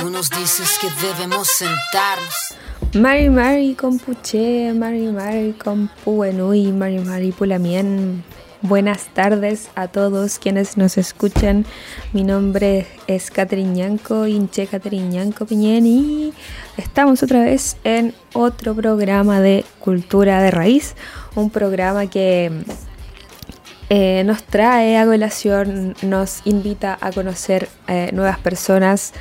Tú 0.00 0.08
nos 0.08 0.30
dices 0.30 0.78
que 0.80 0.88
debemos 1.06 1.46
sentarnos. 1.46 2.34
Mari 2.94 3.28
Mari 3.28 3.74
Compuche, 3.74 4.72
Mari 4.72 5.08
Mari 5.12 5.52
Compuenui, 5.52 6.72
Mari 6.72 7.00
Mari 7.00 7.32
Pulamien. 7.32 8.24
Buenas 8.62 9.08
tardes 9.12 9.68
a 9.74 9.88
todos 9.88 10.38
quienes 10.38 10.78
nos 10.78 10.96
escuchan. 10.96 11.66
Mi 12.14 12.24
nombre 12.24 12.86
es 13.08 13.30
Catherine 13.30 13.74
Ñanco, 13.74 14.26
Inche 14.26 14.66
Catherine 14.66 15.08
Ñanco 15.08 15.44
Piñén 15.44 15.84
y 15.86 16.32
estamos 16.78 17.22
otra 17.22 17.44
vez 17.44 17.76
en 17.84 18.14
otro 18.32 18.74
programa 18.74 19.42
de 19.42 19.66
Cultura 19.80 20.40
de 20.40 20.50
Raíz, 20.50 20.94
un 21.34 21.50
programa 21.50 22.06
que 22.06 22.50
eh, 23.90 24.22
nos 24.24 24.44
trae 24.44 24.96
a 24.96 25.04
colación, 25.04 25.94
nos 26.00 26.40
invita 26.46 26.96
a 27.00 27.12
conocer 27.12 27.68
eh, 27.88 28.10
nuevas 28.14 28.38
personas, 28.38 29.12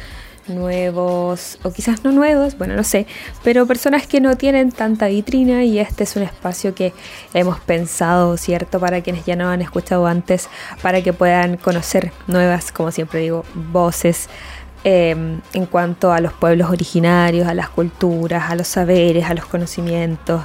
nuevos, 0.50 1.60
o 1.64 1.72
quizás 1.72 2.04
no 2.04 2.12
nuevos, 2.12 2.58
bueno, 2.58 2.76
no 2.76 2.84
sé, 2.84 3.08
pero 3.44 3.66
personas 3.66 4.08
que 4.08 4.20
no 4.20 4.36
tienen 4.36 4.72
tanta 4.72 5.08
vitrina 5.08 5.64
y 5.64 5.80
este 5.80 6.04
es 6.04 6.16
un 6.16 6.24
espacio 6.24 6.76
que 6.76 6.94
hemos 7.34 7.60
pensado, 7.60 8.38
¿cierto? 8.38 8.80
Para 8.80 9.02
quienes 9.02 9.26
ya 9.26 9.36
no 9.36 9.50
han 9.50 9.62
escuchado 9.62 10.08
antes, 10.08 10.50
para 10.82 11.02
que 11.02 11.14
puedan 11.14 11.58
conocer 11.58 12.12
nuevas, 12.28 12.72
como 12.72 12.92
siempre 12.92 13.20
digo, 13.20 13.46
voces. 13.72 14.30
Em, 14.86 15.42
en 15.54 15.66
cuanto 15.66 16.14
a 16.14 16.22
los 16.22 16.32
pueblos 16.32 16.70
originarios, 16.70 17.48
a 17.48 17.54
las 17.54 17.68
culturas, 17.70 18.50
a 18.50 18.56
los 18.56 18.68
saberes, 18.68 19.26
a 19.26 19.34
los 19.34 19.46
conocimientos, 19.46 20.42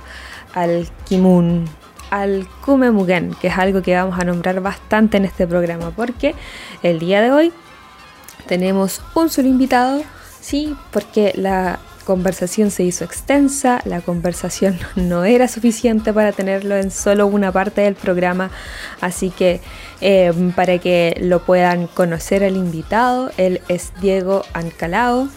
al 0.54 0.88
kimun, 1.04 1.66
al 2.10 2.46
Kumemugen, 2.64 3.34
que 3.40 3.48
es 3.48 3.58
algo 3.58 3.82
que 3.82 3.94
vamos 3.94 4.18
a 4.18 4.24
nombrar 4.24 4.60
bastante 4.60 5.16
en 5.16 5.24
este 5.24 5.46
programa, 5.46 5.90
porque 5.90 6.34
el 6.82 6.98
día 6.98 7.20
de 7.20 7.30
hoy 7.30 7.52
tenemos 8.46 9.00
un 9.14 9.30
solo 9.30 9.48
invitado, 9.48 10.02
sí, 10.40 10.76
porque 10.90 11.32
la 11.34 11.78
conversación 12.04 12.70
se 12.70 12.84
hizo 12.84 13.04
extensa, 13.04 13.80
la 13.84 14.00
conversación 14.00 14.78
no 14.96 15.24
era 15.24 15.48
suficiente 15.48 16.12
para 16.12 16.32
tenerlo 16.32 16.76
en 16.76 16.90
solo 16.90 17.26
una 17.26 17.50
parte 17.50 17.80
del 17.80 17.94
programa, 17.94 18.50
así 19.00 19.30
que 19.30 19.60
em, 20.00 20.52
para 20.52 20.78
que 20.78 21.16
lo 21.20 21.44
puedan 21.44 21.86
conocer 21.86 22.44
al 22.44 22.56
invitado, 22.56 23.30
él 23.36 23.60
es 23.68 23.92
Diego 24.00 24.44
Ancalao, 24.52 25.28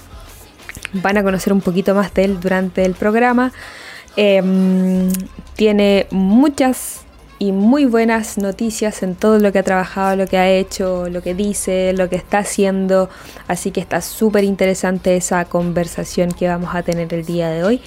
van 0.94 1.18
a 1.18 1.24
conocer 1.24 1.54
un 1.54 1.62
poquito 1.62 1.96
más 1.96 2.14
de 2.14 2.26
él 2.26 2.40
durante 2.40 2.86
el 2.86 2.94
programa. 2.94 3.52
Em, 4.16 5.10
tiene 5.56 6.08
muchas 6.12 7.07
y 7.40 7.52
muy 7.52 7.86
buenas 7.86 8.38
noticias 8.38 9.04
en 9.04 9.16
todo 9.16 9.40
lo 9.40 9.52
que 9.52 9.60
ha 9.60 9.64
trabajado, 9.64 10.16
lo 10.16 10.26
que 10.28 10.38
ha 10.38 10.50
hecho, 10.50 11.08
lo 11.10 11.22
que 11.22 11.36
dice, 11.36 11.94
lo 11.94 12.10
que 12.10 12.16
está 12.16 12.40
haciendo. 12.40 13.10
Así 13.48 13.72
que 13.72 13.80
está 13.80 14.02
súper 14.02 14.44
interesante 14.44 15.16
esa 15.16 15.46
conversación 15.46 16.32
que 16.32 16.48
vamos 16.48 16.74
a 16.74 16.82
tener 16.82 17.14
el 17.14 17.26
día 17.26 17.50
de 17.50 17.64
hoy, 17.64 17.82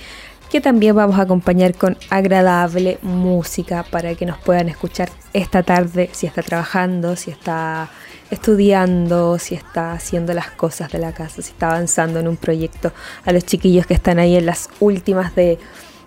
que 0.51 0.61
también 0.61 0.95
vamos 0.95 1.19
a 1.19 1.23
acompañar 1.23 1.75
con 1.75 1.97
agradable 2.11 2.99
música 3.03 3.85
para 3.91 4.15
que 4.15 4.27
nos 4.27 4.39
puedan 4.39 4.69
escuchar 4.69 5.11
esta 5.33 5.63
tarde 5.63 6.11
si 6.13 6.27
está 6.27 6.43
trabajando, 6.43 7.17
si 7.17 7.31
está 7.31 7.89
estudiando, 8.31 9.39
si 9.39 9.57
está 9.57 9.93
haciendo 9.93 10.33
las 10.33 10.51
cosas 10.53 10.93
de 10.93 10.99
la 10.99 11.13
casa, 11.13 11.43
si 11.43 11.51
está 11.51 11.71
avanzando 11.71 12.21
en 12.21 12.29
un 12.29 12.37
proyecto. 12.37 12.93
A 13.25 13.33
los 13.33 13.45
chiquillos 13.45 13.87
que 13.87 13.95
están 13.95 14.21
ahí 14.21 14.37
en 14.37 14.47
las 14.47 14.69
últimas 14.79 15.35
de 15.35 15.59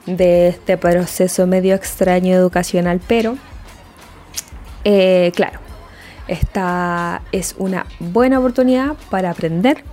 de 0.06 0.50
este 0.50 0.78
proceso 0.78 1.48
medio 1.48 1.76
extraño 1.76 2.36
educacional, 2.36 3.00
pero 3.08 3.38
eh, 4.84 5.32
claro, 5.36 5.60
esta 6.28 7.22
es 7.32 7.56
una 7.58 7.86
buena 8.00 8.40
oportunidad 8.40 8.95
para 9.10 9.30
aprender, 9.30 9.84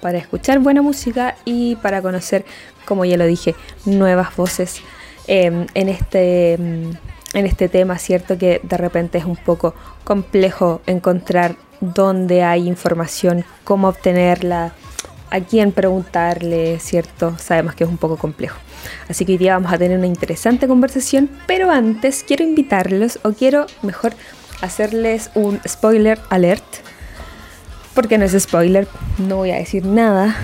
para 0.00 0.18
escuchar 0.18 0.58
buena 0.58 0.82
música 0.82 1.36
y 1.44 1.76
para 1.76 2.02
conocer, 2.02 2.44
como 2.86 3.04
ya 3.04 3.16
lo 3.16 3.26
dije, 3.26 3.54
nuevas 3.84 4.34
voces 4.36 4.80
em, 5.26 5.66
en, 5.74 5.88
este, 5.88 6.54
em, 6.54 6.94
en 7.34 7.46
este 7.46 7.68
tema, 7.68 7.98
¿cierto? 7.98 8.38
Que 8.38 8.60
de 8.62 8.76
repente 8.76 9.18
es 9.18 9.24
un 9.24 9.36
poco 9.36 9.74
complejo 10.04 10.80
encontrar 10.86 11.56
dónde 11.80 12.42
hay 12.42 12.68
información, 12.68 13.44
cómo 13.64 13.88
obtenerla, 13.88 14.72
a 15.32 15.40
quién 15.40 15.72
preguntarle, 15.72 16.78
¿cierto? 16.78 17.34
Sabemos 17.38 17.74
que 17.74 17.84
es 17.84 17.90
un 17.90 17.96
poco 17.96 18.18
complejo. 18.18 18.58
Así 19.08 19.24
que 19.24 19.32
hoy 19.32 19.38
día 19.38 19.54
vamos 19.54 19.72
a 19.72 19.78
tener 19.78 19.96
una 19.96 20.06
interesante 20.06 20.68
conversación, 20.68 21.30
pero 21.46 21.70
antes 21.70 22.22
quiero 22.22 22.44
invitarlos 22.44 23.18
o 23.22 23.32
quiero 23.32 23.66
mejor 23.80 24.12
hacerles 24.60 25.30
un 25.34 25.58
spoiler 25.66 26.20
alert, 26.28 26.64
porque 27.94 28.18
no 28.18 28.26
es 28.26 28.38
spoiler, 28.38 28.86
no 29.18 29.36
voy 29.36 29.52
a 29.52 29.56
decir 29.56 29.86
nada, 29.86 30.36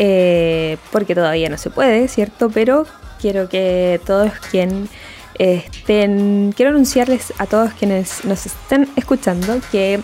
eh, 0.00 0.78
porque 0.90 1.14
todavía 1.14 1.48
no 1.48 1.56
se 1.56 1.70
puede, 1.70 2.08
¿cierto? 2.08 2.50
Pero 2.50 2.86
quiero 3.20 3.48
que 3.48 4.00
todos 4.04 4.32
quienes 4.50 4.90
estén, 5.38 6.52
quiero 6.56 6.72
anunciarles 6.72 7.32
a 7.38 7.46
todos 7.46 7.72
quienes 7.74 8.24
nos 8.24 8.46
estén 8.46 8.88
escuchando 8.96 9.60
que, 9.70 10.00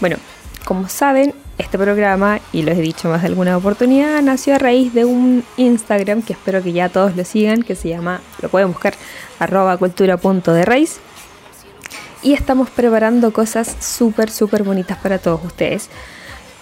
bueno, 0.00 0.16
como 0.64 0.88
saben, 0.88 1.34
este 1.66 1.78
programa, 1.78 2.38
y 2.52 2.62
lo 2.62 2.70
he 2.70 2.76
dicho 2.76 3.08
más 3.08 3.22
de 3.22 3.28
alguna 3.28 3.56
oportunidad, 3.56 4.22
nació 4.22 4.54
a 4.54 4.58
raíz 4.58 4.94
de 4.94 5.04
un 5.04 5.42
Instagram 5.56 6.22
que 6.22 6.32
espero 6.32 6.62
que 6.62 6.72
ya 6.72 6.88
todos 6.88 7.16
lo 7.16 7.24
sigan, 7.24 7.64
que 7.64 7.74
se 7.74 7.88
llama, 7.88 8.20
lo 8.40 8.48
pueden 8.48 8.68
buscar, 8.68 8.94
arroba 9.40 9.76
cultura.de 9.76 10.88
Y 12.22 12.32
estamos 12.34 12.70
preparando 12.70 13.32
cosas 13.32 13.76
súper, 13.80 14.30
súper 14.30 14.62
bonitas 14.62 14.96
para 14.98 15.18
todos 15.18 15.44
ustedes. 15.44 15.90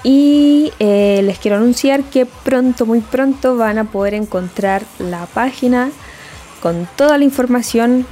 Y 0.05 0.73
eh, 0.79 1.21
les 1.23 1.39
quiero 1.39 1.59
anunciar 1.59 2.03
que 2.05 2.25
pronto, 2.25 2.87
muy 2.87 3.01
pronto 3.01 3.57
van 3.57 3.77
a 3.77 3.85
poder 3.85 4.15
encontrar 4.15 4.85
la 4.99 5.27
página 5.27 5.91
con 6.63 6.89
toda 6.97 7.19
la 7.19 7.25
información 7.25 8.07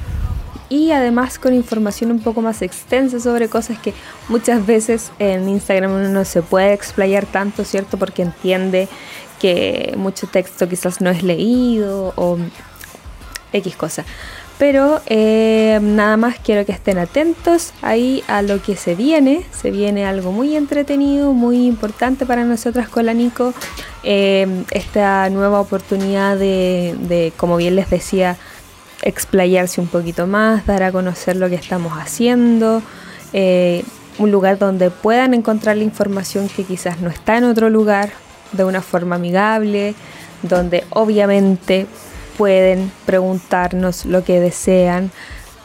y 0.73 0.91
además 0.91 1.37
con 1.37 1.53
información 1.53 2.09
un 2.09 2.19
poco 2.19 2.41
más 2.41 2.63
extensa 2.63 3.19
sobre 3.19 3.47
cosas 3.47 3.77
que 3.77 3.93
muchas 4.27 4.65
veces 4.65 5.11
en 5.19 5.47
Instagram 5.47 5.91
uno 5.91 6.09
no 6.09 6.25
se 6.25 6.41
puede 6.41 6.73
explayar 6.73 7.27
tanto, 7.27 7.63
¿cierto? 7.63 7.99
Porque 7.99 8.23
entiende 8.23 8.87
que 9.39 9.93
mucho 9.97 10.25
texto 10.25 10.67
quizás 10.67 10.99
no 10.99 11.11
es 11.11 11.21
leído 11.21 12.13
o 12.15 12.39
X 13.51 13.75
cosa. 13.75 14.03
Pero 14.57 14.99
eh, 15.05 15.77
nada 15.79 16.17
más 16.17 16.37
quiero 16.43 16.65
que 16.65 16.71
estén 16.71 16.97
atentos 16.97 17.71
ahí 17.83 18.23
a 18.27 18.41
lo 18.41 18.59
que 18.59 18.75
se 18.75 18.95
viene. 18.95 19.45
Se 19.51 19.69
viene 19.69 20.07
algo 20.07 20.31
muy 20.31 20.55
entretenido, 20.55 21.33
muy 21.33 21.67
importante 21.67 22.25
para 22.25 22.45
nosotras 22.45 22.89
con 22.89 23.05
la 23.05 23.13
Nico. 23.13 23.53
Eh, 24.01 24.63
esta 24.71 25.29
nueva 25.29 25.59
oportunidad 25.59 26.35
de, 26.35 26.95
de, 26.99 27.31
como 27.37 27.57
bien 27.57 27.75
les 27.75 27.91
decía, 27.91 28.37
explayarse 29.03 29.81
un 29.81 29.87
poquito 29.87 30.27
más, 30.27 30.65
dar 30.65 30.83
a 30.83 30.91
conocer 30.91 31.35
lo 31.35 31.49
que 31.49 31.55
estamos 31.55 31.93
haciendo, 31.93 32.81
eh, 33.33 33.83
un 34.17 34.31
lugar 34.31 34.57
donde 34.57 34.91
puedan 34.91 35.33
encontrar 35.33 35.77
la 35.77 35.83
información 35.83 36.47
que 36.47 36.63
quizás 36.63 37.01
no 37.01 37.09
está 37.09 37.37
en 37.37 37.43
otro 37.43 37.69
lugar 37.69 38.11
de 38.51 38.63
una 38.63 38.81
forma 38.81 39.15
amigable, 39.15 39.95
donde 40.41 40.83
obviamente 40.89 41.87
pueden 42.37 42.91
preguntarnos 43.05 44.05
lo 44.05 44.23
que 44.23 44.39
desean, 44.39 45.11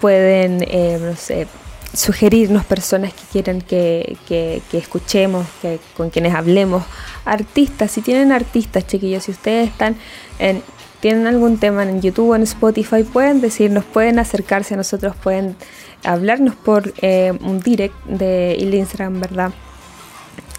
pueden, 0.01 0.63
eh, 0.63 0.99
no 1.01 1.17
sé, 1.17 1.47
sugerirnos 1.93 2.65
personas 2.65 3.13
que 3.13 3.23
quieran 3.33 3.61
que, 3.61 4.17
que, 4.27 4.63
que, 4.71 4.79
escuchemos, 4.79 5.47
que, 5.63 5.81
con 5.97 6.11
quienes 6.11 6.35
hablemos, 6.35 6.85
artistas, 7.25 7.91
si 7.91 8.03
tienen 8.03 8.33
artistas, 8.33 8.87
chiquillos, 8.87 9.25
si 9.25 9.33
ustedes 9.33 9.69
están 9.69 9.97
en 10.39 10.63
tienen 11.01 11.27
algún 11.27 11.59
tema 11.59 11.83
en 11.85 12.01
YouTube 12.01 12.31
o 12.31 12.37
en 12.37 12.43
Spotify, 12.43 13.05
pueden 13.05 13.41
decirnos, 13.41 13.85
pueden 13.85 14.19
acercarse 14.19 14.75
a 14.75 14.77
nosotros, 14.77 15.15
pueden 15.17 15.57
hablarnos 16.05 16.55
por 16.55 16.93
eh, 17.01 17.33
un 17.41 17.61
direct 17.61 17.95
de 18.07 18.57
Instagram, 18.59 19.21
¿verdad? 19.21 19.53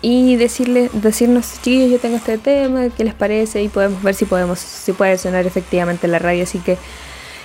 Y 0.02 0.38
decirle, 0.38 0.90
decirnos, 0.94 1.62
chicos, 1.62 1.92
yo 1.92 2.00
tengo 2.00 2.16
este 2.16 2.38
tema, 2.38 2.88
¿qué 2.96 3.04
les 3.04 3.14
parece? 3.14 3.62
Y 3.62 3.68
podemos 3.68 4.02
ver 4.02 4.16
si 4.16 4.26
podemos, 4.26 4.60
si 4.60 4.94
puede 4.94 5.18
sonar 5.18 5.46
efectivamente 5.46 6.08
en 6.08 6.14
la 6.14 6.20
radio. 6.20 6.44
Así 6.44 6.60
que 6.60 6.78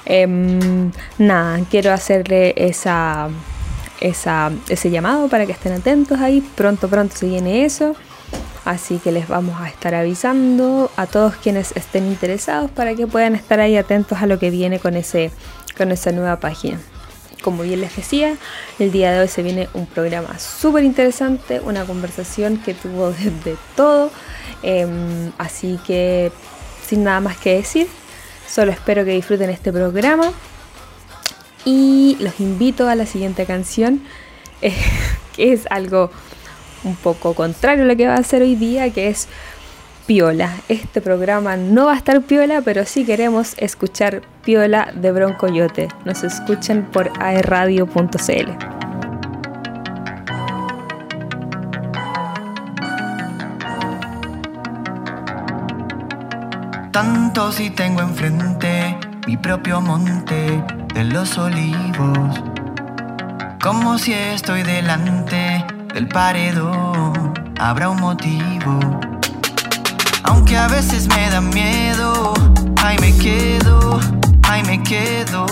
em, 0.06 0.92
nada, 1.18 1.60
quiero 1.68 1.92
hacerle 1.92 2.54
esa, 2.56 3.28
esa, 4.00 4.52
ese 4.68 4.90
llamado 4.90 5.28
para 5.28 5.46
que 5.46 5.52
estén 5.52 5.72
atentos 5.72 6.20
ahí. 6.20 6.48
Pronto, 6.54 6.88
pronto 6.88 7.16
se 7.16 7.26
viene 7.26 7.64
eso. 7.64 7.96
Así 8.64 8.98
que 8.98 9.12
les 9.12 9.28
vamos 9.28 9.60
a 9.60 9.68
estar 9.68 9.94
avisando 9.94 10.90
a 10.96 11.06
todos 11.06 11.36
quienes 11.36 11.72
estén 11.76 12.06
interesados 12.06 12.70
para 12.70 12.94
que 12.94 13.06
puedan 13.06 13.34
estar 13.34 13.60
ahí 13.60 13.76
atentos 13.76 14.22
a 14.22 14.26
lo 14.26 14.38
que 14.38 14.50
viene 14.50 14.78
con, 14.78 14.96
ese, 14.96 15.30
con 15.76 15.92
esa 15.92 16.12
nueva 16.12 16.40
página. 16.40 16.80
Como 17.42 17.62
bien 17.62 17.82
les 17.82 17.94
decía, 17.94 18.36
el 18.78 18.90
día 18.90 19.12
de 19.12 19.20
hoy 19.20 19.28
se 19.28 19.42
viene 19.42 19.68
un 19.74 19.86
programa 19.86 20.38
súper 20.38 20.82
interesante, 20.84 21.60
una 21.60 21.84
conversación 21.84 22.56
que 22.56 22.72
tuvo 22.72 23.10
desde 23.10 23.56
todo. 23.76 24.10
Em, 24.62 25.30
así 25.36 25.78
que 25.86 26.32
sin 26.86 27.04
nada 27.04 27.20
más 27.20 27.36
que 27.36 27.56
decir, 27.56 27.86
solo 28.48 28.72
espero 28.72 29.04
que 29.04 29.10
disfruten 29.10 29.50
este 29.50 29.72
programa 29.72 30.32
y 31.66 32.16
los 32.20 32.40
invito 32.40 32.88
a 32.88 32.94
la 32.94 33.04
siguiente 33.04 33.44
canción, 33.44 34.02
que 35.36 35.52
es 35.52 35.66
algo 35.70 36.10
un 36.84 36.96
poco 36.96 37.34
contrario 37.34 37.84
a 37.84 37.86
lo 37.86 37.96
que 37.96 38.06
va 38.06 38.14
a 38.14 38.18
hacer 38.18 38.42
hoy 38.42 38.54
día, 38.54 38.90
que 38.90 39.08
es 39.08 39.28
piola. 40.06 40.54
Este 40.68 41.00
programa 41.00 41.56
no 41.56 41.86
va 41.86 41.94
a 41.94 41.96
estar 41.96 42.20
piola, 42.22 42.60
pero 42.62 42.84
sí 42.84 43.04
queremos 43.04 43.54
escuchar 43.58 44.22
piola 44.44 44.92
de 44.94 45.12
Broncoyote. 45.12 45.88
Nos 46.04 46.22
escuchan 46.24 46.88
por 46.92 47.10
aerradio.cl. 47.20 48.50
Tanto 56.92 57.50
si 57.50 57.70
tengo 57.70 58.02
enfrente 58.02 58.96
mi 59.26 59.36
propio 59.36 59.80
monte 59.80 60.62
de 60.94 61.04
los 61.04 61.36
olivos. 61.38 62.40
Como 63.60 63.98
si 63.98 64.12
estoy 64.12 64.62
delante 64.62 65.64
del 65.94 66.08
paredón, 66.08 67.32
habrá 67.60 67.88
un 67.88 68.00
motivo. 68.00 68.80
Aunque 70.24 70.58
a 70.58 70.66
veces 70.66 71.06
me 71.06 71.30
da 71.30 71.40
miedo, 71.40 72.34
ahí 72.82 72.98
me 72.98 73.16
quedo, 73.16 74.00
ahí 74.42 74.64
me 74.64 74.82
quedo. 74.82 75.46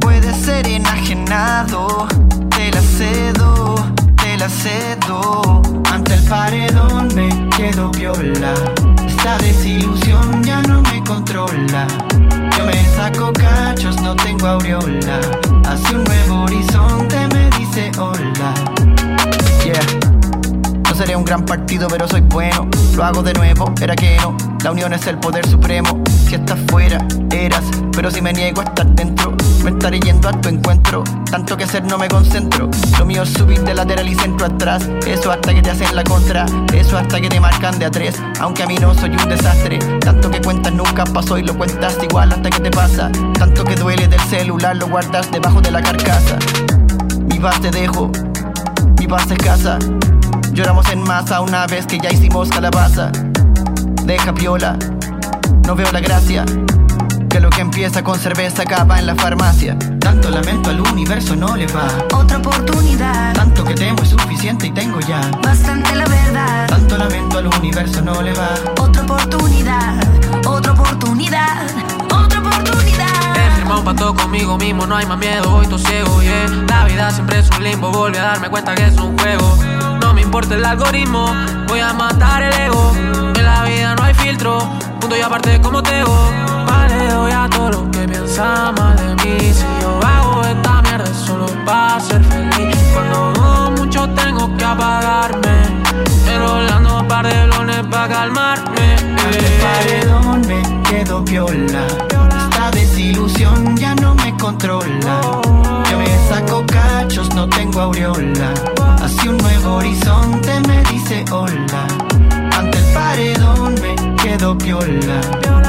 Puede 0.00 0.32
ser 0.32 0.68
enajenado, 0.68 2.06
te 2.50 2.70
la 2.70 2.80
cedo, 2.80 3.74
te 4.22 4.38
la 4.38 4.48
cedo. 4.48 5.62
Ante 5.90 6.14
el 6.14 6.22
paredón 6.22 7.08
me 7.16 7.28
quedo 7.56 7.90
viola. 7.90 8.54
Esta 9.04 9.36
desilusión 9.38 10.44
ya 10.44 10.62
no 10.62 10.80
me 10.82 11.02
controla. 11.02 11.88
Yo 12.56 12.66
me 12.66 12.84
saco 12.94 13.32
cachos, 13.32 14.00
no 14.00 14.14
tengo 14.14 14.46
aureola. 14.46 15.18
Hacia 15.66 15.98
un 15.98 16.04
nuevo 16.04 16.44
horizonte 16.44 17.26
me 17.34 17.50
dice 17.58 17.90
hola. 17.98 18.81
No 20.88 20.94
seré 20.94 21.16
un 21.16 21.24
gran 21.24 21.44
partido, 21.44 21.88
pero 21.88 22.06
soy 22.06 22.20
bueno. 22.20 22.68
Lo 22.94 23.04
hago 23.04 23.22
de 23.22 23.32
nuevo, 23.32 23.72
era 23.80 23.96
que 23.96 24.16
no. 24.20 24.36
La 24.62 24.70
unión 24.72 24.92
es 24.92 25.06
el 25.06 25.18
poder 25.18 25.46
supremo. 25.48 26.02
Si 26.28 26.34
estás 26.34 26.58
fuera, 26.68 26.98
eras. 27.30 27.64
Pero 27.92 28.10
si 28.10 28.20
me 28.20 28.32
niego 28.32 28.60
a 28.60 28.64
estar 28.64 28.86
dentro, 28.86 29.34
me 29.64 29.70
estaré 29.70 30.00
yendo 30.00 30.28
a 30.28 30.32
tu 30.32 30.48
encuentro. 30.48 31.02
Tanto 31.30 31.56
que 31.56 31.66
ser 31.66 31.84
no 31.84 31.98
me 31.98 32.08
concentro. 32.08 32.70
Lo 32.98 33.06
mío 33.06 33.22
es 33.22 33.32
subir 33.32 33.60
de 33.62 33.74
lateral 33.74 34.08
y 34.08 34.14
centro 34.14 34.46
atrás. 34.46 34.88
Eso 35.06 35.32
hasta 35.32 35.54
que 35.54 35.62
te 35.62 35.70
hacen 35.70 35.96
la 35.96 36.04
contra. 36.04 36.46
Eso 36.74 36.98
hasta 36.98 37.20
que 37.20 37.28
te 37.28 37.40
marcan 37.40 37.78
de 37.78 37.86
a 37.86 37.90
tres. 37.90 38.14
Aunque 38.40 38.62
a 38.62 38.66
mí 38.66 38.76
no 38.76 38.94
soy 38.94 39.10
un 39.10 39.28
desastre. 39.28 39.78
Tanto 40.00 40.30
que 40.30 40.40
cuentas 40.40 40.72
nunca 40.72 41.04
pasó 41.04 41.38
y 41.38 41.42
lo 41.42 41.56
cuentas 41.56 41.96
igual 42.02 42.32
hasta 42.32 42.50
que 42.50 42.60
te 42.60 42.70
pasa. 42.70 43.10
Tanto 43.38 43.64
que 43.64 43.76
duele 43.76 44.08
del 44.08 44.20
celular, 44.20 44.76
lo 44.76 44.88
guardas 44.88 45.30
debajo 45.30 45.60
de 45.60 45.70
la 45.70 45.82
carcasa. 45.82 46.38
Mi 47.26 47.38
paz 47.38 47.60
te 47.60 47.70
dejo, 47.70 48.10
casa. 49.16 49.78
Lloramos 50.52 50.88
en 50.90 51.02
masa 51.02 51.40
una 51.42 51.66
vez 51.66 51.86
que 51.86 51.98
ya 51.98 52.10
hicimos 52.10 52.48
calabaza. 52.48 53.10
Deja 54.04 54.32
piola, 54.32 54.78
no 55.66 55.74
veo 55.74 55.90
la 55.92 56.00
gracia. 56.00 56.44
Que 57.28 57.38
lo 57.40 57.50
que 57.50 57.60
empieza 57.60 58.02
con 58.02 58.18
cerveza 58.18 58.62
acaba 58.62 58.98
en 58.98 59.06
la 59.06 59.14
farmacia. 59.14 59.76
Tanto 60.00 60.30
lamento 60.30 60.70
al 60.70 60.80
universo 60.80 61.36
no 61.36 61.56
le 61.56 61.66
va. 61.66 61.86
Otra 62.14 62.38
oportunidad, 62.38 63.34
Tanto 63.34 63.64
que 63.64 63.74
temo 63.74 64.02
es 64.02 64.08
suficiente 64.10 64.66
y 64.68 64.70
tengo 64.70 64.98
ya. 65.00 65.20
bastante 65.42 65.94
la 65.94 66.04
verdad. 66.06 66.66
Tanto 66.68 66.96
lamento 66.96 67.38
al 67.38 67.46
universo 67.48 68.00
no 68.02 68.22
le 68.22 68.32
va. 68.32 68.48
Otra 68.80 69.02
oportunidad, 69.02 69.94
otra 70.46 70.72
oportunidad. 70.72 71.66
Pacto 73.92 74.14
conmigo 74.14 74.56
mismo, 74.56 74.86
no 74.86 74.96
hay 74.96 75.04
más 75.04 75.18
miedo, 75.18 75.54
hoy 75.54 75.64
estoy 75.64 75.78
ciego, 75.80 76.22
yeah. 76.22 76.46
La 76.66 76.86
vida 76.86 77.10
siempre 77.10 77.40
es 77.40 77.50
un 77.50 77.62
limbo, 77.62 77.92
volví 77.92 78.16
a 78.16 78.22
darme 78.22 78.48
cuenta 78.48 78.74
que 78.74 78.86
es 78.86 78.96
un 78.96 79.18
juego. 79.18 79.54
No 80.00 80.14
me 80.14 80.22
importa 80.22 80.54
el 80.54 80.64
algoritmo, 80.64 81.26
voy 81.68 81.80
a 81.80 81.92
matar 81.92 82.42
el 82.42 82.54
ego. 82.54 82.90
En 83.36 83.44
la 83.44 83.64
vida 83.64 83.94
no 83.94 84.02
hay 84.02 84.14
filtro, 84.14 84.60
punto 84.98 85.14
y 85.14 85.20
aparte 85.20 85.60
como 85.60 85.82
Tego 85.82 86.32
Vale, 86.66 87.08
doy 87.08 87.32
a 87.32 87.50
todo 87.50 87.70
lo 87.70 87.90
que 87.90 88.08
piensa 88.08 88.72
mal 88.72 88.96
de 88.96 89.14
mí. 89.26 89.52
Si 89.52 89.66
yo 89.82 90.00
hago 90.02 90.40
esta 90.40 90.80
mierda 90.80 91.12
solo 91.12 91.46
para 91.66 92.00
ser 92.00 92.24
feliz. 92.24 92.74
Cuando 92.94 93.32
dudo 93.34 93.70
mucho 93.72 94.08
tengo 94.14 94.56
que 94.56 94.64
apagarme 94.64 95.64
Enrolando 96.26 97.00
un 97.00 97.08
par 97.08 97.26
de 97.26 97.46
lones 97.46 97.82
para 97.90 98.08
calmarme 98.08 98.94
Ante 98.94 99.38
el 99.38 99.60
paredón 99.60 100.40
me 100.46 100.82
quedo 100.82 101.22
piola. 101.22 101.86
Esta 102.64 102.78
desilusión 102.78 103.76
ya 103.76 103.92
no 103.96 104.14
me 104.14 104.36
controla. 104.36 105.20
Yo 105.90 105.98
me 105.98 106.06
saco 106.28 106.64
cachos, 106.64 107.34
no 107.34 107.48
tengo 107.48 107.80
aureola. 107.80 108.54
Hacia 109.02 109.30
un 109.30 109.36
nuevo 109.38 109.74
horizonte 109.78 110.60
me 110.68 110.80
dice 110.84 111.24
hola. 111.32 111.88
Ante 112.56 112.78
el 112.78 112.84
paredón 112.94 113.74
me 113.82 114.14
quedo 114.22 114.56
piola. 114.56 115.20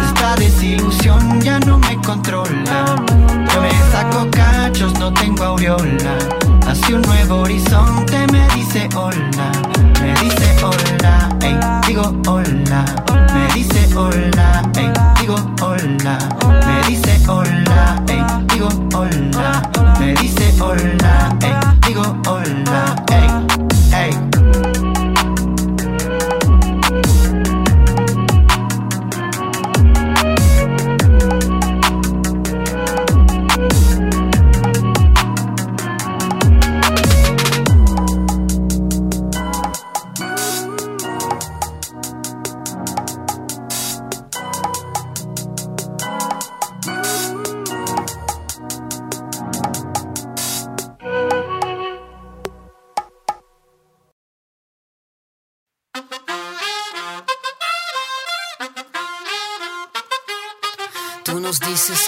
Esta 0.06 0.36
desilusión 0.36 1.42
ya 1.42 1.58
no 1.62 1.80
me 1.80 2.00
controla. 2.00 3.04
Yo 3.52 3.62
me 3.62 3.72
saco 3.92 4.30
cachos, 4.30 4.94
no 5.00 5.12
tengo 5.12 5.46
aureola. 5.46 6.53
Hacia 6.68 6.96
un 6.96 7.02
nuevo 7.04 7.42
horizonte 7.42 8.26
me 8.32 8.48
dice 8.56 8.90
hola. 8.96 9.52
Me 10.02 10.14
dice 10.22 10.56
hola, 10.64 11.30
ey, 11.42 11.56
digo 11.88 12.04
hola. 12.28 12.86
Me 13.34 13.54
dice 13.54 13.88
hola, 13.96 14.62
ey, 14.76 14.92
digo 15.20 15.36
hola. 15.62 16.18
Me 16.66 16.88
dice 16.88 17.20
hola, 17.28 18.02
ey, 18.08 18.24
digo 18.54 18.70
hola. 18.94 19.62
Me 20.00 20.14
dice 20.16 20.54
hola, 20.60 21.38
ey, 21.42 21.54
digo 21.88 22.04
hola, 22.28 22.96
ey, 23.12 24.10
ey. 24.10 24.43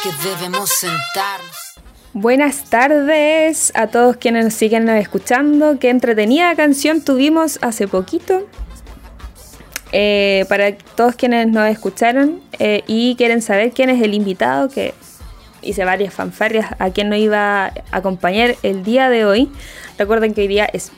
Que 0.06 0.30
debemos 0.30 0.70
sentarnos. 0.70 1.56
Buenas 2.14 2.66
tardes 2.66 3.72
a 3.76 3.88
todos 3.88 4.18
quienes 4.18 4.46
nos 4.46 4.54
siguen 4.54 4.88
escuchando. 4.90 5.80
Qué 5.80 5.90
entretenida 5.90 6.56
canción 6.56 7.02
tuvimos 7.02 7.58
hace 7.64 7.88
poquito. 7.88 8.48
Eh, 9.92 10.46
para 10.48 10.78
todos 10.78 11.16
quienes 11.16 11.48
nos 11.48 11.68
escucharon 11.70 12.42
eh, 12.60 12.84
y 12.86 13.16
quieren 13.16 13.42
saber 13.42 13.72
quién 13.72 13.90
es 13.90 14.00
el 14.04 14.14
invitado, 14.14 14.70
que 14.70 14.94
hice 15.64 15.84
varias 15.86 16.14
fanfarrias 16.14 16.68
a 16.78 16.92
quien 16.92 17.10
nos 17.10 17.18
iba 17.18 17.66
a 17.66 17.74
acompañar 17.92 18.56
el 18.62 18.84
día 18.84 19.10
de 19.10 19.26
hoy. 19.26 19.52
Recuerden 19.98 20.36
que 20.36 20.42
hoy 20.42 20.48
día 20.48 20.66
es 20.66 20.92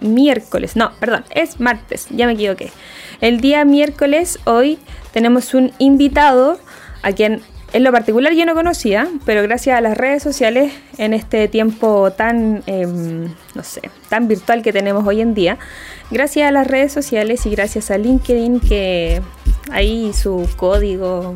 miércoles, 0.00 0.76
no, 0.76 0.92
perdón, 0.98 1.24
es 1.34 1.60
martes, 1.60 2.06
ya 2.08 2.26
me 2.26 2.32
equivoqué. 2.32 2.70
El 3.20 3.40
día 3.42 3.66
miércoles, 3.66 4.38
hoy, 4.44 4.78
tenemos 5.12 5.52
un 5.52 5.72
invitado 5.78 6.58
a 7.02 7.12
quien 7.12 7.42
en 7.76 7.84
lo 7.84 7.92
particular 7.92 8.32
yo 8.32 8.46
no 8.46 8.54
conocía, 8.54 9.06
pero 9.26 9.42
gracias 9.42 9.76
a 9.76 9.82
las 9.82 9.98
redes 9.98 10.22
sociales, 10.22 10.72
en 10.96 11.12
este 11.12 11.46
tiempo 11.46 12.10
tan, 12.10 12.62
em, 12.66 13.34
no 13.54 13.62
sé, 13.62 13.90
tan 14.08 14.28
virtual 14.28 14.62
que 14.62 14.72
tenemos 14.72 15.06
hoy 15.06 15.20
en 15.20 15.34
día, 15.34 15.58
gracias 16.10 16.48
a 16.48 16.52
las 16.52 16.66
redes 16.66 16.90
sociales 16.90 17.44
y 17.44 17.50
gracias 17.50 17.90
a 17.90 17.98
LinkedIn 17.98 18.60
que 18.60 19.20
ahí 19.70 20.14
su 20.14 20.48
código, 20.56 21.34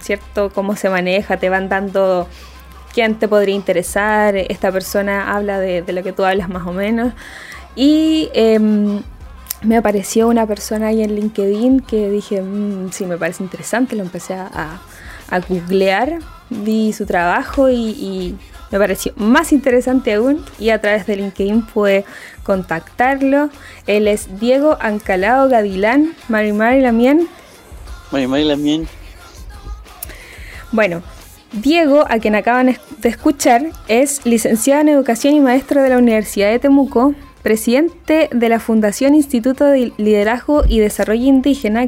¿cierto? 0.00 0.50
Cómo 0.54 0.76
se 0.76 0.88
maneja, 0.88 1.36
te 1.36 1.50
van 1.50 1.68
dando 1.68 2.26
quién 2.94 3.16
te 3.16 3.28
podría 3.28 3.54
interesar, 3.54 4.34
esta 4.34 4.72
persona 4.72 5.36
habla 5.36 5.58
de, 5.58 5.84
lo 5.92 6.02
que 6.02 6.14
tú 6.14 6.24
hablas 6.24 6.48
más 6.48 6.66
o 6.66 6.72
menos. 6.72 7.12
Y 7.76 8.30
em, 8.32 9.02
me 9.60 9.76
apareció 9.76 10.28
una 10.28 10.46
persona 10.46 10.86
ahí 10.86 11.02
en 11.02 11.14
LinkedIn 11.16 11.80
que 11.80 12.08
dije, 12.08 12.40
"Mm, 12.40 12.92
sí, 12.92 13.04
me 13.04 13.18
parece 13.18 13.42
interesante, 13.42 13.94
lo 13.94 14.02
empecé 14.02 14.32
a- 14.32 14.80
a 15.32 15.40
googlear, 15.40 16.18
vi 16.50 16.92
su 16.92 17.06
trabajo 17.06 17.70
y, 17.70 17.74
y 17.74 18.36
me 18.70 18.78
pareció 18.78 19.12
más 19.16 19.52
interesante 19.52 20.14
aún 20.14 20.44
y 20.58 20.70
a 20.70 20.80
través 20.80 21.06
de 21.06 21.16
LinkedIn 21.16 21.62
pude 21.66 22.04
contactarlo. 22.42 23.50
Él 23.86 24.08
es 24.08 24.38
Diego 24.38 24.76
Ancalao 24.80 25.48
Gavilán, 25.48 26.14
Mari 26.28 26.52
Mari 26.52 26.80
Lamien. 26.80 27.28
Mari 28.10 28.26
Mari 28.26 28.44
Lamien, 28.44 28.86
Bueno, 30.70 31.02
Diego, 31.52 32.04
a 32.08 32.18
quien 32.18 32.34
acaban 32.34 32.76
de 32.98 33.08
escuchar, 33.08 33.66
es 33.88 34.24
licenciado 34.24 34.82
en 34.82 34.88
Educación 34.88 35.34
y 35.34 35.40
maestro 35.40 35.82
de 35.82 35.90
la 35.90 35.98
Universidad 35.98 36.50
de 36.50 36.58
Temuco. 36.58 37.14
presidente 37.42 38.30
de 38.32 38.48
la 38.48 38.60
Fundación 38.60 39.16
Instituto 39.16 39.64
de 39.64 39.92
Liderazgo 39.96 40.62
y 40.68 40.78
Desarrollo 40.78 41.24
Indígena, 41.24 41.86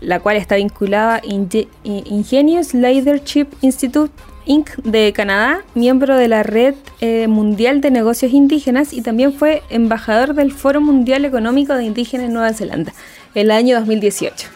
la 0.00 0.20
cual 0.20 0.36
está 0.36 0.56
vinculada 0.56 1.16
a 1.16 1.22
Ingenious 1.24 2.74
Leadership 2.74 3.46
Institute 3.62 4.12
Inc. 4.46 4.70
de 4.84 5.12
Canadá, 5.12 5.64
miembro 5.74 6.16
de 6.16 6.28
la 6.28 6.42
Red 6.44 6.74
eh, 7.00 7.26
Mundial 7.26 7.80
de 7.80 7.90
Negocios 7.90 8.32
Indígenas 8.32 8.92
y 8.92 9.02
también 9.02 9.32
fue 9.32 9.62
embajador 9.70 10.34
del 10.34 10.52
Foro 10.52 10.80
Mundial 10.80 11.24
Económico 11.24 11.74
de 11.74 11.84
Indígenas 11.84 12.26
en 12.26 12.32
Nueva 12.32 12.52
Zelanda 12.52 12.92
el 13.34 13.50
año 13.50 13.76
2018. 13.76 14.48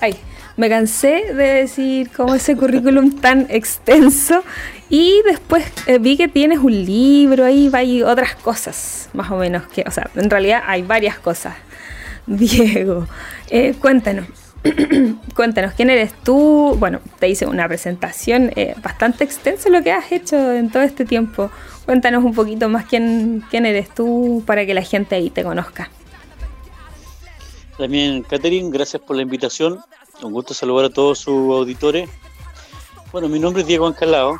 Ay, 0.00 0.14
me 0.56 0.68
cansé 0.68 1.34
de 1.34 1.54
decir 1.54 2.10
cómo 2.16 2.34
ese 2.34 2.56
currículum 2.56 3.10
tan 3.20 3.46
extenso 3.50 4.44
y 4.88 5.20
después 5.24 5.64
eh, 5.86 5.98
vi 5.98 6.16
que 6.16 6.28
tienes 6.28 6.60
un 6.60 6.84
libro 6.84 7.44
ahí, 7.44 7.70
hay 7.72 8.02
otras 8.02 8.36
cosas, 8.36 9.08
más 9.12 9.30
o 9.32 9.36
menos, 9.36 9.66
que, 9.66 9.82
o 9.86 9.90
sea, 9.90 10.08
en 10.14 10.30
realidad 10.30 10.62
hay 10.66 10.82
varias 10.82 11.18
cosas. 11.18 11.54
Diego, 12.26 13.06
eh, 13.50 13.74
cuéntanos, 13.80 14.26
cuéntanos, 15.34 15.74
¿quién 15.74 15.90
eres 15.90 16.12
tú? 16.22 16.76
Bueno, 16.78 17.00
te 17.18 17.28
hice 17.28 17.46
una 17.46 17.68
presentación 17.68 18.50
eh, 18.56 18.74
bastante 18.82 19.24
extensa 19.24 19.68
lo 19.68 19.82
que 19.82 19.92
has 19.92 20.10
hecho 20.10 20.52
en 20.52 20.70
todo 20.70 20.82
este 20.82 21.04
tiempo. 21.04 21.50
Cuéntanos 21.84 22.24
un 22.24 22.34
poquito 22.34 22.68
más 22.68 22.86
quién, 22.86 23.44
quién 23.50 23.66
eres 23.66 23.90
tú 23.90 24.42
para 24.46 24.64
que 24.64 24.72
la 24.72 24.82
gente 24.82 25.16
ahí 25.16 25.30
te 25.30 25.42
conozca. 25.42 25.90
También, 27.76 28.22
Catherine, 28.22 28.70
gracias 28.70 29.02
por 29.02 29.16
la 29.16 29.22
invitación. 29.22 29.80
Un 30.22 30.32
gusto 30.32 30.54
saludar 30.54 30.86
a 30.86 30.90
todos 30.90 31.18
sus 31.18 31.52
auditores. 31.52 32.08
Bueno, 33.12 33.28
mi 33.28 33.38
nombre 33.38 33.62
es 33.62 33.68
Diego 33.68 33.86
Ancalao, 33.86 34.38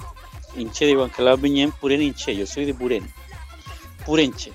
hinche 0.56 0.86
Diego 0.86 1.04
Ancalao 1.04 1.36
Piñén, 1.36 1.70
Purén 1.72 2.02
hinche, 2.02 2.34
yo 2.34 2.46
soy 2.46 2.64
de 2.64 2.74
Purén, 2.74 3.06
Purenche. 4.06 4.52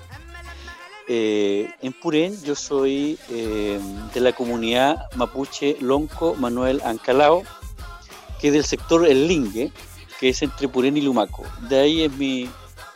Eh, 1.08 1.70
en 1.82 1.92
Purén 1.92 2.40
yo 2.42 2.54
soy 2.54 3.18
eh, 3.30 3.80
de 4.12 4.20
la 4.20 4.32
comunidad 4.32 5.06
mapuche 5.14 5.76
Lonco 5.80 6.34
Manuel 6.34 6.80
Ancalao, 6.84 7.42
que 8.40 8.48
es 8.48 8.52
del 8.52 8.64
sector 8.64 9.06
El 9.06 9.28
Lingue, 9.28 9.72
que 10.18 10.30
es 10.30 10.42
entre 10.42 10.68
Purén 10.68 10.96
y 10.96 11.00
Lumaco. 11.00 11.44
De 11.68 11.78
ahí 11.78 12.02
es 12.02 12.12
mi, 12.12 12.48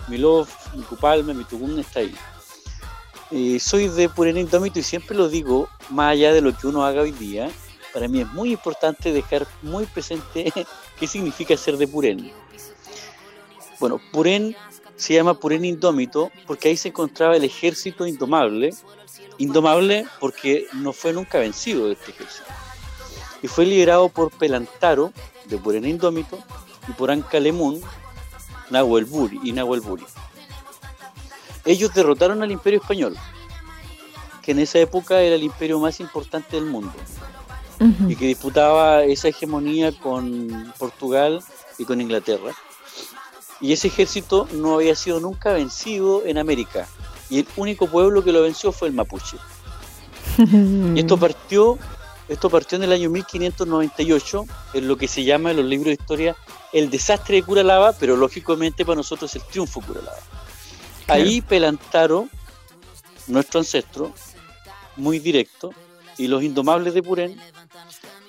mi 0.08 0.18
love, 0.18 0.50
mi 0.74 0.82
cupalme, 0.82 1.34
mi 1.34 1.44
tugún 1.44 1.78
está 1.78 2.00
ahí. 2.00 2.14
Eh, 3.30 3.58
soy 3.58 3.88
de 3.88 4.08
Purén 4.08 4.36
Indómito 4.36 4.78
y 4.78 4.82
siempre 4.82 5.16
lo 5.16 5.28
digo, 5.28 5.68
más 5.90 6.12
allá 6.12 6.32
de 6.32 6.40
lo 6.40 6.56
que 6.56 6.66
uno 6.66 6.84
haga 6.84 7.02
hoy 7.02 7.12
día, 7.12 7.50
para 7.92 8.08
mí 8.08 8.20
es 8.20 8.32
muy 8.32 8.52
importante 8.52 9.12
dejar 9.12 9.46
muy 9.62 9.86
presente 9.86 10.52
qué 10.98 11.06
significa 11.06 11.56
ser 11.56 11.76
de 11.76 11.88
Purén. 11.88 12.32
Bueno, 13.80 14.00
Purén 14.12 14.54
se 14.96 15.14
llama 15.14 15.34
Purén 15.34 15.64
Indómito 15.64 16.30
porque 16.46 16.68
ahí 16.68 16.76
se 16.76 16.88
encontraba 16.88 17.36
el 17.36 17.44
ejército 17.44 18.06
indomable, 18.06 18.74
indomable 19.38 20.06
porque 20.20 20.66
no 20.72 20.92
fue 20.92 21.12
nunca 21.12 21.38
vencido 21.38 21.90
este 21.90 22.10
ejército. 22.10 22.46
Y 23.42 23.48
fue 23.48 23.66
liderado 23.66 24.08
por 24.08 24.30
Pelantaro, 24.30 25.12
de 25.46 25.58
Purén 25.58 25.84
Indómito, 25.84 26.38
y 26.88 26.92
por 26.92 27.10
Ancalemun, 27.10 27.80
Nahuel 28.70 29.04
Buri 29.04 29.40
y 29.42 29.52
Nahuel 29.52 29.80
Buri. 29.80 30.04
Ellos 31.64 31.92
derrotaron 31.94 32.42
al 32.42 32.50
imperio 32.50 32.80
español, 32.80 33.16
que 34.42 34.52
en 34.52 34.58
esa 34.58 34.78
época 34.78 35.20
era 35.20 35.34
el 35.34 35.42
imperio 35.42 35.78
más 35.78 36.00
importante 36.00 36.56
del 36.56 36.66
mundo 36.66 36.92
y 38.08 38.16
que 38.16 38.26
disputaba 38.26 39.02
esa 39.02 39.28
hegemonía 39.28 39.92
con 39.92 40.72
Portugal 40.78 41.42
y 41.78 41.84
con 41.84 42.00
Inglaterra. 42.00 42.52
Y 43.60 43.72
ese 43.72 43.88
ejército 43.88 44.46
no 44.52 44.74
había 44.74 44.94
sido 44.94 45.20
nunca 45.20 45.52
vencido 45.52 46.24
en 46.24 46.38
América. 46.38 46.86
Y 47.30 47.40
el 47.40 47.46
único 47.56 47.86
pueblo 47.86 48.22
que 48.22 48.32
lo 48.32 48.42
venció 48.42 48.72
fue 48.72 48.88
el 48.88 48.94
mapuche. 48.94 49.36
y 50.38 50.98
esto 50.98 51.16
partió, 51.18 51.78
esto 52.28 52.50
partió 52.50 52.76
en 52.76 52.84
el 52.84 52.92
año 52.92 53.10
1598, 53.10 54.46
en 54.74 54.88
lo 54.88 54.96
que 54.96 55.08
se 55.08 55.24
llama 55.24 55.50
en 55.50 55.58
los 55.58 55.66
libros 55.66 55.86
de 55.86 55.92
historia 55.92 56.36
el 56.72 56.90
desastre 56.90 57.36
de 57.36 57.42
Curalaba, 57.44 57.92
pero 57.92 58.16
lógicamente 58.16 58.84
para 58.84 58.96
nosotros 58.96 59.34
el 59.36 59.42
triunfo 59.42 59.80
de 59.80 59.86
Curalaba. 59.86 60.18
Ahí 61.06 61.40
Pelantaro, 61.40 62.28
nuestro 63.28 63.60
ancestro, 63.60 64.12
muy 64.96 65.18
directo, 65.18 65.72
y 66.18 66.28
los 66.28 66.42
indomables 66.42 66.94
de 66.94 67.02
Purén 67.02 67.38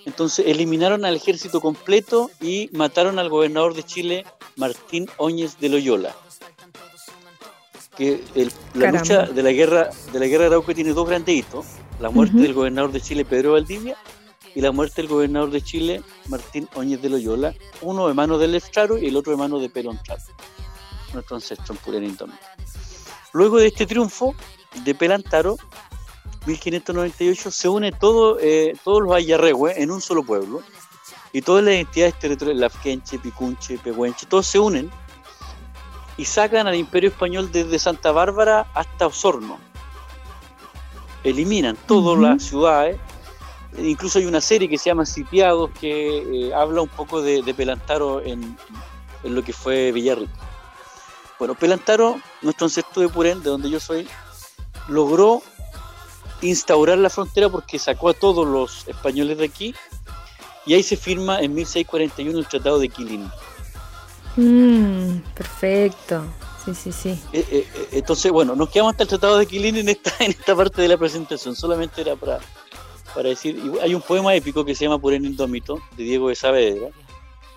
entonces 0.06 0.46
eliminaron 0.48 1.04
al 1.04 1.16
ejército 1.16 1.60
completo 1.60 2.30
y 2.40 2.70
mataron 2.74 3.18
al 3.18 3.30
gobernador 3.30 3.74
de 3.74 3.84
Chile, 3.84 4.26
Martín 4.56 5.10
Óñez 5.18 5.60
de 5.60 5.70
Loyola. 5.70 6.16
Que 7.98 8.24
la 8.74 8.92
lucha 8.92 9.26
de 9.28 9.42
la 9.42 9.52
guerra 9.52 9.90
de 10.12 10.20
la 10.20 10.28
guerra 10.28 10.44
de 10.44 10.48
Arauco 10.48 10.74
tiene 10.74 10.92
dos 10.92 11.08
grandes 11.08 11.36
hitos: 11.36 11.66
la 12.00 12.10
muerte 12.10 12.38
del 12.38 12.54
gobernador 12.54 12.92
de 12.92 13.02
Chile, 13.02 13.24
Pedro 13.24 13.54
Valdivia, 13.54 13.96
y 14.56 14.62
la 14.62 14.72
muerte 14.72 15.02
del 15.02 15.10
gobernador 15.10 15.52
de 15.52 15.62
Chile, 15.62 16.02
Martín 16.28 16.68
Óñez 16.76 17.02
de 17.02 17.10
Loyola, 17.10 17.54
uno 17.82 18.08
de 18.08 18.14
manos 18.14 18.40
del 18.40 18.56
Estraro 18.56 18.98
y 18.98 19.08
el 19.08 19.18
otro 19.18 19.32
de 19.32 19.38
manos 19.38 19.62
de 19.62 19.70
Perón 19.70 20.00
Traro, 20.04 20.22
nuestro 21.14 21.36
ancestro 21.36 21.76
en 21.76 21.82
Purén 21.82 22.18
Luego 23.34 23.58
de 23.58 23.68
este 23.68 23.86
triunfo 23.86 24.34
de 24.86 24.96
Pelantaro, 24.96 25.58
1598 26.46 27.52
se 27.52 27.68
une 27.68 27.92
todo, 27.92 28.40
eh, 28.40 28.74
todos 28.84 29.02
los 29.02 29.14
ayarrehue 29.14 29.82
en 29.82 29.92
un 29.92 30.00
solo 30.00 30.24
pueblo 30.24 30.62
y 31.34 31.42
todas 31.42 31.64
las 31.64 31.74
identidades 31.74 32.18
territoriales, 32.20 32.62
Lafquenche, 32.62 33.20
Picunche, 33.20 33.78
Pehuenche, 33.78 34.26
todos 34.26 34.48
se 34.48 34.60
unen 34.60 34.90
y 36.18 36.26
sacan 36.26 36.68
al 36.68 36.76
imperio 36.76 37.10
español 37.10 37.52
desde 37.52 37.80
Santa 37.80 38.12
Bárbara 38.12 38.68
hasta 38.74 39.08
Osorno. 39.08 39.58
Eliminan 41.24 41.78
todas 41.88 42.20
las 42.20 42.44
ciudades. 42.44 42.98
Incluso 43.78 44.20
hay 44.20 44.26
una 44.26 44.42
serie 44.42 44.70
que 44.70 44.78
se 44.78 44.90
llama 44.90 45.06
Sitiados 45.06 45.72
que 45.80 46.48
eh, 46.48 46.54
habla 46.54 46.82
un 46.82 46.90
poco 46.90 47.22
de, 47.22 47.54
Pelantaro 47.54 48.22
en, 48.22 48.58
en, 49.24 49.36
lo 49.36 49.44
que 49.44 49.52
fue 49.52 49.92
Villarrico. 49.92 50.32
Bueno, 51.38 51.56
Pelantaro, 51.56 52.18
nuestro 52.42 52.66
ancestro 52.66 53.02
de 53.02 53.10
Purén, 53.10 53.44
de 53.44 53.50
donde 53.50 53.70
yo 53.70 53.80
soy, 53.80 54.08
logró 54.88 55.42
instaurar 56.42 56.98
la 56.98 57.10
frontera 57.10 57.50
porque 57.50 57.80
sacó 57.80 58.10
a 58.10 58.14
todos 58.14 58.48
los 58.48 58.88
españoles 58.88 59.38
de 59.38 59.46
aquí 59.46 59.76
y 60.66 60.74
ahí 60.74 60.84
se 60.84 60.98
firma 60.98 61.40
en 61.40 61.54
1641 61.54 62.40
el 62.40 62.48
Tratado 62.48 62.80
de 62.80 62.90
Quilín. 62.90 63.30
Mm, 64.36 65.20
perfecto. 65.34 66.26
Sí, 66.64 66.74
sí, 66.74 66.92
sí. 66.92 67.10
Eh, 67.32 67.46
eh, 67.52 67.68
eh, 67.74 67.88
entonces, 67.92 68.32
bueno, 68.32 68.56
nos 68.56 68.70
quedamos 68.70 68.92
hasta 68.92 69.04
el 69.04 69.10
Tratado 69.10 69.38
de 69.38 69.46
Quilín 69.46 69.78
en 69.78 69.90
esta, 69.90 70.12
en 70.24 70.32
esta 70.32 70.56
parte 70.56 70.82
de 70.82 70.88
la 70.88 70.98
presentación. 70.98 71.56
Solamente 71.56 72.02
era 72.02 72.16
para, 72.16 72.40
para 73.14 73.30
decir, 73.30 73.62
hay 73.82 73.94
un 73.94 74.02
poema 74.02 74.34
épico 74.36 74.66
que 74.66 74.76
se 74.76 74.86
llama 74.86 75.00
Purén 75.00 75.26
Indómito, 75.26 75.80
de 75.96 76.04
Diego 76.04 76.30
de 76.30 76.36
Saavedra, 76.36 76.90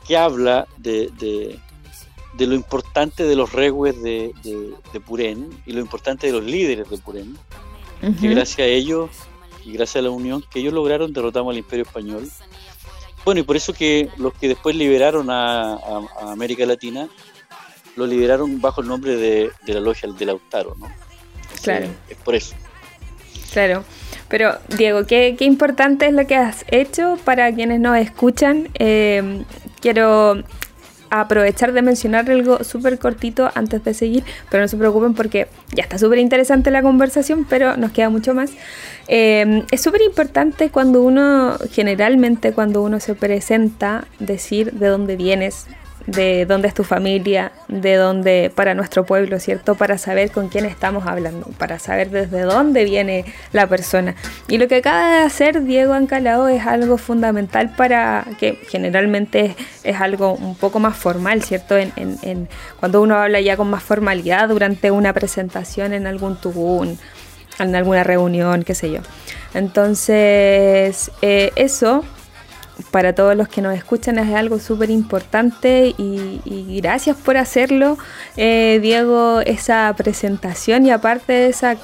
que 0.06 0.16
habla 0.16 0.66
de, 0.76 1.10
de, 1.18 2.46
lo 2.46 2.54
importante 2.54 3.24
de 3.24 3.34
los 3.34 3.52
regues 3.52 4.00
de, 4.02 4.32
de, 4.42 4.74
de 4.92 5.00
Purén 5.00 5.48
y 5.66 5.72
lo 5.72 5.80
importante 5.80 6.26
de 6.26 6.32
los 6.32 6.44
líderes 6.44 6.88
de 6.88 6.98
Purén 6.98 7.36
que 8.00 8.28
gracias 8.28 8.60
a 8.60 8.64
ellos 8.64 9.10
y 9.64 9.72
gracias 9.72 9.96
a 9.96 10.02
la 10.02 10.10
unión 10.10 10.44
que 10.50 10.60
ellos 10.60 10.72
lograron 10.72 11.12
derrotamos 11.12 11.52
al 11.52 11.58
imperio 11.58 11.84
español. 11.84 12.28
Bueno, 13.24 13.40
y 13.40 13.44
por 13.44 13.56
eso 13.56 13.72
que 13.72 14.08
los 14.16 14.32
que 14.34 14.48
después 14.48 14.74
liberaron 14.74 15.28
a, 15.30 15.78
América 16.22 16.64
Latina, 16.64 17.08
lo 17.96 18.06
liberaron 18.06 18.60
bajo 18.60 18.80
el 18.80 18.88
nombre 18.88 19.16
de, 19.16 19.50
la 19.66 19.80
logia 19.80 20.08
del 20.10 20.28
Lautaro, 20.28 20.74
¿no? 20.78 20.88
claro. 21.62 21.86
Es 22.08 22.16
por 22.18 22.34
eso. 22.34 22.54
Claro. 23.52 23.84
Pero, 24.28 24.58
Diego, 24.76 25.06
qué, 25.06 25.36
qué, 25.38 25.44
importante 25.46 26.06
es 26.06 26.12
lo 26.12 26.26
que 26.26 26.36
has 26.36 26.64
hecho 26.68 27.18
para 27.24 27.52
quienes 27.54 27.80
nos 27.80 27.96
escuchan. 27.96 28.68
Eh, 28.78 29.42
quiero 29.80 30.42
aprovechar 31.10 31.72
de 31.72 31.82
mencionar 31.82 32.30
algo 32.30 32.62
súper 32.64 32.98
cortito 32.98 33.50
antes 33.54 33.84
de 33.84 33.94
seguir, 33.94 34.24
pero 34.50 34.62
no 34.62 34.68
se 34.68 34.76
preocupen 34.76 35.14
porque 35.14 35.48
ya 35.72 35.82
está 35.82 35.98
súper 35.98 36.18
interesante 36.18 36.70
la 36.70 36.82
conversación, 36.82 37.46
pero 37.48 37.76
nos 37.76 37.92
queda 37.92 38.10
mucho 38.10 38.34
más. 38.34 38.52
Eh, 39.08 39.64
es 39.70 39.80
súper 39.80 40.02
importante 40.02 40.70
cuando 40.70 41.02
uno, 41.02 41.56
generalmente 41.70 42.52
cuando 42.52 42.82
uno 42.82 43.00
se 43.00 43.14
presenta, 43.14 44.06
decir 44.18 44.72
de 44.72 44.88
dónde 44.88 45.16
vienes, 45.16 45.66
de 46.08 46.46
dónde 46.46 46.68
es 46.68 46.74
tu 46.74 46.84
familia, 46.84 47.52
de 47.68 47.96
dónde 47.96 48.50
para 48.54 48.74
nuestro 48.74 49.04
pueblo, 49.04 49.38
¿cierto? 49.38 49.74
Para 49.74 49.98
saber 49.98 50.30
con 50.30 50.48
quién 50.48 50.64
estamos 50.64 51.06
hablando, 51.06 51.46
para 51.58 51.78
saber 51.78 52.08
desde 52.08 52.42
dónde 52.42 52.84
viene 52.84 53.26
la 53.52 53.66
persona. 53.66 54.14
Y 54.48 54.56
lo 54.56 54.68
que 54.68 54.76
acaba 54.76 55.18
de 55.18 55.26
hacer 55.26 55.64
Diego 55.64 55.92
Ancalao 55.92 56.48
es 56.48 56.66
algo 56.66 56.96
fundamental 56.96 57.74
para 57.76 58.24
que 58.40 58.58
generalmente 58.70 59.54
es, 59.84 60.00
algo 60.00 60.32
un 60.32 60.54
poco 60.54 60.80
más 60.80 60.96
formal, 60.96 61.42
¿cierto? 61.42 61.76
En, 61.76 62.48
cuando 62.80 63.02
uno 63.02 63.16
habla 63.16 63.40
ya 63.40 63.58
con 63.58 63.68
más 63.68 63.82
formalidad 63.82 64.48
durante 64.48 64.90
una 64.90 65.12
presentación 65.12 65.92
en 65.92 66.06
algún 66.06 66.40
tubún, 66.40 66.98
en 67.58 67.76
alguna 67.76 68.02
reunión, 68.02 68.62
qué 68.62 68.74
sé 68.74 68.90
yo. 68.90 69.00
Entonces, 69.52 71.10
eh, 71.20 71.52
eso 71.56 72.02
para 72.90 73.14
todos 73.14 73.36
los 73.36 73.48
que 73.48 73.60
nos 73.60 73.76
escuchan 73.76 74.18
es 74.18 74.34
algo 74.34 74.58
súper 74.58 74.90
importante 74.90 75.94
y, 75.98 76.80
gracias 76.80 77.16
por 77.16 77.36
hacerlo, 77.36 77.98
eh, 78.36 78.78
Diego, 78.80 79.40
esa 79.40 79.92
presentación 79.96 80.86
y 80.86 80.90
aparte 80.90 81.32
de 81.32 81.48
esa 81.48 81.76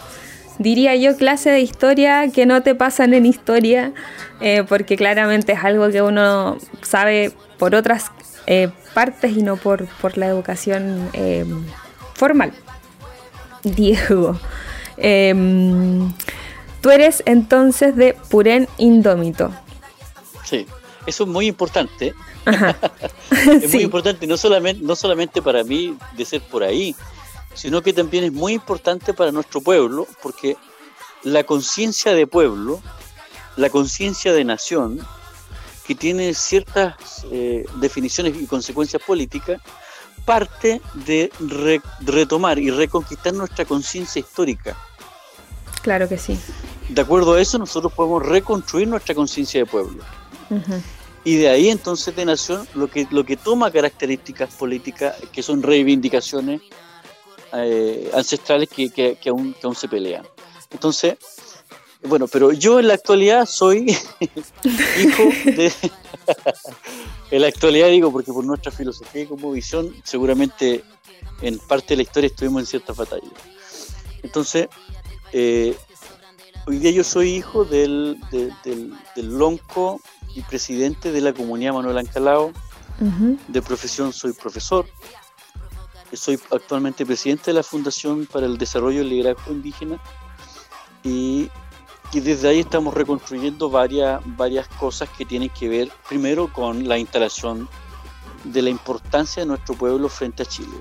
diría 0.59 0.95
yo, 0.97 1.17
clase 1.17 1.51
de 1.51 1.61
historia 1.61 2.31
que 2.31 2.47
no 2.47 2.63
te 2.63 2.75
pasan 2.75 3.15
en 3.15 3.27
historia, 3.27 3.93
eh, 4.41 4.65
porque 4.69 4.97
claramente 4.97 5.53
es 5.53 5.65
algo 5.65 5.91
que 5.91 6.03
uno 6.03 6.59
sabe 6.83 7.33
por 7.59 7.75
otras 7.75 8.11
eh, 8.47 8.71
partes 8.93 9.37
y 9.37 9.43
no 9.43 9.57
por, 9.57 9.87
por 10.01 10.19
la 10.19 10.27
educación 10.27 11.09
eh, 11.13 11.45
formal. 12.15 12.53
Diego, 13.63 14.39
em, 14.97 16.13
tú 16.81 16.91
eres 16.91 17.23
entonces 17.27 17.97
de 17.97 18.15
Purén 18.31 18.69
Indómito. 18.79 19.51
Sí, 20.45 20.67
eso 21.07 21.25
es 21.25 21.31
muy 21.31 21.47
importante. 21.47 22.15
es 23.63 23.73
muy 23.73 23.83
importante, 23.83 24.27
no 24.27 24.37
solamente, 24.37 24.83
no 24.85 24.97
solamente 24.97 25.43
para 25.43 25.65
mí 25.65 25.97
de 26.17 26.25
ser 26.25 26.43
por 26.43 26.63
ahí, 26.63 26.95
sino 27.55 27.83
que 27.83 27.93
también 27.93 28.25
es 28.25 28.33
muy 28.33 28.53
importante 28.53 29.15
para 29.15 29.33
nuestro 29.33 29.61
pueblo, 29.61 30.07
porque 30.23 30.57
la 31.23 31.45
conciencia 31.45 32.13
de 32.13 32.27
pueblo, 32.27 32.81
la 33.57 33.71
conciencia 33.71 34.33
de 34.33 34.45
nación, 34.45 35.01
que 35.87 35.95
tiene 35.95 36.35
ciertas 36.35 37.27
eh, 37.31 37.65
definiciones 37.77 38.35
y 38.41 38.47
consecuencias 38.47 39.03
políticas, 39.03 39.61
parte 40.25 40.81
de 40.95 41.31
re- 41.39 41.83
retomar 42.01 42.59
y 42.59 42.71
reconquistar 42.71 43.35
nuestra 43.35 43.65
conciencia 43.67 44.21
histórica. 44.21 44.77
Claro 45.83 46.09
que 46.09 46.17
sí. 46.17 46.39
De 46.89 47.01
acuerdo 47.03 47.35
a 47.35 47.41
eso, 47.41 47.59
nosotros 47.59 47.93
podemos 47.93 48.25
reconstruir 48.25 48.89
nuestra 48.89 49.15
conciencia 49.15 49.61
de 49.61 49.67
pueblo. 49.67 50.03
Y 51.25 51.37
de 51.37 51.49
ahí 51.49 51.71
entonces 51.71 52.15
de 52.15 52.25
nación 52.25 52.69
lo 52.75 52.89
que, 52.91 53.07
lo 53.11 53.25
que 53.25 53.37
toma 53.37 53.71
características 53.71 54.55
políticas 54.55 55.17
que 55.33 55.43
son 55.43 55.63
reivindicaciones 55.63 56.61
eh, 57.55 58.11
ancestrales 58.13 58.69
que, 58.69 58.91
que- 58.91 59.17
aún, 59.31 59.55
se 59.75 59.89
pelean. 59.89 60.27
Entonces, 60.71 61.17
bueno, 62.03 62.27
pero 62.29 62.53
yo 62.53 62.79
en 62.81 62.89
la 62.89 62.95
actualidad 62.95 63.47
soy 63.47 63.87
hijo 65.01 65.23
de... 65.47 65.73
en 67.31 67.41
la 67.43 67.49
actualidad 67.49 67.89
digo, 67.89 68.13
porque 68.13 68.33
por 68.33 68.45
nuestra 68.45 68.71
filosofía 68.73 69.23
y 69.23 69.27
como 69.27 69.51
visión, 69.53 69.95
seguramente 70.05 70.85
en 71.43 71.59
parte 71.59 71.89
de 71.91 71.97
la 71.97 72.03
historia 72.03 72.27
estuvimos 72.29 72.61
en 72.63 72.67
ciertas 72.67 72.97
batallas. 72.97 73.31
Entonces, 74.23 74.69
eh, 75.33 75.75
hoy 76.67 76.79
día 76.79 76.91
yo 76.91 77.05
soy 77.05 77.31
hijo 77.37 77.65
del, 77.65 78.19
de- 78.31 78.51
del, 78.65 78.93
del 79.17 79.39
lonco 79.39 80.01
y 80.35 80.43
presidente 80.43 81.13
de 81.13 81.21
la 81.21 81.33
comunidad 81.33 81.75
Manuel 81.75 81.99
Ancalao. 81.99 82.53
Ujú. 83.01 83.39
De 83.49 83.63
profesión 83.63 84.13
soy 84.13 84.33
profesor. 84.33 84.87
Soy 86.13 86.39
actualmente 86.53 87.05
presidente 87.05 87.47
de 87.47 87.55
la 87.55 87.63
Fundación 87.63 88.27
para 88.27 88.47
el 88.47 88.57
Desarrollo 88.57 88.99
y 88.99 89.01
el 89.01 89.09
Liderazgo 89.09 89.53
Indígena. 89.53 89.99
Y, 91.03 91.51
y 92.13 92.21
desde 92.21 92.49
ahí 92.49 92.61
estamos 92.61 92.95
reconstruyendo 92.95 93.69
varias, 93.69 94.21
varias 94.25 94.69
cosas 94.69 95.09
que 95.11 95.25
tienen 95.25 95.51
que 95.51 95.69
ver, 95.69 95.91
primero, 96.09 96.53
con 96.53 96.87
la 96.87 96.99
instalación 96.99 97.69
de 98.45 98.63
la 98.63 98.71
importancia 98.71 99.43
de 99.43 99.47
nuestro 99.47 99.75
pueblo 99.75 100.09
frente 100.09 100.45
a 100.45 100.47
Chile. 100.47 100.79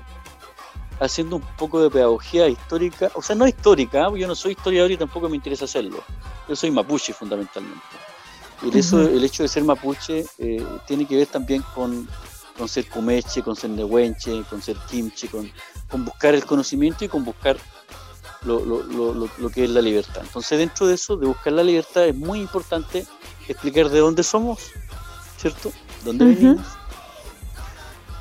Haciendo 1.00 1.36
un 1.36 1.42
poco 1.58 1.82
de 1.82 1.90
pedagogía 1.90 2.46
histórica, 2.46 3.10
o 3.14 3.22
sea, 3.22 3.34
no 3.34 3.48
histórica, 3.48 4.06
¿eh? 4.06 4.18
yo 4.18 4.28
no 4.28 4.36
soy 4.36 4.52
historiador 4.52 4.92
y 4.92 4.96
tampoco 4.96 5.28
me 5.28 5.36
interesa 5.36 5.64
hacerlo. 5.64 6.04
Yo 6.48 6.54
soy 6.54 6.70
mapuche 6.70 7.12
fundamentalmente. 7.12 7.82
Y 8.62 8.68
el, 8.68 8.76
eso- 8.76 9.00
el 9.02 9.22
hecho 9.24 9.42
de 9.42 9.48
ser 9.48 9.64
mapuche 9.64 10.24
eh, 10.38 10.64
tiene 10.86 11.06
que 11.06 11.16
ver 11.16 11.26
también 11.26 11.62
con, 11.74 12.08
con 12.56 12.68
ser 12.68 12.88
cumeche, 12.88 13.42
con 13.42 13.56
ser 13.56 13.70
nehuenche, 13.70 14.42
con 14.48 14.62
ser 14.62 14.76
kimche, 14.88 15.28
con, 15.28 15.50
con 15.90 16.04
buscar 16.04 16.34
el 16.34 16.44
conocimiento 16.44 17.04
y 17.04 17.08
con 17.08 17.24
buscar 17.24 17.56
lo, 18.42 18.64
lo- 18.64 18.82
lo- 18.82 19.28
lo- 19.38 19.50
que 19.50 19.64
es 19.64 19.70
la 19.70 19.80
libertad. 19.82 20.22
Entonces, 20.22 20.58
dentro 20.58 20.86
de 20.86 20.94
eso, 20.94 21.16
de 21.16 21.26
buscar 21.26 21.52
la 21.52 21.62
libertad, 21.62 22.04
es 22.06 22.14
muy 22.16 22.40
importante 22.40 23.06
explicar 23.48 23.88
de 23.88 23.98
dónde 24.00 24.22
somos, 24.22 24.60
¿cierto? 25.38 25.72
¿Dónde 26.04 26.24
Ujú. 26.24 26.34
venimos? 26.34 26.66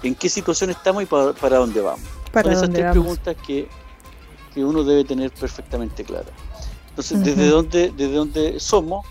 ¿En 0.01 0.15
qué 0.15 0.27
situación 0.29 0.69
estamos 0.69 1.03
y 1.03 1.05
para, 1.05 1.33
para 1.33 1.57
dónde 1.57 1.79
vamos? 1.81 2.05
¿Para 2.31 2.43
Son 2.49 2.51
esas 2.53 2.69
tres 2.71 2.83
vamos? 2.83 2.93
preguntas 2.93 3.37
que, 3.45 3.69
que 4.53 4.65
uno 4.65 4.83
debe 4.83 5.03
tener 5.05 5.31
perfectamente 5.31 6.03
claras. 6.03 6.31
Entonces, 6.89 7.23
desde 7.23 7.47
dónde, 7.49 7.91
desde 7.95 8.13
dónde 8.13 8.59
somos, 8.59 9.05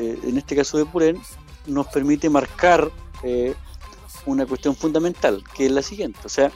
eh, 0.00 0.18
en 0.24 0.38
este 0.38 0.56
caso 0.56 0.78
de 0.78 0.86
Purén, 0.86 1.20
nos 1.66 1.86
permite 1.88 2.30
marcar 2.30 2.90
eh, 3.22 3.54
una 4.24 4.46
cuestión 4.46 4.74
fundamental, 4.74 5.44
que 5.54 5.66
es 5.66 5.72
la 5.72 5.82
siguiente. 5.82 6.18
O 6.24 6.28
sea, 6.28 6.50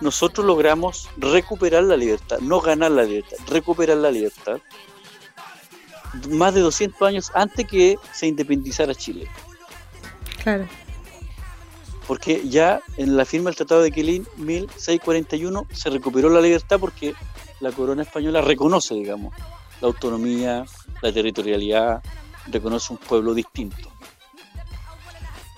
nosotros 0.00 0.44
logramos 0.44 1.08
recuperar 1.16 1.84
la 1.84 1.96
libertad, 1.96 2.38
no 2.40 2.60
ganar 2.60 2.90
la 2.90 3.04
libertad, 3.04 3.36
recuperar 3.46 3.98
la 3.98 4.10
libertad, 4.10 4.58
más 6.30 6.52
de 6.54 6.60
200 6.60 7.00
años 7.02 7.30
antes 7.34 7.66
que 7.66 7.96
se 8.12 8.26
independizara 8.26 8.94
Chile. 8.94 9.28
Claro. 10.42 10.66
porque 12.06 12.48
ya 12.48 12.80
en 12.96 13.14
la 13.14 13.26
firma 13.26 13.50
del 13.50 13.56
Tratado 13.56 13.82
de 13.82 13.92
Quilín 13.92 14.26
1641 14.38 15.66
se 15.70 15.90
recuperó 15.90 16.30
la 16.30 16.40
libertad 16.40 16.80
porque 16.80 17.14
la 17.60 17.70
corona 17.72 18.02
española 18.02 18.40
reconoce, 18.40 18.94
digamos, 18.94 19.34
la 19.82 19.88
autonomía, 19.88 20.64
la 21.02 21.12
territorialidad, 21.12 22.02
reconoce 22.50 22.92
un 22.92 22.98
pueblo 22.98 23.34
distinto. 23.34 23.90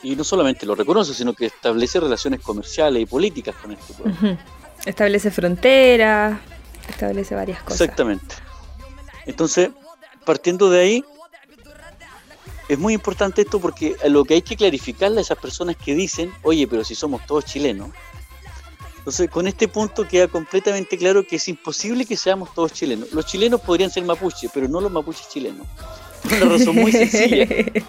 Y 0.02 0.16
no 0.16 0.24
solamente 0.24 0.66
lo 0.66 0.74
reconoce, 0.74 1.14
sino 1.14 1.32
que 1.32 1.46
establece 1.46 2.00
relaciones 2.00 2.40
comerciales 2.40 3.02
y 3.02 3.06
políticas 3.06 3.54
con 3.56 3.72
este 3.72 3.94
pueblo. 3.94 4.38
Establece 4.84 5.30
fronteras, 5.30 6.40
establece 6.88 7.34
varias 7.34 7.62
cosas. 7.62 7.80
Exactamente. 7.80 8.34
Entonces, 9.26 9.70
partiendo 10.24 10.70
de 10.70 10.80
ahí, 10.80 11.04
es 12.68 12.78
muy 12.78 12.94
importante 12.94 13.42
esto 13.42 13.60
porque 13.60 13.96
lo 14.08 14.24
que 14.24 14.34
hay 14.34 14.42
que 14.42 14.56
clarificarle 14.56 15.18
a 15.18 15.22
esas 15.22 15.38
personas 15.38 15.76
que 15.76 15.94
dicen, 15.94 16.32
oye, 16.42 16.66
pero 16.66 16.84
si 16.84 16.94
somos 16.94 17.24
todos 17.26 17.44
chilenos. 17.44 17.90
Entonces, 18.98 19.28
con 19.30 19.48
este 19.48 19.66
punto 19.66 20.06
queda 20.06 20.28
completamente 20.28 20.96
claro 20.96 21.26
que 21.26 21.36
es 21.36 21.48
imposible 21.48 22.06
que 22.06 22.16
seamos 22.16 22.54
todos 22.54 22.72
chilenos. 22.72 23.12
Los 23.12 23.26
chilenos 23.26 23.60
podrían 23.60 23.90
ser 23.90 24.04
mapuches, 24.04 24.50
pero 24.54 24.68
no 24.68 24.80
los 24.80 24.92
mapuches 24.92 25.28
chilenos. 25.28 25.66
Por 26.22 26.32
una 26.42 26.58
razón 26.58 26.76
muy 26.76 26.92
sencilla. 26.92 27.46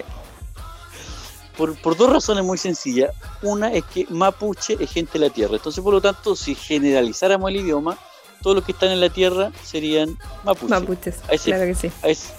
Por, 1.58 1.76
por 1.76 1.96
dos 1.96 2.12
razones 2.12 2.44
muy 2.44 2.58
sencillas. 2.58 3.12
Una 3.44 3.72
es 3.72 3.84
que 3.86 4.08
mapuche 4.10 4.76
es 4.80 4.92
gente 4.92 5.20
de 5.20 5.28
la 5.28 5.30
tierra. 5.32 5.56
Entonces, 5.56 5.84
por 5.84 5.94
lo 5.94 6.02
tanto, 6.02 6.36
si 6.36 6.56
generalizáramos 6.56 7.48
el 7.52 7.58
idioma, 7.58 7.96
todos 8.42 8.56
los 8.56 8.66
que 8.66 8.72
están 8.72 8.90
en 8.90 9.00
la 9.00 9.10
tierra 9.10 9.52
serían 9.64 10.18
mapuches. 10.44 10.70
Mapuches, 10.72 11.16
claro 11.44 11.66
que 11.66 11.76
sí. 11.76 11.92
A, 12.02 12.10
ex- 12.10 12.34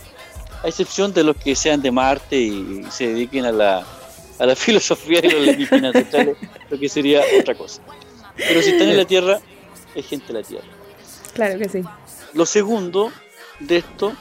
a 0.65 0.67
excepción 0.69 1.15
de 1.15 1.23
los 1.23 1.37
que 1.37 1.55
sean 1.55 1.81
de 1.81 1.93
Marte 1.93 2.37
y 2.37 2.85
se 2.91 3.07
dediquen 3.07 3.45
a 3.45 3.53
la, 3.53 3.87
a 4.41 4.47
la 4.47 4.57
filosofía 4.57 5.21
y 5.25 5.31
los 5.31 5.73
ancestrales, 5.73 6.37
lo 6.69 6.77
que 6.79 6.89
sería 6.89 7.23
otra 7.41 7.55
cosa. 7.55 7.83
Pero 8.37 8.63
si 8.63 8.71
están 8.71 8.89
en 8.89 8.97
la 8.97 9.05
Tierra, 9.05 9.39
es 9.95 10.07
gente 10.07 10.33
de 10.33 10.41
la 10.41 10.43
Tierra. 10.43 10.67
Claro 11.35 11.57
que 11.57 11.69
sí. 11.69 11.83
Lo 12.33 12.47
segundo 12.47 13.13
de 13.61 13.77
esto 13.77 14.13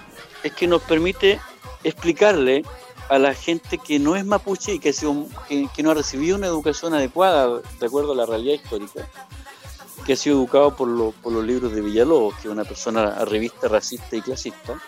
es 0.43 0.51
que 0.51 0.67
nos 0.67 0.83
permite 0.83 1.39
explicarle 1.83 2.63
a 3.09 3.19
la 3.19 3.33
gente 3.33 3.77
que 3.77 3.99
no 3.99 4.15
es 4.15 4.25
mapuche 4.25 4.73
y 4.75 4.79
que, 4.79 4.89
ha 4.89 4.93
sido- 4.93 5.27
que, 5.47 5.67
que 5.75 5.83
no 5.83 5.91
ha 5.91 5.93
recibido 5.93 6.37
una 6.37 6.47
educación 6.47 6.93
adecuada 6.93 7.61
de 7.79 7.85
acuerdo 7.85 8.13
a 8.13 8.15
la 8.15 8.25
realidad 8.25 8.55
histórica, 8.55 9.07
que 10.05 10.13
ha 10.13 10.15
sido 10.15 10.37
educado 10.37 10.75
por, 10.75 10.87
lo- 10.87 11.11
por 11.11 11.31
los 11.33 11.43
libros 11.45 11.73
de 11.73 11.81
Villalobos, 11.81 12.35
que 12.35 12.47
es 12.47 12.51
una 12.51 12.63
persona 12.63 13.23
revista 13.25 13.67
racista 13.67 14.15
y 14.15 14.21
clasista, 14.21 14.79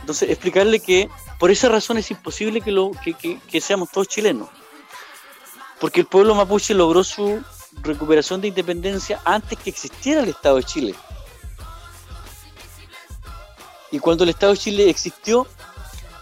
entonces, 0.00 0.30
explicarle 0.30 0.80
que 0.80 1.08
por 1.38 1.50
esa 1.50 1.68
razón 1.68 1.98
es 1.98 2.10
imposible 2.10 2.60
que, 2.60 2.70
lo, 2.70 2.90
que, 3.02 3.14
que- 3.14 3.38
que 3.40 3.60
seamos 3.60 3.90
todos 3.90 4.08
chilenos. 4.08 4.48
Porque 5.80 6.00
el 6.00 6.06
pueblo 6.06 6.34
mapuche 6.34 6.74
logró 6.74 7.02
su 7.02 7.42
recuperación 7.82 8.40
de 8.40 8.48
independencia 8.48 9.20
antes 9.24 9.58
que 9.58 9.70
existiera 9.70 10.22
el 10.22 10.28
Estado 10.28 10.56
de 10.56 10.62
Chile. 10.64 10.94
Y 13.90 13.98
cuando 13.98 14.24
el 14.24 14.30
Estado 14.30 14.52
de 14.52 14.58
Chile 14.58 14.88
existió, 14.90 15.46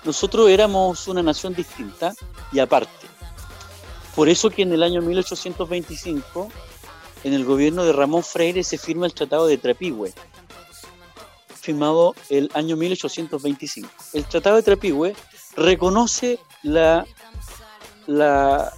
nosotros 0.05 0.49
éramos 0.49 1.09
una 1.09 1.23
nación 1.23 1.55
distinta 1.55 2.15
y 2.53 2.59
aparte. 2.59 3.07
Por 4.15 4.29
eso 4.29 4.51
que 4.51 4.63
en 4.63 4.73
el 4.73 4.83
año 4.83 5.03
1825, 5.03 6.49
en 7.25 7.33
el 7.33 7.45
gobierno 7.45 7.85
de 7.85 7.93
Ramón 7.93 8.23
Freire, 8.23 8.65
se 8.65 8.79
firma 8.79 9.07
el 9.07 9.15
Tratado 9.15 9.47
de 9.47 9.59
Trapigüe, 9.59 10.13
firmado 11.55 12.15
el 12.29 12.51
año 12.55 12.77
1825. 12.77 13.89
El 14.15 14.25
Tratado 14.25 14.57
de 14.57 14.63
Trapigüe 14.63 15.15
reconoce 15.57 16.39
la, 16.63 17.07
la, 18.07 18.73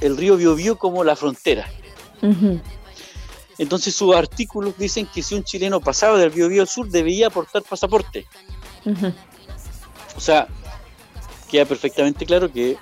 el 0.00 0.16
río 0.16 0.36
Biobío 0.36 0.76
como 0.76 1.04
la 1.04 1.16
frontera. 1.16 1.70
Entonces 3.58 3.94
sus 3.94 4.14
artículos 4.14 4.76
dicen 4.78 5.06
que 5.12 5.22
si 5.22 5.34
un 5.34 5.44
chileno 5.44 5.80
pasaba 5.80 6.18
del 6.18 6.30
Biobío 6.30 6.62
al 6.62 6.68
sur 6.68 6.88
debía 6.88 7.26
aportar 7.26 7.62
pasaporte. 7.62 8.26
O 10.18 10.20
sea, 10.20 10.48
queda 11.48 11.64
perfectamente 11.64 12.26
claro 12.26 12.50
que, 12.52 12.76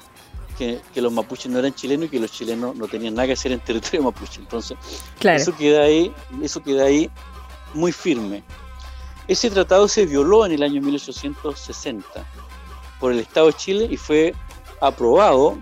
que, 0.56 0.80
que 0.94 1.02
los 1.02 1.12
mapuches 1.12 1.52
no 1.52 1.58
eran 1.58 1.74
chilenos 1.74 2.06
y 2.06 2.08
que 2.08 2.18
los 2.18 2.32
chilenos 2.32 2.74
no 2.74 2.88
tenían 2.88 3.12
nada 3.12 3.26
que 3.26 3.34
hacer 3.34 3.52
en 3.52 3.60
territorio 3.60 4.02
mapuche. 4.04 4.40
Entonces, 4.40 4.78
Claro. 5.18 5.36
eso 5.38 5.54
queda 5.54 5.82
ahí, 5.82 6.10
eso 6.42 6.62
queda 6.62 6.84
ahí 6.84 7.10
muy 7.74 7.92
firme. 7.92 8.42
Ese 9.28 9.50
tratado 9.50 9.86
se 9.86 10.06
violó 10.06 10.46
en 10.46 10.52
el 10.52 10.62
año 10.62 10.80
1860 10.80 12.06
por 12.98 13.12
el 13.12 13.18
Estado 13.18 13.48
de 13.48 13.52
Chile 13.52 13.86
y 13.90 13.98
fue 13.98 14.34
aprobado 14.80 15.58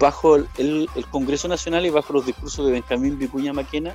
bajo 0.00 0.34
el, 0.34 0.48
el 0.58 1.06
Congreso 1.06 1.46
Nacional 1.46 1.86
y 1.86 1.90
bajo 1.90 2.12
los 2.14 2.26
discursos 2.26 2.66
de 2.66 2.72
Benjamín 2.72 3.16
Vicuña 3.16 3.52
Maquena. 3.52 3.94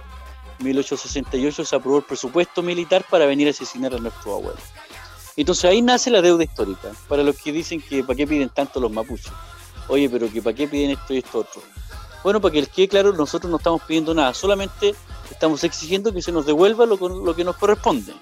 1868 0.60 1.66
se 1.66 1.76
aprobó 1.76 1.98
el 1.98 2.04
presupuesto 2.06 2.62
militar 2.64 3.04
para 3.10 3.26
venir 3.26 3.48
a 3.48 3.52
asesinar 3.52 3.94
a 3.94 3.98
nuestro 3.98 4.36
abuelo. 4.36 4.60
Entonces 5.40 5.64
ahí 5.64 5.82
nace 5.82 6.12
la 6.12 6.22
deuda 6.22 6.44
histórica, 6.44 6.92
para 7.08 7.24
los 7.24 7.38
que 7.38 7.54
dicen 7.54 7.82
que 7.82 8.04
para 8.04 8.18
qué 8.18 8.28
piden 8.28 8.50
tanto 8.50 8.82
los 8.82 8.92
mapuches. 8.92 9.32
Oye, 9.88 10.10
pero 10.10 10.30
que 10.30 10.42
para 10.42 10.54
qué 10.54 10.68
piden 10.68 10.92
esto 10.92 11.14
y 11.14 11.20
esto 11.20 11.40
otro. 11.40 11.62
Bueno, 12.26 12.42
para 12.42 12.52
que 12.52 12.60
les 12.60 12.68
quede 12.68 12.90
claro, 12.90 13.14
nosotros 13.14 13.50
no 13.50 13.56
estamos 13.56 13.82
pidiendo 13.84 14.14
nada, 14.14 14.34
solamente 14.34 14.94
estamos 15.32 15.64
exigiendo 15.64 16.14
que 16.14 16.22
se 16.22 16.34
nos 16.34 16.46
devuelva 16.46 16.86
lo, 16.86 16.98
lo 16.98 17.34
que 17.34 17.46
nos 17.46 17.56
corresponde, 17.56 18.14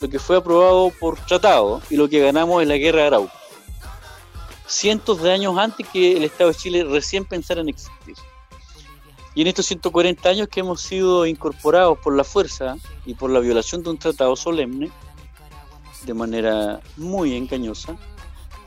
lo 0.00 0.08
que 0.08 0.18
fue 0.18 0.38
aprobado 0.38 0.90
por 0.98 1.18
tratado 1.26 1.82
y 1.90 1.96
lo 1.96 2.08
que 2.08 2.20
ganamos 2.20 2.62
en 2.62 2.70
la 2.70 2.78
guerra 2.78 3.02
de 3.02 3.06
Arauco. 3.08 3.32
Cientos 4.66 5.20
de 5.20 5.32
años 5.32 5.58
antes 5.58 5.86
que 5.86 6.16
el 6.16 6.24
Estado 6.24 6.48
de 6.48 6.56
Chile 6.56 6.84
recién 6.84 7.26
pensara 7.26 7.60
en 7.60 7.68
existir. 7.68 8.16
Y 9.34 9.42
en 9.42 9.48
estos 9.48 9.66
140 9.66 10.26
años 10.30 10.48
que 10.48 10.60
hemos 10.60 10.80
sido 10.80 11.26
incorporados 11.26 11.98
por 11.98 12.16
la 12.16 12.24
fuerza 12.24 12.78
y 13.04 13.12
por 13.12 13.28
la 13.28 13.40
violación 13.40 13.82
de 13.82 13.90
un 13.90 13.98
tratado 13.98 14.34
solemne, 14.34 14.90
de 16.04 16.14
manera 16.14 16.80
muy 16.96 17.36
engañosa, 17.36 17.96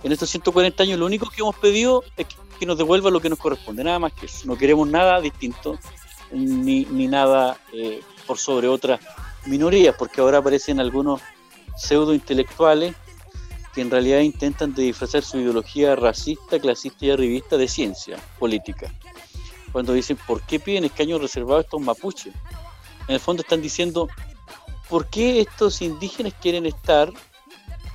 en 0.04 0.12
estos 0.12 0.30
140 0.30 0.84
años 0.84 1.00
lo 1.00 1.06
único 1.06 1.30
que 1.30 1.42
hemos 1.42 1.56
pedido 1.56 2.04
es 2.16 2.28
que 2.60 2.66
nos 2.66 2.78
devuelva 2.78 3.10
lo 3.10 3.20
que 3.20 3.30
nos 3.30 3.40
corresponde, 3.40 3.84
nada 3.84 4.00
más 4.00 4.14
que 4.14 4.28
eso. 4.28 4.46
No 4.46 4.58
queremos 4.58 4.88
nada 4.88 5.20
distinto 5.22 5.78
ni, 6.32 6.86
ni 6.86 7.08
nada 7.08 7.58
eh, 7.74 8.02
por 8.26 8.38
sobre 8.38 8.68
otras 8.68 9.00
minorías, 9.46 9.96
porque 9.98 10.22
ahora 10.22 10.40
aparecen 10.40 10.80
algunos 10.80 11.22
pseudo 11.76 12.14
intelectuales 12.14 12.96
que 13.74 13.82
en 13.82 13.92
realidad 13.92 14.20
intentan 14.20 14.74
de 14.74 14.84
disfrazar 14.84 15.24
su 15.24 15.38
ideología 15.38 15.96
racista, 15.96 16.60
clasista 16.60 17.06
y 17.06 17.12
arribista 17.12 17.58
de 17.58 17.68
ciencia 17.68 18.18
política. 18.40 18.92
Cuando 19.72 19.94
dicen, 19.94 20.18
¿por 20.26 20.42
qué 20.42 20.60
piden 20.60 20.86
escaños 20.86 21.22
reservados 21.22 21.64
a 21.64 21.66
estos 21.66 21.82
mapuches? 21.82 22.34
En 23.08 23.14
el 23.14 23.20
fondo 23.20 23.44
están 23.44 23.62
diciendo, 23.62 24.08
¿por 24.90 25.08
qué 25.08 25.42
estos 25.42 25.82
indígenas 25.82 26.34
quieren 26.42 26.66
estar 26.66 27.12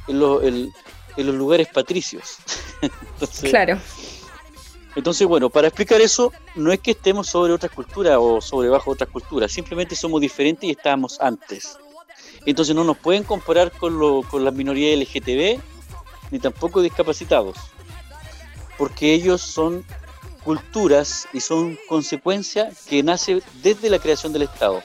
en, 0.08 0.18
lo- 0.20 0.40
el- 0.42 0.72
en 1.16 1.26
los 1.26 1.34
lugares 1.34 1.68
patricios? 1.68 2.36
Entonces, 2.82 3.50
Claro. 3.50 3.78
entonces, 4.96 5.26
bueno, 5.26 5.48
para 5.50 5.68
explicar 5.68 6.00
eso, 6.00 6.32
no 6.54 6.72
es 6.72 6.80
que 6.80 6.90
estemos 6.90 7.28
sobre 7.28 7.52
otras 7.52 7.72
culturas 7.72 8.16
o 8.20 8.40
sobre 8.40 8.68
bajo 8.68 8.90
otras 8.90 9.08
culturas, 9.10 9.50
simplemente 9.52 9.94
somos 9.96 10.20
diferentes 10.20 10.64
y 10.68 10.72
estábamos 10.72 11.20
antes. 11.20 11.78
Entonces 12.44 12.74
no 12.74 12.82
nos 12.84 12.98
pueden 12.98 13.22
comparar 13.24 13.70
con, 13.70 13.98
lo, 13.98 14.22
con 14.22 14.44
las 14.44 14.52
minorías 14.52 14.98
LGTB 14.98 15.60
ni 16.32 16.38
tampoco 16.40 16.80
discapacitados, 16.82 17.56
porque 18.76 19.14
ellos 19.14 19.40
son 19.40 19.84
culturas 20.42 21.28
y 21.32 21.40
son 21.40 21.78
consecuencia 21.88 22.70
que 22.88 23.02
nace 23.04 23.40
desde 23.62 23.88
la 23.88 23.98
creación 24.00 24.32
del 24.32 24.42
Estado. 24.42 24.82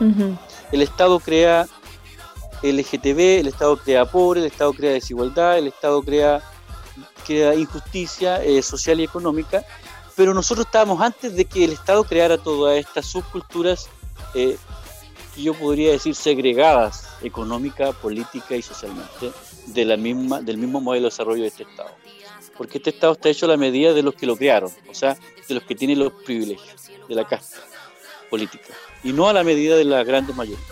Ujú. 0.00 0.36
El 0.72 0.80
Estado 0.80 1.20
crea 1.20 1.68
LGTB, 2.62 3.40
el 3.40 3.48
Estado 3.48 3.76
crea 3.76 4.06
pobre, 4.06 4.40
el 4.40 4.46
Estado 4.46 4.72
crea 4.72 4.92
desigualdad, 4.92 5.58
el 5.58 5.66
Estado 5.66 6.02
crea, 6.02 6.42
crea 7.26 7.54
injusticia 7.54 8.42
eh, 8.42 8.62
social 8.62 9.00
y 9.00 9.04
económica, 9.04 9.64
pero 10.16 10.32
nosotros 10.32 10.66
estábamos 10.66 11.00
antes 11.02 11.36
de 11.36 11.44
que 11.44 11.64
el 11.64 11.72
Estado 11.72 12.04
creara 12.04 12.38
todas 12.38 12.78
estas 12.78 13.06
subculturas 13.06 13.88
eh, 14.34 14.56
que 15.34 15.42
yo 15.42 15.52
podría 15.54 15.92
decir 15.92 16.14
segregadas 16.14 17.08
económica, 17.22 17.92
política 17.92 18.56
y 18.56 18.62
socialmente 18.62 19.30
de 19.66 19.84
la 19.84 19.98
misma, 19.98 20.40
del 20.40 20.56
mismo 20.56 20.80
modelo 20.80 21.04
de 21.04 21.10
desarrollo 21.10 21.42
de 21.42 21.48
este 21.48 21.64
Estado. 21.64 21.90
Porque 22.56 22.78
este 22.78 22.90
Estado 22.90 23.12
está 23.12 23.28
hecho 23.28 23.44
a 23.44 23.50
la 23.50 23.56
medida 23.58 23.92
de 23.92 24.02
los 24.02 24.14
que 24.14 24.26
lo 24.26 24.36
crearon, 24.36 24.70
o 24.88 24.94
sea, 24.94 25.18
de 25.48 25.54
los 25.54 25.64
que 25.64 25.74
tienen 25.74 25.98
los 25.98 26.12
privilegios, 26.12 26.90
de 27.08 27.14
la 27.14 27.26
casta 27.26 27.71
política, 28.32 28.70
y 29.04 29.12
no 29.12 29.28
a 29.28 29.32
la 29.32 29.44
medida 29.44 29.76
de 29.76 29.84
las 29.84 30.04
grandes 30.06 30.34
mayorías. 30.34 30.62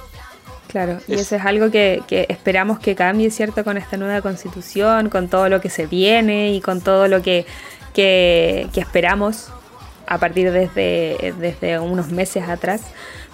Claro, 0.68 0.99
y 1.09 1.14
Es- 1.14 1.20
eso 1.23 1.37
es 1.37 1.44
algo 1.44 1.70
que, 1.70 2.03
que 2.09 2.27
esperamos 2.29 2.79
que 2.79 2.94
cambie, 2.94 3.31
¿cierto? 3.31 3.62
Con 3.64 3.77
esta 3.77 3.96
nueva 3.96 4.20
constitución, 4.23 5.11
con 5.11 5.29
todo 5.29 5.49
lo 5.49 5.61
que 5.61 5.68
se 5.68 5.87
viene 5.87 6.53
y 6.55 6.61
con 6.61 6.81
todo 6.81 7.07
lo 7.09 7.23
que, 7.23 7.44
que, 7.92 8.68
que 8.73 8.81
esperamos 8.81 9.49
a 10.07 10.18
partir 10.18 10.51
desde, 10.53 11.35
desde 11.38 11.79
unos 11.79 12.09
meses 12.11 12.49
atrás, 12.49 12.81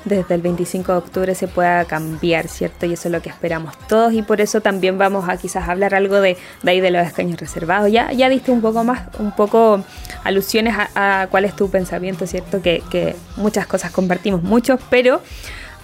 desde 0.07 0.37
el 0.37 0.41
25 0.41 0.93
de 0.93 0.99
octubre 0.99 1.35
se 1.35 1.49
pueda 1.49 1.85
cambiar, 1.85 2.49
¿cierto? 2.49 2.87
Y 2.87 2.95
eso 2.95 3.09
es 3.09 3.13
lo 3.13 3.21
que 3.21 3.29
esperamos 3.29 3.77
todos 3.89 4.13
y 4.13 4.23
por 4.23 4.41
eso 4.41 4.61
también 4.61 4.97
vamos 4.99 5.29
a 5.29 5.37
quizás 5.37 5.69
hablar 5.69 5.95
algo 5.95 6.21
de, 6.21 6.37
ahí 6.65 6.81
de 6.81 6.91
los 6.91 7.05
escaños 7.07 7.39
reservados. 7.39 7.91
Ya, 7.91 8.13
ya 8.13 8.29
diste 8.29 8.53
un 8.53 8.63
poco 8.63 8.85
más, 8.85 9.03
un 9.19 9.33
poco 9.33 9.85
alusiones 10.25 10.75
a, 10.95 11.27
cuál 11.31 11.45
es 11.45 11.55
tu 11.55 11.69
pensamiento, 11.69 12.27
¿cierto? 12.27 12.63
Que, 12.63 13.17
muchas 13.37 13.67
cosas 13.67 13.91
compartimos 13.91 14.43
mucho, 14.43 14.79
pero 14.89 15.21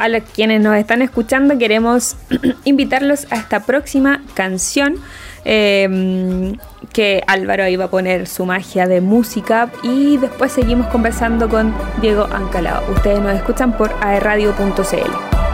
a 0.02 0.08
los 0.08 0.22
quienes 0.24 0.60
nos 0.60 0.76
están 0.76 1.00
escuchando 1.00 1.56
queremos 1.58 2.16
invitarlos 2.64 3.28
a 3.30 3.36
esta 3.36 3.60
próxima 3.60 4.20
canción 4.34 4.96
eh, 5.44 6.56
que 6.92 7.22
Álvaro 7.26 7.68
iba 7.68 7.84
a 7.84 7.90
poner 7.90 8.26
su 8.26 8.44
magia 8.44 8.86
de 8.86 9.00
música 9.00 9.70
y 9.82 10.16
después 10.16 10.50
seguimos 10.50 10.88
conversando 10.88 11.48
con 11.48 11.72
Diego 12.00 12.24
Ancalao. 12.24 12.82
Ustedes 12.92 13.20
nos 13.20 13.34
escuchan 13.34 13.76
por 13.76 13.92
aerradio.cl. 14.00 15.51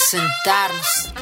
sentarnos. 0.00 1.12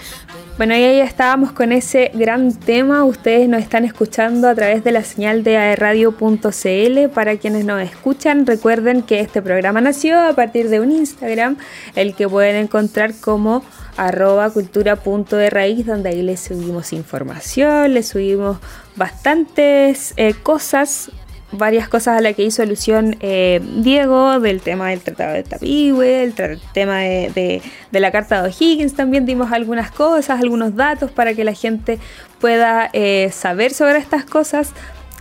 Bueno, 0.57 0.75
y 0.75 0.85
ahí 0.85 1.01
estábamos 1.01 1.53
con 1.53 1.73
ese 1.73 2.11
gran 2.13 2.55
tema. 2.55 3.05
Ustedes 3.05 3.49
nos 3.49 3.63
están 3.63 3.87
escuchando 3.87 4.47
a 4.47 4.55
través 4.55 4.85
de 4.85 4.93
la 4.93 5.03
señal 5.03 5.43
de 5.43 5.57
aerradio.cl. 5.57 7.09
Para 7.15 7.37
quienes 7.39 7.65
nos 7.65 7.81
escuchan, 7.81 8.45
recuerden 8.47 9.03
que 9.03 9.21
este 9.21 9.41
programa 9.41 9.81
nació 9.81 10.21
a 10.21 10.35
partir 10.35 10.69
de 10.69 10.81
un 10.81 10.93
Instagram, 10.93 11.57
el 11.95 12.15
que 12.15 12.29
pueden 12.29 12.57
encontrar 12.57 13.15
como 13.15 13.65
arroba 13.97 14.51
cultura.raíz, 14.51 15.87
donde 15.87 16.11
ahí 16.11 16.23
les 16.23 16.41
subimos 16.41 16.93
información, 16.93 17.95
les 17.95 18.09
subimos 18.09 18.59
bastantes 18.97 20.13
eh, 20.19 20.35
cosas 20.35 21.11
varias 21.53 21.89
cosas 21.89 22.17
a 22.19 22.21
las 22.21 22.35
que 22.37 22.43
hizo 22.45 22.63
alusión 22.63 23.17
eh, 23.21 23.61
Diego, 23.77 24.39
del 24.41 24.61
tema 24.61 24.91
del 24.91 25.01
Tratado 25.01 25.35
de 25.35 25.43
Tapigüe, 25.43 26.23
el 26.23 26.35
tema 26.73 26.99
de, 27.01 27.31
de- 27.35 27.63
de 27.91 28.01
la 28.01 28.11
Carta 28.13 28.43
de 28.43 28.49
O'Higgins, 28.49 28.95
también 28.95 29.27
dimos 29.27 29.51
algunas 29.53 29.91
cosas, 29.91 30.41
algunos 30.41 30.77
datos 30.77 31.11
para 31.11 31.35
que 31.35 31.45
la 31.45 31.55
gente 31.55 31.99
pueda 32.41 32.89
eh, 32.93 33.31
saber 33.33 33.73
sobre 33.75 33.99
estas 33.99 34.25
cosas, 34.25 34.73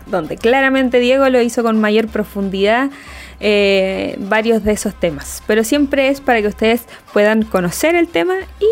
donde 0.05 0.37
claramente 0.37 0.99
Diego 0.99 1.27
lo 1.29 1.41
hizo 1.41 1.63
con 1.63 1.79
mayor 1.79 2.07
profundidad. 2.07 2.89
eh, 3.41 4.17
varios 4.19 4.65
de 4.65 4.73
esos 4.73 4.93
temas, 4.99 5.41
pero 5.47 5.63
siempre 5.63 6.09
es 6.09 6.19
para 6.19 6.41
que 6.41 6.47
ustedes 6.49 6.81
puedan 7.13 7.43
conocer 7.43 7.95
el 7.95 8.09
tema 8.09 8.35
y 8.59 8.65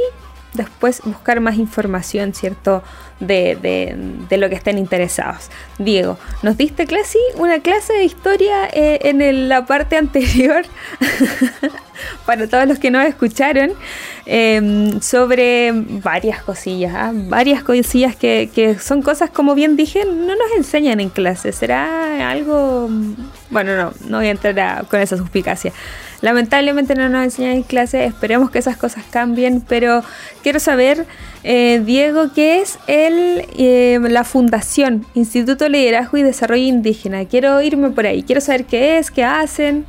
después 0.58 1.02
buscar 1.06 1.40
más 1.40 1.56
información, 1.56 2.34
¿cierto? 2.34 2.84
De, 3.20 3.56
de- 3.62 3.96
de 4.30 4.38
lo 4.38 4.50
que 4.50 4.56
estén 4.56 4.78
interesados. 4.78 5.50
Diego, 5.80 6.18
nos 6.44 6.58
diste 6.58 6.86
clase, 6.86 7.18
una 7.38 7.60
clase 7.62 7.94
de 7.94 8.04
historia 8.04 8.68
eh, 8.74 9.00
en 9.04 9.48
la 9.50 9.66
parte 9.66 9.96
anterior, 9.98 10.66
para 12.26 12.48
todos 12.48 12.68
los 12.68 12.80
que 12.80 12.92
no 12.92 13.02
escucharon, 13.02 13.72
eh, 14.26 14.92
sobre 15.02 15.72
varias 15.74 16.42
cosillas, 16.44 16.94
¿ah? 16.96 17.12
varias 17.14 17.64
cosillas 17.64 18.16
que, 18.16 18.50
que 18.54 18.78
son 18.80 19.02
cosas, 19.02 19.30
como 19.30 19.56
bien 19.56 19.76
dije, 19.76 20.04
no 20.06 20.36
nos 20.36 20.52
enseñan 20.58 21.00
en 21.00 21.10
clase. 21.10 21.52
¿Será 21.52 22.30
algo...? 22.30 22.90
Bueno, 23.50 23.78
no, 23.78 23.94
no 24.10 24.18
voy 24.18 24.28
a 24.28 24.32
entrar 24.32 24.60
a- 24.60 24.84
con 24.90 25.00
esa 25.00 25.16
suspicacia. 25.16 25.72
Lamentablemente 26.22 26.96
no 26.96 27.08
nos 27.10 27.24
enseñan 27.24 27.52
en 27.54 27.64
clase, 27.64 28.04
esperemos 28.06 28.50
que 28.50 28.60
esas 28.60 28.76
cosas 28.76 29.04
cambien, 29.10 29.62
pero 29.62 30.04
quiero 30.42 30.60
saber, 30.60 31.06
eh, 31.44 31.82
Diego, 31.86 32.34
¿qué 32.34 32.60
es 32.60 32.80
el, 32.88 33.46
eh, 33.58 34.00
la 34.02 34.24
Fundación 34.24 35.06
Instituto 35.14 35.64
de 35.66 35.70
Liderazgo 35.70 36.18
y 36.18 36.24
Desarrollo 36.24 36.64
Indígena? 36.64 37.24
Quiero 37.26 37.62
irme 37.62 37.92
por 37.92 38.08
ahí, 38.08 38.24
quiero 38.24 38.42
saber 38.42 38.66
qué 38.66 38.98
es, 38.98 39.12
qué 39.12 39.24
hacen. 39.24 39.86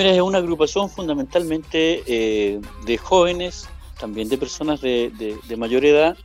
Es 0.00 0.20
una 0.20 0.38
agrupación 0.38 0.88
fundamentalmente 0.88 2.02
eh, 2.06 2.60
de 2.86 2.98
jóvenes, 2.98 3.68
también 3.98 4.28
de 4.28 4.38
personas 4.38 4.80
de 4.80 5.56
mayor 5.56 5.84
edad, 5.84 6.16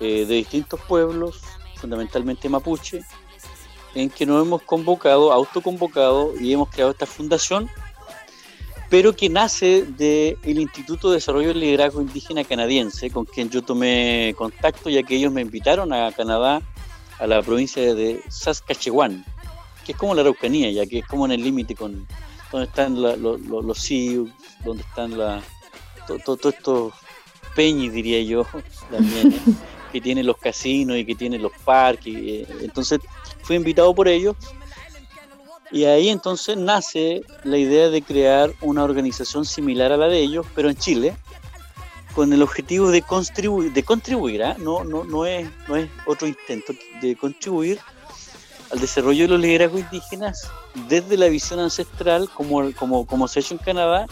eh, 0.00 0.24
de 0.26 0.34
distintos 0.36 0.80
pueblos, 0.82 1.40
fundamentalmente 1.74 2.48
mapuche, 2.48 3.00
en 3.96 4.10
que 4.10 4.24
nos 4.24 4.46
hemos 4.46 4.62
convocado, 4.62 5.32
autoconvocado 5.32 6.38
y 6.38 6.52
hemos 6.52 6.68
creado 6.68 6.92
esta 6.92 7.04
fundación, 7.04 7.68
pero 8.88 9.12
que 9.16 9.28
nace 9.28 9.82
del 9.82 10.60
Instituto 10.60 11.08
de 11.10 11.16
Desarrollo 11.16 11.48
del 11.48 11.58
Liderazgo 11.58 12.00
Indígena 12.00 12.44
Canadiense, 12.44 13.10
con 13.10 13.24
quien 13.24 13.50
yo 13.50 13.62
tomé 13.62 14.36
contacto, 14.38 14.88
ya 14.88 15.02
que 15.02 15.16
ellos 15.16 15.32
me 15.32 15.40
invitaron 15.40 15.92
a 15.92 16.12
Canadá, 16.12 16.62
a 17.18 17.26
la 17.26 17.42
provincia 17.42 17.92
de 17.92 18.22
Saskatchewan, 18.28 19.24
que 19.84 19.92
es 19.92 19.98
como 19.98 20.14
la 20.14 20.20
Araucanía, 20.20 20.70
ya 20.70 20.86
que 20.86 21.00
es 21.00 21.06
como 21.06 21.26
en 21.26 21.32
el 21.32 21.42
límite 21.42 21.74
con 21.74 22.06
donde 22.52 22.66
están 22.66 23.00
la- 23.02 23.16
lo- 23.16 23.38
lo- 23.38 23.62
los 23.62 23.78
Sioux, 23.78 24.30
donde 24.64 24.82
están 24.82 25.16
la, 25.18 25.42
to- 26.06 26.18
to- 26.18 26.36
todos 26.36 26.54
estos 26.54 26.92
peñis, 27.54 27.92
diría 27.92 28.22
yo, 28.22 28.46
también, 28.90 29.32
¿eh? 29.32 29.40
que 29.92 30.00
tienen 30.00 30.26
los 30.26 30.36
casinos 30.36 30.96
y 30.98 31.04
que 31.04 31.14
tienen 31.14 31.40
los 31.42 31.52
parques. 31.64 32.14
eh, 32.16 32.46
Entonces 32.62 33.00
fui 33.42 33.56
invitado 33.56 33.94
por 33.94 34.06
ellos 34.08 34.36
y 35.70 35.84
ahí 35.84 36.08
entonces 36.08 36.56
nace 36.56 37.22
la 37.44 37.58
idea 37.58 37.88
de 37.90 38.00
crear 38.02 38.52
una 38.62 38.84
organización 38.84 39.44
similar 39.44 39.92
a 39.92 39.96
la 39.98 40.08
de 40.08 40.18
ellos, 40.18 40.46
pero 40.54 40.70
en 40.70 40.76
Chile, 40.76 41.14
con 42.14 42.32
el 42.32 42.42
objetivo 42.42 42.90
de 42.90 43.02
contribuir, 43.02 43.72
de 43.72 43.82
contribuir 43.82 44.42
¿ah? 44.44 44.56
no, 44.58 44.82
no, 44.84 45.04
no, 45.04 45.26
es, 45.26 45.48
no 45.68 45.76
es 45.76 45.88
otro 46.06 46.26
intento, 46.26 46.72
de 47.02 47.16
contribuir 47.16 47.78
al 48.70 48.80
desarrollo 48.80 49.22
de 49.24 49.28
los 49.28 49.40
liderazgos 49.40 49.80
indígenas 49.80 50.50
desde 50.88 51.16
la 51.16 51.28
visión 51.28 51.58
ancestral, 51.60 52.28
como, 52.34 52.70
como, 52.74 53.06
como 53.06 53.26
se 53.28 53.38
ha 53.38 53.42
hecho 53.42 53.54
en 53.54 53.58
Canadá, 53.58 54.06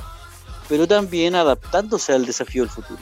pero 0.69 0.87
también 0.88 1.35
adaptándose 1.35 2.12
al 2.12 2.25
desafío 2.27 2.62
del 2.62 2.71
futuro. 2.71 3.01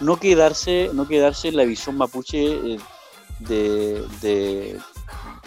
No 0.00 0.18
quedarse, 0.18 0.90
no 0.92 1.06
quedarse 1.08 1.48
en 1.48 1.56
la 1.56 1.64
visión 1.64 1.96
mapuche 1.96 2.44
eh, 2.74 2.78
de, 3.40 4.04
de- 4.20 4.78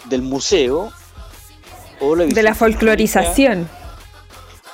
del 0.06 0.22
museo 0.22 0.90
o 2.00 2.14
la 2.16 2.22
De 2.22 2.28
visión 2.28 2.44
la 2.44 2.54
folclorización. 2.54 3.68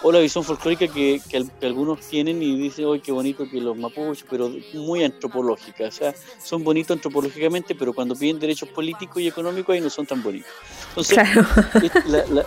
O 0.07 0.13
la 0.13 0.19
visión 0.19 0.45
folclórica 0.45 0.87
que, 0.87 1.19
que 1.31 1.39
al- 1.39 1.51
que 1.59 1.65
algunos 1.67 1.99
tienen 2.01 2.43
y 2.43 2.57
dicen, 2.59 2.85
hoy 2.85 3.01
qué 3.01 3.11
bonito 3.11 3.49
que 3.49 3.59
los 3.59 3.75
mapuches, 3.77 4.25
pero 4.29 4.53
muy 4.75 5.03
antropológica. 5.03 5.85
O 5.87 5.91
sea, 5.91 6.15
son 6.45 6.63
bonitos 6.63 6.95
antropológicamente, 6.97 7.75
pero 7.75 7.95
cuando 7.95 8.15
piden 8.15 8.39
derechos 8.39 8.69
políticos 8.69 9.23
y 9.23 9.29
económicos 9.29 9.73
ahí 9.75 9.81
no 9.81 9.89
son 9.89 10.05
tan 10.05 10.23
bonitos. 10.23 10.51
Entonces, 10.91 11.15
Claro. 11.15 11.47
es- 11.83 12.05
la, 12.07 12.27
la- 12.27 12.47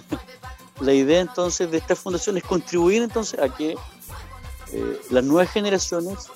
la 0.80 0.92
idea 0.94 1.20
entonces 1.20 1.70
de 1.70 1.76
esta 1.76 1.94
fundación 1.94 2.38
es 2.38 2.44
contribuir 2.44 3.02
entonces 3.02 3.38
a 3.38 3.48
que 3.54 3.76
eh, 4.72 5.00
las 5.10 5.24
nuevas 5.24 5.50
generaciones 5.50 6.28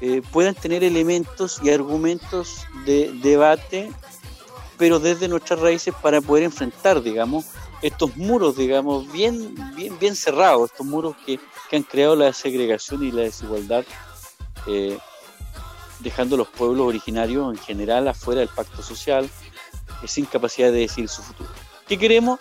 eh, 0.00 0.22
puedan 0.32 0.54
tener 0.54 0.82
elementos 0.84 1.58
y 1.62 1.70
argumentos 1.70 2.64
de 2.86 3.10
debate, 3.22 3.90
pero 4.78 4.98
desde 4.98 5.28
nuestras 5.28 5.58
raíces 5.60 5.92
para 6.00 6.20
poder 6.20 6.44
enfrentar, 6.44 7.02
digamos, 7.02 7.46
estos 7.82 8.16
muros, 8.16 8.56
digamos, 8.56 9.10
bien, 9.12 9.54
bien, 9.76 9.98
bien 9.98 10.16
cerrados, 10.16 10.70
estos 10.70 10.86
muros 10.86 11.16
que, 11.24 11.38
que 11.70 11.76
han 11.76 11.82
creado 11.82 12.16
la 12.16 12.32
segregación 12.32 13.02
y 13.04 13.12
la 13.12 13.22
desigualdad, 13.22 13.84
eh, 14.66 14.98
dejando 16.00 16.34
a 16.34 16.38
los 16.38 16.48
pueblos 16.48 16.86
originarios 16.86 17.56
en 17.56 17.62
general 17.62 18.08
afuera 18.08 18.40
del 18.40 18.48
pacto 18.48 18.82
social, 18.82 19.28
eh, 20.02 20.08
sin 20.08 20.24
capacidad 20.26 20.72
de 20.72 20.80
decidir 20.80 21.08
su 21.08 21.22
futuro. 21.22 21.50
¿Qué 21.86 21.98
queremos? 21.98 22.38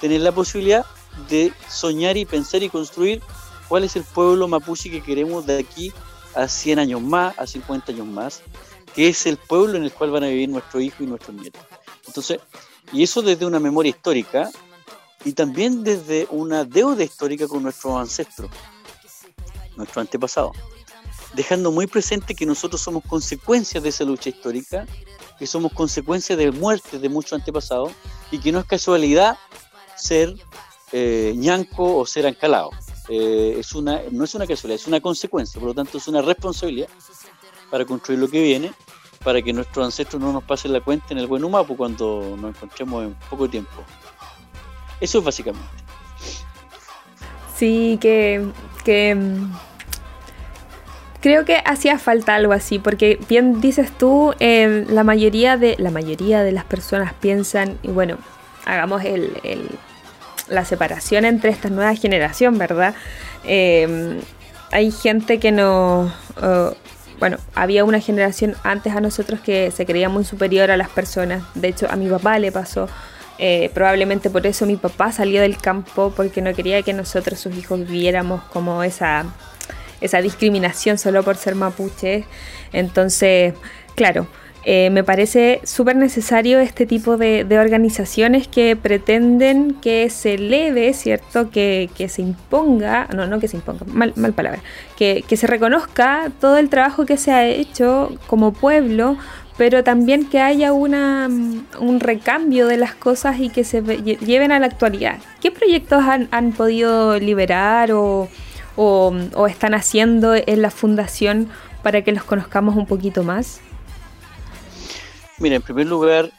Tener 0.00 0.20
la 0.20 0.32
posibilidad 0.32 0.84
de 1.28 1.52
soñar 1.68 2.16
y 2.16 2.24
pensar 2.24 2.62
y 2.62 2.68
construir 2.68 3.22
cuál 3.68 3.84
es 3.84 3.96
el 3.96 4.04
pueblo 4.04 4.48
mapuche 4.48 4.90
que 4.90 5.02
queremos 5.02 5.46
de 5.46 5.58
aquí 5.58 5.92
a 6.34 6.48
100 6.48 6.78
años 6.78 7.00
más, 7.00 7.38
a 7.38 7.46
50 7.46 7.92
años 7.92 8.06
más, 8.06 8.42
que 8.94 9.08
es 9.08 9.26
el 9.26 9.36
pueblo 9.36 9.76
en 9.76 9.84
el 9.84 9.92
cual 9.92 10.10
van 10.10 10.24
a 10.24 10.28
vivir 10.28 10.48
nuestros 10.48 10.82
hijos 10.82 11.00
y 11.00 11.06
nuestros 11.06 11.34
nietos. 11.36 11.62
Entonces, 12.06 12.40
y 12.92 13.02
eso 13.02 13.22
desde 13.22 13.46
una 13.46 13.58
memoria 13.58 13.90
histórica 13.90 14.50
y 15.24 15.32
también 15.32 15.84
desde 15.84 16.26
una 16.30 16.64
deuda 16.64 17.02
histórica 17.02 17.48
con 17.48 17.62
nuestros 17.62 17.96
ancestros, 17.96 18.50
nuestros 19.76 19.98
antepasados, 19.98 20.56
dejando 21.34 21.72
muy 21.72 21.86
presente 21.86 22.34
que 22.34 22.46
nosotros 22.46 22.80
somos 22.80 23.02
consecuencias 23.04 23.82
de 23.82 23.88
esa 23.88 24.04
lucha 24.04 24.28
histórica, 24.28 24.86
que 25.38 25.46
somos 25.46 25.72
consecuencias 25.72 26.38
de 26.38 26.50
muertes 26.52 27.00
de 27.00 27.08
muchos 27.08 27.32
antepasados 27.32 27.92
y 28.30 28.38
que 28.38 28.52
no 28.52 28.60
es 28.60 28.66
casualidad 28.66 29.38
ser 29.96 30.34
eh, 30.92 31.32
ñanco 31.36 31.96
o 31.96 32.06
ser 32.06 32.26
ancalado. 32.26 32.70
Eh, 33.08 33.56
es 33.58 33.74
una, 33.74 34.02
no 34.10 34.24
es 34.24 34.34
una 34.34 34.46
casualidad, 34.46 34.80
es 34.80 34.86
una 34.86 35.00
consecuencia, 35.00 35.58
por 35.58 35.68
lo 35.68 35.74
tanto 35.74 35.98
es 35.98 36.06
una 36.08 36.22
responsabilidad 36.22 36.88
para 37.70 37.84
construir 37.84 38.20
lo 38.20 38.28
que 38.28 38.42
viene, 38.42 38.72
para 39.24 39.42
que 39.42 39.52
nuestros 39.52 39.84
ancestros 39.84 40.20
no 40.20 40.32
nos 40.32 40.44
pasen 40.44 40.72
la 40.72 40.80
cuenta 40.80 41.06
en 41.10 41.18
el 41.18 41.26
buen 41.26 41.42
humapo 41.44 41.76
cuando 41.76 42.36
nos 42.38 42.54
encontremos 42.54 43.04
en 43.04 43.14
poco 43.28 43.48
tiempo. 43.48 43.82
Eso 45.00 45.18
es 45.18 45.24
básicamente. 45.24 45.66
Sí, 47.56 47.98
que, 48.00 48.44
que 48.84 49.14
mm, 49.14 49.52
creo 51.20 51.44
que 51.44 51.56
hacía 51.64 51.98
falta 51.98 52.34
algo 52.34 52.52
así, 52.52 52.78
porque 52.78 53.18
bien 53.28 53.60
dices 53.60 53.90
tú, 53.96 54.34
eh, 54.40 54.84
la 54.88 55.04
mayoría 55.04 55.56
de 55.56 55.76
la 55.78 55.90
mayoría 55.90 56.42
de 56.42 56.52
las 56.52 56.64
personas 56.64 57.12
piensan 57.14 57.78
y 57.82 57.88
bueno, 57.88 58.18
hagamos 58.64 59.04
el, 59.04 59.32
el- 59.42 59.70
la 60.48 60.66
separación 60.66 61.24
entre 61.24 61.48
esta 61.50 61.70
nueva 61.70 61.94
generación, 61.94 62.58
¿verdad? 62.58 62.94
Eh, 63.44 64.20
hay 64.70 64.90
gente 64.90 65.38
que 65.38 65.52
no, 65.52 66.12
bueno, 67.18 67.38
había 67.54 67.82
una 67.84 67.98
generación 68.00 68.54
antes 68.62 68.94
a 68.94 69.00
nosotros 69.00 69.40
que 69.40 69.70
se 69.70 69.86
creía 69.86 70.10
muy 70.10 70.24
superior 70.24 70.70
a 70.70 70.76
las 70.76 70.90
personas. 70.90 71.42
De 71.54 71.68
hecho, 71.68 71.86
a 71.90 71.96
mi 71.96 72.10
papá 72.10 72.38
le 72.38 72.52
pasó. 72.52 72.88
Eh, 73.38 73.70
probablemente 73.74 74.30
por 74.30 74.46
eso 74.46 74.64
mi 74.64 74.76
papá 74.76 75.10
salió 75.10 75.40
del 75.40 75.56
campo 75.56 76.12
porque 76.16 76.40
no 76.40 76.54
quería 76.54 76.82
que 76.82 76.92
nosotros, 76.92 77.38
sus 77.40 77.56
hijos, 77.56 77.80
viviéramos 77.80 78.42
como 78.44 78.82
esa, 78.84 79.24
esa 80.00 80.20
discriminación 80.20 80.98
solo 80.98 81.22
por 81.22 81.36
ser 81.36 81.54
mapuche. 81.54 82.24
Entonces, 82.72 83.54
claro, 83.94 84.28
eh, 84.66 84.88
me 84.90 85.04
parece 85.04 85.60
súper 85.64 85.94
necesario 85.94 86.58
este 86.58 86.86
tipo 86.86 87.18
de, 87.18 87.44
de 87.44 87.58
organizaciones 87.58 88.48
que 88.48 88.76
pretenden 88.76 89.74
que 89.74 90.08
se 90.08 90.34
eleve, 90.34 90.94
¿cierto? 90.94 91.50
Que, 91.50 91.90
que 91.94 92.08
se 92.08 92.22
imponga, 92.22 93.06
no, 93.14 93.26
no 93.26 93.40
que 93.40 93.48
se 93.48 93.56
imponga, 93.58 93.84
mal, 93.86 94.14
mal 94.16 94.32
palabra, 94.32 94.60
que, 94.96 95.22
que 95.28 95.36
se 95.36 95.46
reconozca 95.46 96.30
todo 96.40 96.56
el 96.56 96.70
trabajo 96.70 97.04
que 97.04 97.18
se 97.18 97.30
ha 97.30 97.46
hecho 97.46 98.16
como 98.26 98.54
pueblo, 98.54 99.18
pero 99.56 99.84
también 99.84 100.28
que 100.28 100.40
haya 100.40 100.72
una, 100.72 101.28
mm, 101.28 101.66
un 101.80 102.00
recambio 102.00 102.66
de 102.66 102.76
las 102.76 102.94
cosas 102.94 103.38
y 103.40 103.48
que 103.50 103.64
se 103.64 103.80
ve- 103.80 104.00
lle- 104.00 104.18
lleven 104.18 104.50
a 104.52 104.58
la 104.58 104.66
actualidad. 104.66 105.18
¿Qué 105.40 105.50
proyectos 105.50 106.02
han, 106.02 106.28
han 106.32 106.52
podido 106.52 107.18
liberar 107.18 107.92
o, 107.92 108.28
o, 108.76 109.14
o 109.34 109.46
están 109.46 109.74
haciendo 109.74 110.34
en 110.34 110.62
la 110.62 110.70
fundación 110.70 111.48
para 111.82 112.02
que 112.02 112.12
los 112.12 112.24
conozcamos 112.24 112.76
un 112.76 112.86
poquito 112.86 113.22
más? 113.22 113.60
Mira, 115.38 115.56
en 115.56 115.62
primer 115.62 115.86
lugar, 115.86 116.30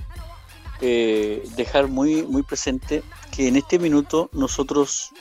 eh, 0.81 1.43
dejar 1.55 1.87
muy, 1.87 2.23
muy 2.23 2.43
presente 2.43 3.03
que 3.31 3.47
en 3.47 3.55
este 3.55 3.79
minuto 3.79 4.29
nosotros, 4.33 5.11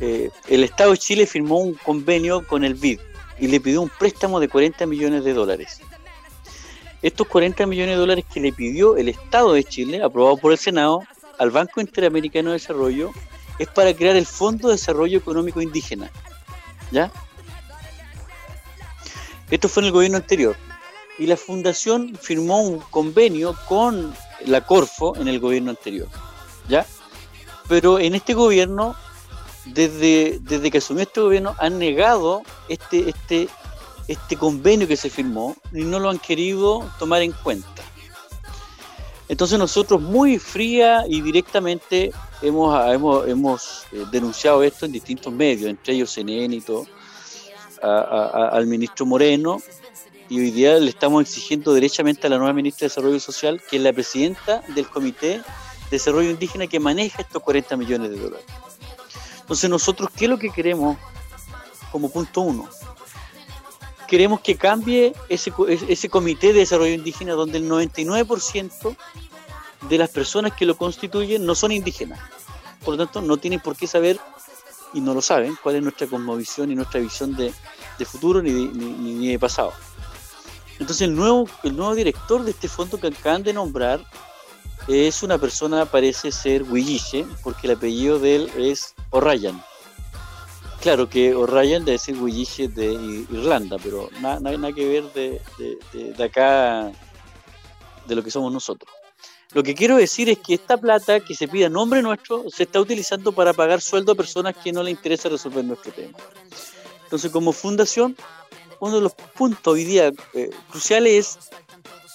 eh, 0.00 0.30
el 0.48 0.64
Estado 0.64 0.92
de 0.92 0.98
Chile 0.98 1.26
firmó 1.26 1.58
un 1.58 1.74
convenio 1.74 2.46
con 2.46 2.64
el 2.64 2.74
BID 2.74 2.98
y 3.38 3.48
le 3.48 3.60
pidió 3.60 3.82
un 3.82 3.90
préstamo 3.98 4.40
de 4.40 4.48
40 4.48 4.86
millones 4.86 5.24
de 5.24 5.32
dólares. 5.32 5.80
Estos 7.04 7.28
40 7.28 7.66
millones 7.66 7.96
de 7.96 8.00
dólares 8.00 8.24
que 8.32 8.40
le 8.40 8.50
pidió 8.50 8.96
el 8.96 9.10
Estado 9.10 9.52
de 9.52 9.62
Chile, 9.62 10.02
aprobado 10.02 10.38
por 10.38 10.52
el 10.52 10.58
Senado, 10.58 11.02
al 11.38 11.50
Banco 11.50 11.82
Interamericano 11.82 12.48
de 12.48 12.54
Desarrollo, 12.54 13.10
es 13.58 13.68
para 13.68 13.92
crear 13.92 14.16
el 14.16 14.24
Fondo 14.24 14.68
de 14.68 14.74
Desarrollo 14.76 15.18
Económico 15.18 15.60
Indígena. 15.60 16.10
¿Ya? 16.90 17.12
Esto 19.50 19.68
fue 19.68 19.82
en 19.82 19.88
el 19.88 19.92
gobierno 19.92 20.16
anterior 20.16 20.56
y 21.18 21.26
la 21.26 21.36
fundación 21.36 22.16
firmó 22.18 22.62
un 22.62 22.78
convenio 22.78 23.54
con 23.68 24.14
la 24.46 24.62
Corfo 24.62 25.14
en 25.16 25.28
el 25.28 25.40
gobierno 25.40 25.72
anterior, 25.72 26.08
¿ya? 26.70 26.86
Pero 27.68 27.98
en 27.98 28.14
este 28.14 28.32
gobierno, 28.32 28.96
desde, 29.66 30.38
desde 30.40 30.70
que 30.70 30.78
asumió 30.78 31.02
este 31.02 31.20
gobierno, 31.20 31.54
han 31.58 31.78
negado 31.78 32.42
este, 32.70 33.10
este, 33.10 33.48
este 34.08 34.36
convenio 34.36 34.86
que 34.86 34.96
se 34.96 35.08
firmó 35.10 35.56
y 35.72 35.82
no 35.84 35.98
lo 35.98 36.10
han 36.10 36.18
querido 36.18 36.90
tomar 36.98 37.22
en 37.22 37.32
cuenta. 37.32 37.82
Entonces 39.28 39.58
nosotros 39.58 40.00
muy 40.02 40.38
fría 40.38 41.04
y 41.08 41.22
directamente 41.22 42.12
hemos, 42.42 42.92
hemos, 42.92 43.26
hemos 43.26 43.84
eh, 43.92 44.04
denunciado 44.10 44.62
esto 44.62 44.84
en 44.84 44.92
distintos 44.92 45.32
medios, 45.32 45.70
entre 45.70 45.94
ellos 45.94 46.10
CNN 46.12 46.54
y 46.54 46.60
todo, 46.60 46.86
a- 47.82 48.48
al 48.52 48.66
ministro 48.66 49.06
Moreno, 49.06 49.60
y 50.28 50.40
hoy 50.40 50.50
día 50.50 50.74
le 50.78 50.90
estamos 50.90 51.22
exigiendo 51.22 51.72
derechamente 51.74 52.26
a 52.26 52.30
la 52.30 52.36
nueva 52.38 52.52
ministra 52.52 52.84
de 52.84 52.88
Desarrollo 52.90 53.20
Social, 53.20 53.62
que 53.70 53.76
es 53.76 53.82
la 53.82 53.92
presidenta 53.92 54.62
del 54.74 54.88
Comité 54.88 55.38
de 55.38 55.42
Desarrollo 55.90 56.30
Indígena 56.30 56.66
que 56.66 56.80
maneja 56.80 57.22
estos 57.22 57.42
40 57.42 57.76
millones 57.76 58.10
de 58.10 58.18
dólares. 58.18 58.46
Entonces 59.40 59.68
nosotros, 59.68 60.10
¿qué 60.16 60.24
es 60.24 60.30
lo 60.30 60.38
que 60.38 60.50
queremos 60.50 60.96
como 61.92 62.10
punto 62.10 62.40
uno? 62.42 62.68
Queremos 64.08 64.40
que 64.40 64.56
cambie 64.56 65.14
ese, 65.28 65.52
ese 65.88 66.08
Comité 66.08 66.48
de 66.48 66.60
Desarrollo 66.60 66.94
Indígena 66.94 67.32
donde 67.32 67.58
el 67.58 67.68
99% 67.68 68.96
de 69.88 69.98
las 69.98 70.10
personas 70.10 70.52
que 70.52 70.66
lo 70.66 70.76
constituyen 70.76 71.44
no 71.44 71.54
son 71.54 71.72
indígenas. 71.72 72.20
Por 72.84 72.96
lo 72.96 73.04
tanto, 73.04 73.22
no 73.22 73.36
tienen 73.36 73.60
por 73.60 73.76
qué 73.76 73.86
saber, 73.86 74.18
y 74.92 75.00
no 75.00 75.14
lo 75.14 75.22
saben, 75.22 75.56
cuál 75.62 75.76
es 75.76 75.82
nuestra 75.82 76.06
cosmovisión 76.06 76.70
y 76.70 76.74
nuestra 76.74 77.00
visión 77.00 77.34
de, 77.34 77.52
futuro 78.04 78.42
ni 78.42 79.28
de, 79.28 79.38
pasado. 79.38 79.72
Entonces 80.78 81.02
el 81.02 81.14
nuevo, 81.14 81.48
el 81.62 81.76
nuevo 81.76 81.94
director 81.94 82.44
de 82.44 82.50
este 82.50 82.68
fondo 82.68 82.98
que 82.98 83.08
acaban 83.08 83.42
de 83.42 83.52
nombrar 83.52 84.04
es 84.88 85.22
una 85.22 85.38
persona, 85.38 85.86
parece 85.86 86.30
ser 86.30 86.62
Huilliche, 86.62 87.24
porque 87.42 87.66
el 87.66 87.76
apellido 87.76 88.18
de 88.18 88.36
él 88.36 88.50
es 88.56 88.94
O'Ryan. 89.10 89.62
Claro 90.84 91.08
que 91.08 91.34
O'Ryan 91.34 91.82
debe 91.86 91.96
ser 91.98 92.14
Huilliche 92.20 92.68
de 92.68 92.92
Irlanda, 92.92 93.78
pero 93.82 94.10
nada, 94.20 94.38
nada, 94.38 94.70
que 94.70 94.86
ver 94.86 95.04
de, 95.14 95.40
de- 95.56 95.78
de- 95.94 96.12
de 96.12 96.24
acá, 96.24 96.92
de 98.06 98.14
lo 98.14 98.22
que 98.22 98.30
somos 98.30 98.52
nosotros. 98.52 98.92
Lo 99.54 99.62
que 99.62 99.74
quiero 99.74 99.96
decir 99.96 100.28
es 100.28 100.38
que 100.40 100.52
esta 100.52 100.76
plata 100.76 101.20
que 101.20 101.34
se 101.34 101.48
pide 101.48 101.64
a 101.64 101.68
nombre 101.70 102.02
nuestro 102.02 102.44
se 102.50 102.64
está 102.64 102.80
utilizando 102.80 103.32
para 103.32 103.54
pagar 103.54 103.80
sueldo 103.80 104.12
a 104.12 104.14
personas 104.14 104.56
que 104.62 104.72
no 104.72 104.82
les 104.82 104.92
interesa 104.92 105.30
resolver 105.30 105.64
nuestro 105.64 105.90
tema. 105.90 106.18
Entonces, 107.04 107.32
como 107.32 107.52
fundación, 107.52 108.14
uno 108.78 108.96
de 108.96 109.00
los 109.00 109.14
puntos 109.14 109.72
hoy 109.72 109.84
día 109.84 110.12
eh, 110.34 110.50
cruciales 110.70 111.12
es 111.14 111.38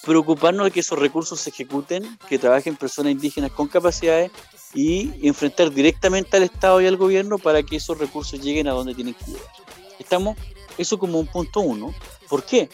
preocuparnos 0.05 0.65
de 0.65 0.71
que 0.71 0.81
esos 0.81 0.99
recursos 0.99 1.39
se 1.39 1.49
ejecuten, 1.49 2.19
que 2.29 2.37
trabajen 2.37 2.75
personas 2.75 3.13
indígenas 3.13 3.49
con 3.51 3.67
capacidades 3.67 4.29
y 4.73 5.27
enfrentar 5.27 5.71
directamente 5.71 6.37
al 6.37 6.43
Estado 6.43 6.81
y 6.81 6.87
al 6.87 6.97
gobierno 6.97 7.37
para 7.37 7.63
que 7.63 7.77
esos 7.77 7.97
recursos 7.97 8.41
lleguen 8.41 8.67
a 8.67 8.71
donde 8.71 8.93
tienen 8.93 9.13
que 9.13 9.25
llegar. 9.25 9.43
Estamos, 9.99 10.37
eso 10.77 10.97
como 10.97 11.19
un 11.19 11.27
punto 11.27 11.59
uno. 11.61 11.93
¿Por 12.29 12.43
qué? 12.43 12.69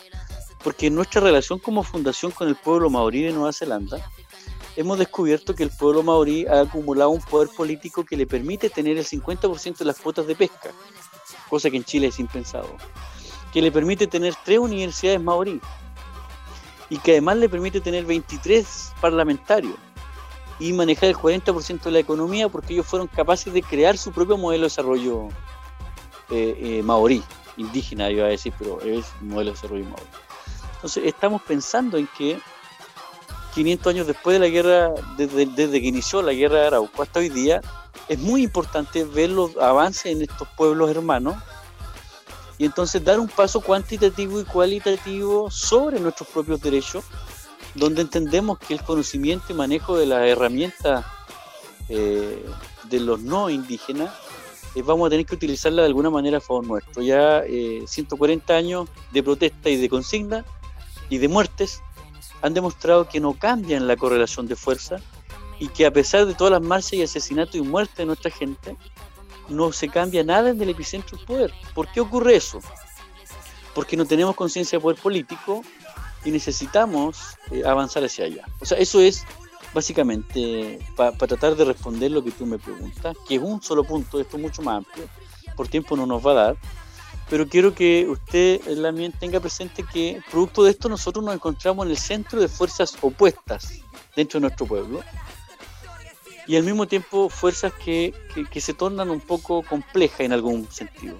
Porque 0.63 0.87
en 0.87 0.95
nuestra 0.95 1.21
relación 1.21 1.59
como 1.59 1.83
fundación 1.83 2.31
con 2.31 2.47
el 2.47 2.55
pueblo 2.55 2.89
maorí 2.89 3.23
de 3.23 3.31
Nueva 3.31 3.53
Zelanda, 3.53 4.05
hemos 4.75 4.99
descubierto 4.99 5.55
que 5.55 5.63
el 5.63 5.69
pueblo 5.69 6.03
maorí 6.03 6.45
ha 6.47 6.61
acumulado 6.61 7.11
un 7.11 7.21
poder 7.21 7.49
político 7.49 8.03
que 8.03 8.17
le 8.17 8.27
permite 8.27 8.69
tener 8.69 8.97
el 8.97 9.05
50% 9.05 9.77
de 9.77 9.85
las 9.85 9.99
cuotas 9.99 10.27
de 10.27 10.35
pesca, 10.35 10.71
cosa 11.49 11.69
que 11.69 11.77
en 11.77 11.83
Chile 11.83 12.07
es 12.07 12.19
impensado 12.19 12.75
que 13.55 13.61
le 13.61 13.71
permite 13.71 14.05
tener 14.05 14.33
tres 14.43 14.59
universidades 14.59 15.21
maorí 15.21 15.61
y 16.89 16.97
que 16.97 17.11
además 17.11 17.37
le 17.37 17.47
permite 17.47 17.79
tener 17.79 18.03
23 18.03 18.91
parlamentarios 18.99 19.75
y 20.59 20.73
manejar 20.73 21.09
el 21.09 21.15
40% 21.15 21.83
de 21.83 21.91
la 21.91 21.99
economía 21.99 22.49
porque 22.49 22.73
ellos 22.73 22.87
fueron 22.87 23.07
capaces 23.07 23.53
de 23.53 23.61
crear 23.61 23.97
su 23.97 24.11
propio 24.11 24.37
modelo 24.37 24.63
de 24.63 24.67
desarrollo 24.67 25.27
eh, 26.29 26.57
eh, 26.59 26.83
maorí, 26.83 27.23
indígena 27.57 28.09
iba 28.09 28.25
a 28.25 28.29
decir, 28.29 28.53
pero 28.57 28.79
es 28.81 29.05
un 29.21 29.29
modelo 29.29 29.51
de 29.51 29.55
desarrollo 29.55 29.85
maorí. 29.85 30.07
Entonces 30.75 31.03
estamos 31.05 31.41
pensando 31.41 31.97
en 31.97 32.07
que 32.17 32.39
500 33.53 33.93
años 33.93 34.07
después 34.07 34.35
de 34.35 34.39
la 34.39 34.51
guerra, 34.51 34.93
desde, 35.17 35.45
desde 35.45 35.81
que 35.81 35.87
inició 35.87 36.21
la 36.21 36.33
guerra 36.33 36.59
de 36.59 36.67
Arauco 36.67 37.01
hasta 37.01 37.19
hoy 37.19 37.29
día, 37.29 37.61
es 38.07 38.19
muy 38.19 38.43
importante 38.43 39.03
ver 39.03 39.29
los 39.29 39.55
avances 39.57 40.07
en 40.07 40.21
estos 40.21 40.47
pueblos 40.49 40.89
hermanos 40.89 41.35
y 42.57 42.65
entonces 42.65 43.03
dar 43.03 43.19
un 43.19 43.27
paso 43.27 43.61
cuantitativo 43.61 44.39
y 44.39 44.43
cualitativo 44.43 45.49
sobre 45.49 45.99
nuestros 45.99 46.29
propios 46.29 46.61
derechos, 46.61 47.03
donde 47.75 48.01
entendemos 48.01 48.57
que 48.57 48.73
el 48.73 48.81
conocimiento 48.81 49.45
y 49.49 49.53
manejo 49.53 49.97
de 49.97 50.05
las 50.05 50.25
herramientas 50.25 51.05
eh, 51.89 52.43
de 52.89 52.99
los 52.99 53.21
no 53.21 53.49
indígenas 53.49 54.11
eh, 54.75 54.81
vamos 54.81 55.07
a 55.07 55.09
tener 55.09 55.25
que 55.25 55.35
utilizarla 55.35 55.83
de 55.83 55.87
alguna 55.87 56.09
manera 56.09 56.37
a 56.37 56.41
favor 56.41 56.65
nuestro. 56.67 57.01
Ya 57.01 57.39
eh, 57.45 57.83
140 57.87 58.53
años 58.53 58.89
de 59.11 59.23
protesta 59.23 59.69
y 59.69 59.77
de 59.77 59.89
consigna 59.89 60.45
y 61.09 61.17
de 61.17 61.27
muertes 61.27 61.81
han 62.41 62.53
demostrado 62.53 63.07
que 63.07 63.19
no 63.19 63.33
cambian 63.33 63.87
la 63.87 63.95
correlación 63.95 64.47
de 64.47 64.55
fuerza 64.55 64.97
y 65.59 65.69
que 65.69 65.85
a 65.85 65.91
pesar 65.91 66.25
de 66.25 66.33
todas 66.33 66.51
las 66.51 66.61
marchas 66.61 66.93
y 66.93 67.01
asesinatos 67.01 67.55
y 67.55 67.61
muertes 67.61 67.95
de 67.95 68.05
nuestra 68.05 68.29
gente, 68.29 68.75
no 69.47 69.71
se 69.71 69.87
cambia 69.87 70.23
nada 70.23 70.49
en 70.49 70.61
el 70.61 70.69
epicentro 70.69 71.17
del 71.17 71.25
poder. 71.25 71.53
¿Por 71.73 71.89
qué 71.91 72.01
ocurre 72.01 72.35
eso? 72.35 72.59
Porque 73.73 73.95
no 73.95 74.05
tenemos 74.05 74.35
conciencia 74.35 74.77
de 74.77 74.81
poder 74.81 74.99
político 74.99 75.63
y 76.25 76.31
necesitamos 76.31 77.37
eh, 77.51 77.63
avanzar 77.65 78.03
hacia 78.03 78.25
allá. 78.25 78.45
O 78.59 78.65
sea, 78.65 78.77
eso 78.79 78.99
es 78.99 79.23
básicamente 79.73 80.79
para 80.95 81.11
tratar 81.15 81.55
de 81.55 81.65
responder 81.65 82.11
lo 82.11 82.23
que 82.23 82.31
tú 82.31 82.45
me 82.45 82.57
preguntas, 82.57 83.15
que 83.27 83.35
es 83.35 83.41
un 83.41 83.61
solo 83.61 83.83
punto, 83.83 84.19
esto 84.19 84.37
es 84.37 84.43
mucho 84.43 84.61
más 84.61 84.77
amplio, 84.77 85.05
por 85.55 85.67
tiempo 85.67 85.95
no 85.95 86.05
nos 86.05 86.25
va 86.25 86.31
a 86.31 86.33
dar, 86.33 86.57
pero 87.29 87.47
quiero 87.47 87.75
que 87.75 88.07
usted 88.09 88.61
eh, 88.65 88.81
también 88.81 89.11
tenga 89.11 89.39
presente 89.39 89.83
que 89.83 90.21
producto 90.31 90.63
de 90.63 90.71
esto 90.71 90.89
nosotros 90.89 91.23
nos 91.23 91.35
encontramos 91.35 91.85
en 91.85 91.91
el 91.91 91.97
centro 91.97 92.39
de 92.39 92.47
fuerzas 92.47 92.97
opuestas 93.01 93.81
dentro 94.15 94.39
de 94.39 94.41
nuestro 94.41 94.65
pueblo 94.65 95.01
y 96.47 96.55
al 96.55 96.63
mismo 96.63 96.87
tiempo 96.87 97.29
fuerzas 97.29 97.73
que, 97.73 98.13
que, 98.33 98.45
que 98.45 98.61
se 98.61 98.73
tornan 98.73 99.09
un 99.09 99.19
poco 99.19 99.63
complejas 99.63 100.21
en 100.21 100.33
algún 100.33 100.71
sentido. 100.71 101.17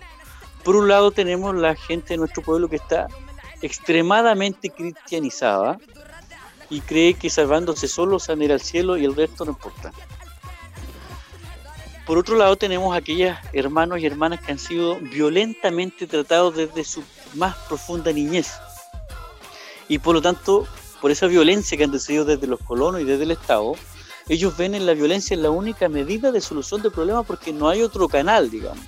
Por 0.63 0.75
un 0.75 0.87
lado 0.87 1.11
tenemos 1.11 1.55
la 1.55 1.75
gente 1.75 2.13
de 2.13 2.17
nuestro 2.17 2.41
pueblo 2.41 2.69
que 2.69 2.77
está 2.77 3.07
extremadamente 3.61 4.69
cristianizada 4.69 5.79
y 6.69 6.81
cree 6.81 7.13
que 7.13 7.29
salvándose 7.29 7.87
solo 7.87 8.19
se 8.19 8.33
ir 8.33 8.51
al 8.51 8.61
cielo 8.61 8.97
y 8.97 9.05
el 9.05 9.15
resto 9.15 9.45
no 9.45 9.51
importa. 9.51 9.91
Por 12.05 12.17
otro 12.17 12.35
lado 12.35 12.55
tenemos 12.55 12.95
aquellos 12.95 13.35
hermanos 13.53 13.99
y 13.99 14.05
hermanas 14.05 14.39
que 14.41 14.51
han 14.51 14.59
sido 14.59 14.97
violentamente 14.99 16.05
tratados 16.05 16.55
desde 16.55 16.83
su 16.83 17.03
más 17.33 17.55
profunda 17.67 18.11
niñez. 18.11 18.51
Y 19.87 19.97
por 19.99 20.15
lo 20.15 20.21
tanto, 20.21 20.67
por 21.01 21.11
esa 21.11 21.27
violencia 21.27 21.77
que 21.77 21.83
han 21.83 21.91
recibido 21.91 22.25
desde 22.25 22.47
los 22.47 22.59
colonos 22.61 23.01
y 23.01 23.05
desde 23.05 23.23
el 23.23 23.31
Estado, 23.31 23.73
ellos 24.27 24.55
ven 24.57 24.75
en 24.75 24.85
la 24.85 24.93
violencia 24.93 25.37
la 25.37 25.51
única 25.51 25.89
medida 25.89 26.31
de 26.31 26.41
solución 26.41 26.81
del 26.81 26.91
problema 26.91 27.23
porque 27.23 27.53
no 27.53 27.69
hay 27.69 27.81
otro 27.81 28.07
canal, 28.07 28.49
digamos. 28.49 28.85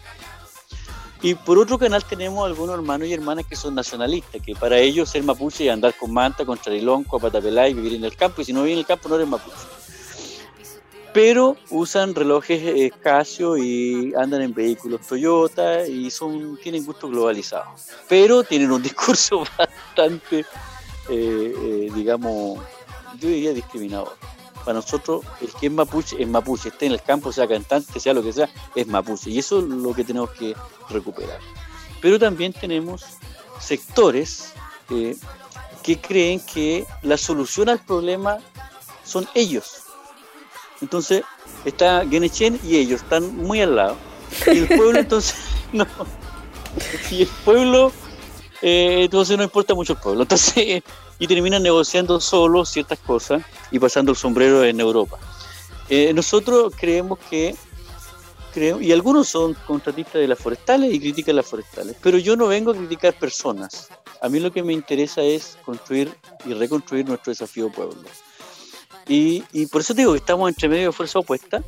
Y 1.22 1.34
por 1.34 1.58
otro 1.58 1.80
canal 1.80 2.04
tenemos 2.04 2.46
algunos 2.46 2.76
hermanos 2.76 3.08
y 3.08 3.14
hermanas 3.14 3.46
que 3.48 3.56
son 3.56 3.74
nacionalistas, 3.74 4.42
que 4.42 4.56
para 4.56 4.78
ellos 4.78 5.10
ser 5.10 5.24
mapuche 5.24 5.66
es 5.66 5.74
andar 5.74 5.96
con 5.96 6.14
manta, 6.14 6.46
con 6.46 6.60
charilonco, 6.60 7.18
a 7.18 7.20
patapelá 7.20 7.68
y 7.68 7.74
vivir 7.74 7.96
en 7.96 8.04
el 8.04 8.16
campo, 8.16 8.42
y 8.42 8.46
si 8.46 8.54
no 8.54 8.62
vives 8.62 8.74
en 8.74 8.80
el 8.80 8.86
campo 8.86 9.10
no 9.10 9.16
eres 9.16 9.28
mapuche. 9.28 9.58
Pero 11.14 11.58
usan 11.72 12.14
relojes 12.14 12.62
eh, 12.62 12.92
Casio 13.02 13.58
y 13.58 14.14
andan 14.16 14.44
en 14.44 14.54
vehículos 14.54 15.02
Toyota 15.08 15.88
y 15.88 16.12
son 16.12 16.60
tienen 16.62 16.86
gustos 16.86 17.10
globalizados. 17.10 17.88
Pero 18.08 18.44
tienen 18.44 18.72
un 18.72 18.84
discurso 18.84 19.44
bastante, 19.58 20.42
eh, 20.42 20.46
eh, 21.10 21.92
digamos, 21.96 22.60
yo 23.20 23.30
diría 23.30 23.54
discriminador. 23.54 24.14
Para 24.68 24.80
nosotros, 24.80 25.24
el 25.40 25.48
que 25.54 25.68
es 25.68 25.72
mapuche 25.72 26.22
es 26.22 26.28
mapuche, 26.28 26.68
esté 26.68 26.88
en 26.88 26.92
el 26.92 27.02
campo, 27.02 27.32
sea 27.32 27.48
cantante, 27.48 28.02
sea 28.02 28.14
lo 28.14 28.22
que 28.22 28.34
sea, 28.34 28.50
es 28.76 28.86
mapuche. 28.86 29.30
Y 29.30 29.40
eso 29.40 29.60
es 29.60 29.64
lo 29.64 29.94
que 29.94 30.04
tenemos 30.04 30.32
que 30.32 30.58
recuperar. 30.90 31.40
Pero 32.02 32.20
también 32.20 32.52
tenemos 32.52 33.06
sectores 33.62 34.52
eh, 34.90 35.16
que 35.84 36.02
creen 36.02 36.42
que 36.42 36.86
la 37.02 37.16
solución 37.16 37.70
al 37.70 37.80
problema 37.80 38.40
son 39.06 39.26
ellos. 39.36 39.84
Entonces, 40.82 41.24
está 41.64 42.06
Genechen 42.06 42.60
y 42.62 42.76
ellos 42.76 43.04
están 43.04 43.38
muy 43.38 43.62
al 43.62 43.74
lado. 43.74 43.96
Y 44.48 44.58
el 44.58 44.68
pueblo, 44.68 45.00
entonces, 45.00 45.38
no. 45.72 45.88
Y 47.10 47.22
el 47.22 47.30
pueblo, 47.46 47.94
eh, 48.62 49.04
entonces 49.04 49.38
no 49.38 49.44
importa 49.44 49.74
mucho 49.74 49.94
el 49.94 50.00
pueblo. 50.00 50.22
Entonces, 50.24 50.84
y 51.20 51.28
terminan 51.28 51.64
negociando 51.64 52.20
solo 52.20 52.66
ciertas 52.66 53.00
cosas 53.00 53.44
y 53.72 53.80
pasando 53.80 54.12
el 54.12 54.18
sombrero 54.18 54.64
en 54.64 54.80
Europa. 54.80 55.18
Eh, 55.90 56.14
nosotros 56.14 56.74
creemos 56.78 57.18
que, 57.30 57.56
creo, 58.54 58.82
y 58.82 58.92
algunos 58.92 59.30
son 59.30 59.56
contratistas 59.66 60.16
de 60.16 60.28
las 60.28 60.38
forestales 60.38 60.94
y 60.94 61.00
critican 61.00 61.36
las 61.36 61.46
forestales, 61.46 61.96
pero 62.02 62.18
yo 62.18 62.36
no 62.36 62.48
vengo 62.48 62.72
a 62.72 62.76
criticar 62.76 63.14
personas. 63.14 63.90
A 64.22 64.30
mí 64.30 64.40
lo 64.40 64.52
que 64.52 64.64
me 64.64 64.74
interesa 64.74 65.22
es 65.22 65.58
construir 65.64 66.12
y 66.46 66.54
reconstruir 66.54 67.08
nuestro 67.08 67.32
desafío 67.32 67.72
pueblo. 67.72 68.04
Y, 69.08 69.42
por 69.68 69.82
eso 69.82 69.94
digo 69.94 70.12
que 70.12 70.20
estamos 70.20 70.50
entre 70.50 70.68
medio 70.68 70.88
de 70.88 70.92
fuerza 70.92 71.20
opuesta. 71.20 71.64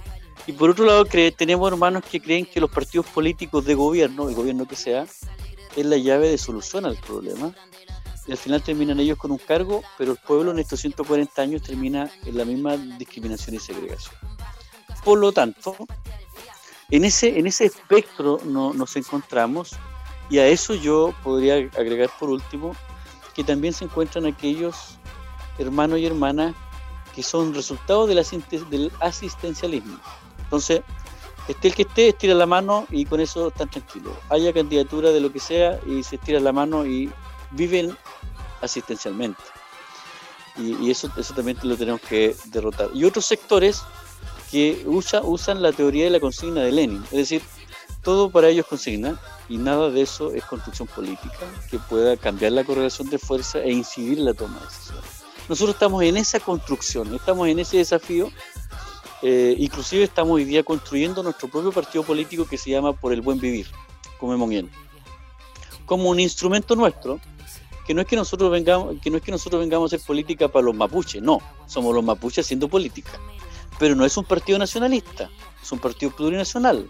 Y 0.46 0.52
por 0.52 0.70
otro 0.72 0.86
lado, 0.86 1.06
tenemos 1.06 1.72
hermanos 1.72 2.04
que 2.10 2.20
creen 2.20 2.46
que 2.46 2.60
los 2.60 2.70
partidos 2.70 3.06
políticos 3.06 3.66
de 3.66 3.76
gobierno, 3.76 4.28
el 4.28 4.36
gobierno 4.36 4.68
que 4.68 4.76
sea, 4.76 5.06
es 5.80 5.86
la 5.86 5.98
llave 5.98 6.30
de 6.30 6.38
solución 6.38 6.86
al 6.86 6.98
problema. 6.98 7.54
Al 8.30 8.38
final 8.38 8.62
terminan 8.62 9.00
ellos 9.00 9.18
con 9.18 9.32
un 9.32 9.38
cargo, 9.40 9.82
pero 9.98 10.12
el 10.12 10.18
pueblo 10.18 10.52
en 10.52 10.60
estos 10.60 10.80
140 10.82 11.42
años 11.42 11.62
termina 11.64 12.12
en 12.26 12.38
la 12.38 12.46
misma 12.46 12.78
discriminación 12.78 13.56
y 13.56 13.60
segregación. 13.60 14.14
Por 15.04 15.18
lo 15.20 15.32
tanto, 15.32 15.76
en 16.92 17.06
ese, 17.06 17.40
en 17.40 17.48
ese 17.48 17.66
espectro 17.66 18.40
no- 18.46 18.74
nos 18.74 18.96
encontramos 18.96 19.72
y 20.30 20.38
a 20.40 20.48
eso 20.48 20.76
yo 20.76 21.14
podría 21.24 21.56
agregar 21.56 22.10
por 22.20 22.30
último 22.30 22.76
que 23.34 23.44
también 23.44 23.74
se 23.74 23.86
encuentran 23.86 24.26
aquellos 24.26 24.76
hermanos 25.58 26.00
y 26.00 26.06
hermanas 26.06 26.54
que 27.16 27.24
son 27.24 27.54
resultado 27.56 28.06
del, 28.06 28.20
asiste- 28.20 28.68
del 28.70 28.92
asistencialismo. 29.00 29.98
Entonces, 30.44 30.82
esté 31.52 31.70
el 31.70 31.76
que 31.76 31.82
esté, 31.84 32.10
estira 32.10 32.34
la 32.34 32.46
mano 32.46 32.86
y 32.90 33.06
con 33.06 33.20
eso 33.20 33.48
están 33.48 33.70
tranquilos. 33.70 34.14
Haya 34.30 34.54
candidatura 34.54 35.12
de 35.12 35.20
lo 35.20 35.32
que 35.32 35.40
sea 35.40 35.80
y 35.88 36.04
se 36.04 36.16
estira 36.16 36.40
la 36.40 36.54
mano 36.54 36.86
y 36.86 37.12
viven 37.52 37.96
asistencialmente. 38.62 39.42
Y, 40.58 40.92
eso, 40.92 41.10
eso 41.16 41.34
también 41.34 41.58
lo 41.64 41.78
tenemos 41.78 42.02
que 42.02 42.36
derrotar. 42.46 42.90
Y 42.94 43.06
otros 43.06 43.26
sectores 43.26 43.82
que 44.52 44.84
usa, 44.86 45.22
usan 45.22 45.62
la 45.62 45.72
teoría 45.72 46.04
de 46.06 46.10
la 46.10 46.20
consigna 46.20 46.62
de 46.62 46.72
Lenin, 46.72 47.04
es 47.06 47.18
decir, 47.18 47.42
todo 48.04 48.30
para 48.30 48.50
ellos 48.50 48.66
consigna 48.66 49.20
y 49.48 49.58
nada 49.58 49.90
de 49.90 50.02
eso 50.02 50.34
es 50.34 50.44
construcción 50.46 50.88
política 50.88 51.46
que 51.70 51.80
pueda 51.80 52.18
cambiar 52.18 52.52
la 52.54 52.64
correlación 52.64 53.10
de 53.10 53.20
fuerza 53.20 53.60
e 53.60 53.72
incidir 53.72 54.20
en 54.20 54.26
la 54.26 54.34
toma 54.34 54.60
de 54.60 54.66
decisiones. 54.66 55.04
Nosotros 55.48 55.76
estamos 55.76 56.04
en 56.04 56.18
esa 56.18 56.40
construcción, 56.40 57.14
estamos 57.16 57.48
en 57.48 57.60
ese 57.60 57.78
desafío, 57.78 58.32
eh, 59.22 59.56
inclusive 59.58 60.04
estamos 60.04 60.34
hoy 60.34 60.46
día 60.46 60.64
construyendo 60.64 61.24
nuestro 61.24 61.48
propio 61.48 61.72
partido 61.72 62.04
político 62.04 62.46
que 62.46 62.58
se 62.58 62.70
llama 62.70 62.94
Por 62.94 63.14
el 63.14 63.22
Buen 63.22 63.40
Vivir, 63.40 63.68
como 64.18 64.38
Monguien, 64.38 64.70
como 65.86 66.10
un 66.10 66.20
instrumento 66.20 66.76
nuestro 66.76 67.20
que 67.90 67.96
no 67.96 68.02
es 68.02 68.08
que 68.08 68.16
nosotros 68.16 68.52
vengamos, 68.52 68.98
que 69.02 69.10
no 69.10 69.18
es 69.18 69.24
que 69.24 69.32
nosotros 69.32 69.60
vengamos 69.60 69.92
a 69.92 69.96
hacer 69.96 70.06
política 70.06 70.48
para 70.48 70.64
los 70.64 70.76
mapuches, 70.76 71.24
no, 71.24 71.42
somos 71.66 71.96
los 71.96 72.04
mapuches 72.04 72.46
haciendo 72.46 72.68
política. 72.68 73.20
Pero 73.80 73.96
no 73.96 74.06
es 74.06 74.16
un 74.16 74.26
partido 74.26 74.60
nacionalista, 74.60 75.28
es 75.60 75.72
un 75.72 75.80
partido 75.80 76.12
plurinacional, 76.12 76.88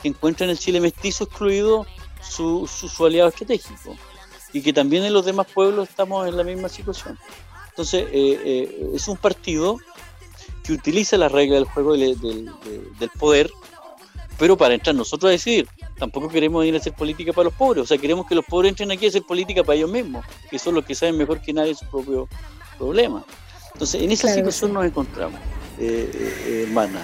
que 0.00 0.08
encuentra 0.08 0.44
en 0.44 0.50
el 0.52 0.58
Chile 0.58 0.80
mestizo 0.80 1.24
excluido 1.24 1.86
su, 2.22 2.66
su, 2.66 2.88
su 2.88 3.04
aliado 3.04 3.28
estratégico, 3.28 3.94
y 4.54 4.62
que 4.62 4.72
también 4.72 5.04
en 5.04 5.12
los 5.12 5.26
demás 5.26 5.48
pueblos 5.52 5.86
estamos 5.90 6.26
en 6.26 6.38
la 6.38 6.44
misma 6.44 6.70
situación. 6.70 7.18
Entonces, 7.68 8.06
eh, 8.10 8.40
eh, 8.42 8.90
es 8.94 9.06
un 9.06 9.18
partido 9.18 9.76
que 10.68 10.74
utiliza 10.74 11.16
las 11.16 11.32
reglas 11.32 11.60
del 11.60 11.64
juego 11.64 11.94
del, 11.96 12.20
del- 12.20 12.44
de- 12.44 12.90
del 12.98 13.10
poder, 13.18 13.50
pero 14.38 14.54
para 14.54 14.74
entrar 14.74 14.94
nosotros 14.94 15.30
a 15.30 15.32
decidir. 15.32 15.66
Tampoco 15.98 16.28
queremos 16.28 16.62
ir 16.66 16.74
a 16.74 16.76
hacer 16.78 16.92
política 16.92 17.32
para 17.32 17.44
los 17.44 17.54
pobres, 17.54 17.84
o 17.84 17.86
sea, 17.86 17.96
queremos 17.96 18.26
que 18.26 18.34
los 18.34 18.44
pobres 18.44 18.68
entren 18.70 18.90
aquí 18.90 19.06
a 19.06 19.08
hacer 19.08 19.22
política 19.22 19.64
para 19.64 19.76
ellos 19.76 19.90
mismos, 19.90 20.26
que 20.50 20.58
son 20.58 20.74
los 20.74 20.84
que 20.84 20.94
saben 20.94 21.16
mejor 21.16 21.40
que 21.40 21.54
nadie 21.54 21.74
su 21.74 21.86
propio 21.86 22.28
problema. 22.76 23.24
Entonces, 23.72 24.02
en 24.02 24.12
esa 24.12 24.24
Claro 24.28 24.36
situación 24.36 24.70
sí. 24.70 24.74
nos 24.74 24.84
encontramos, 24.84 25.40
eh, 25.78 26.10
eh, 26.12 26.42
eh, 26.46 26.64
hermana. 26.68 27.02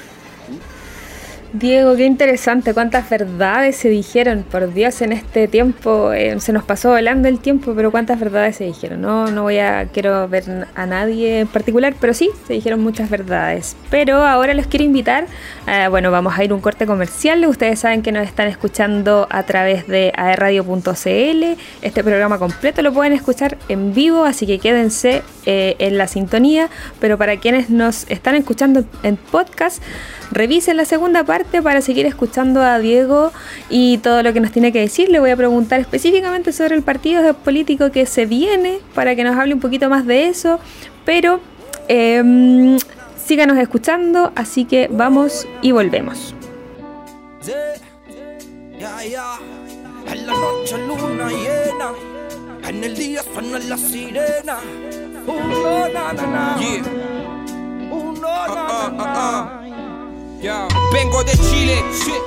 Diego, 1.54 1.94
qué 1.94 2.04
interesante, 2.04 2.74
cuántas 2.74 3.08
verdades 3.08 3.76
se 3.76 3.88
dijeron, 3.88 4.42
por 4.42 4.74
Dios, 4.74 5.00
en 5.02 5.12
este 5.12 5.46
tiempo, 5.46 6.12
eh, 6.12 6.40
se 6.40 6.52
nos 6.52 6.64
pasó 6.64 6.90
volando 6.90 7.28
el 7.28 7.38
tiempo, 7.38 7.74
pero 7.76 7.92
cuántas 7.92 8.18
verdades 8.18 8.56
se 8.56 8.64
dijeron. 8.64 9.00
No, 9.00 9.30
no 9.30 9.44
voy 9.44 9.58
a, 9.58 9.86
quiero 9.92 10.26
ver 10.28 10.66
a 10.74 10.86
nadie 10.86 11.38
en 11.38 11.46
particular, 11.46 11.94
pero 12.00 12.12
sí, 12.12 12.28
se 12.48 12.54
dijeron 12.54 12.80
muchas 12.80 13.08
verdades. 13.08 13.76
Pero 13.88 14.26
ahora 14.26 14.52
los 14.54 14.66
quiero 14.66 14.84
invitar, 14.84 15.28
eh, 15.68 15.86
bueno, 15.88 16.10
vamos 16.10 16.36
a 16.36 16.42
ir 16.42 16.52
un 16.52 16.60
corte 16.60 16.86
comercial, 16.86 17.46
ustedes 17.46 17.78
saben 17.78 18.02
que 18.02 18.10
nos 18.10 18.26
están 18.26 18.48
escuchando 18.48 19.28
a 19.30 19.44
través 19.44 19.86
de 19.86 20.12
aerradio.cl, 20.16 21.44
este 21.82 22.02
programa 22.02 22.40
completo 22.40 22.82
lo 22.82 22.92
pueden 22.92 23.12
escuchar 23.12 23.58
en 23.68 23.94
vivo, 23.94 24.24
así 24.24 24.44
que 24.44 24.58
quédense 24.58 25.22
eh, 25.46 25.76
en 25.78 25.98
la 25.98 26.08
sintonía, 26.08 26.68
pero 26.98 27.16
para 27.16 27.36
quienes 27.36 27.70
nos 27.70 28.10
están 28.10 28.34
escuchando 28.34 28.84
en 29.04 29.16
podcast, 29.16 29.80
revisen 30.32 30.76
la 30.78 30.84
segunda 30.84 31.22
parte 31.22 31.43
para 31.62 31.80
seguir 31.80 32.06
escuchando 32.06 32.62
a 32.62 32.78
Diego 32.78 33.32
y 33.68 33.98
todo 33.98 34.22
lo 34.22 34.32
que 34.32 34.40
nos 34.40 34.50
tiene 34.50 34.72
que 34.72 34.80
decir. 34.80 35.08
Le 35.08 35.20
voy 35.20 35.30
a 35.30 35.36
preguntar 35.36 35.80
específicamente 35.80 36.52
sobre 36.52 36.74
el 36.74 36.82
partido 36.82 37.34
político 37.34 37.90
que 37.90 38.06
se 38.06 38.26
viene 38.26 38.78
para 38.94 39.14
que 39.14 39.24
nos 39.24 39.36
hable 39.36 39.54
un 39.54 39.60
poquito 39.60 39.88
más 39.88 40.06
de 40.06 40.28
eso. 40.28 40.58
Pero 41.04 41.40
em, 41.88 42.78
síganos 43.16 43.58
escuchando, 43.58 44.32
así 44.34 44.64
que 44.64 44.88
vamos 44.90 45.46
y 45.62 45.72
volvemos. 45.72 46.34
Ya, 48.78 49.02
ya. 49.04 49.38
En 50.12 50.26
la 50.26 50.32
noche 50.34 50.76
luna 50.76 51.28
llena, 51.30 51.92
en 52.68 52.84
el 52.84 52.94
día 52.94 53.22
suenan 53.22 53.68
las 53.68 53.80
sirenas. 53.80 54.58
Uno, 55.26 55.88
na, 55.88 56.12
na, 56.12 56.26
na. 56.26 56.56
Uno, 57.90 58.46
na, 58.46 58.90
na, 58.90 59.04
na. 59.04 59.63
Vengo 60.92 61.24
de 61.24 61.32
Chile, 61.32 61.82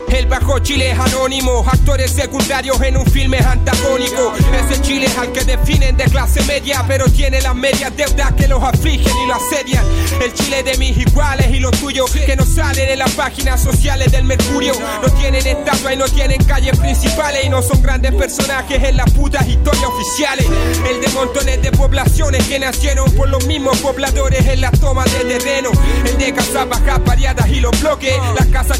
el 0.08 0.26
bajo 0.26 0.58
Chile 0.58 0.90
es 0.90 0.98
anónimo, 1.00 1.64
actores 1.68 2.10
secundarios 2.10 2.82
en 2.82 2.98
un 2.98 3.06
filme 3.06 3.38
antagónico. 3.38 4.34
Ese 4.54 4.82
Chile 4.82 5.08
al 5.20 5.32
que 5.32 5.44
definen 5.44 5.96
de 5.96 6.06
clase 6.06 6.42
media, 6.46 6.84
pero 6.88 7.06
tiene 7.06 7.40
las 7.42 7.54
medias 7.54 7.96
deudas 7.96 8.34
que 8.34 8.48
los 8.48 8.64
afligen 8.64 9.16
y 9.24 9.28
lo 9.28 9.36
asedian. 9.36 9.86
El 10.20 10.34
Chile 10.34 10.64
de 10.64 10.78
mis 10.80 10.98
iguales 10.98 11.52
y 11.52 11.60
los 11.60 11.72
tuyos, 11.80 12.10
que 12.10 12.36
no 12.36 12.44
salen 12.44 12.90
en 12.90 12.98
las 12.98 13.12
páginas 13.12 13.62
sociales 13.62 14.12
del 14.12 14.24
Mercurio. 14.24 14.74
No 15.04 15.10
tienen 15.12 15.46
estatua 15.46 15.94
y 15.94 15.98
no 15.98 16.06
tienen 16.06 16.44
calles 16.44 16.76
principales 16.76 17.46
y 17.46 17.50
no 17.50 17.62
son 17.62 17.84
grandes 17.84 18.16
personajes 18.16 18.84
en 18.84 18.98
las 18.98 19.12
putas 19.12 19.48
historias 19.48 19.86
oficiales. 19.86 20.48
El 20.90 21.02
de 21.02 21.08
montones 21.10 21.62
de 21.62 21.72
poblaciones 21.72 22.48
que 22.48 22.58
nacieron 22.58 23.12
por 23.12 23.30
los 23.30 23.46
mismos 23.46 23.78
pobladores 23.78 24.44
en 24.48 24.62
las 24.62 24.72
tomas 24.80 25.06
de 25.14 25.38
terreno. 25.38 25.70
El 26.04 26.18
de 26.18 26.34
casas 26.34 26.68
bajas 26.68 27.06
variadas 27.06 27.48
y 27.50 27.60
los 27.60 27.80
bloques. 27.80 28.07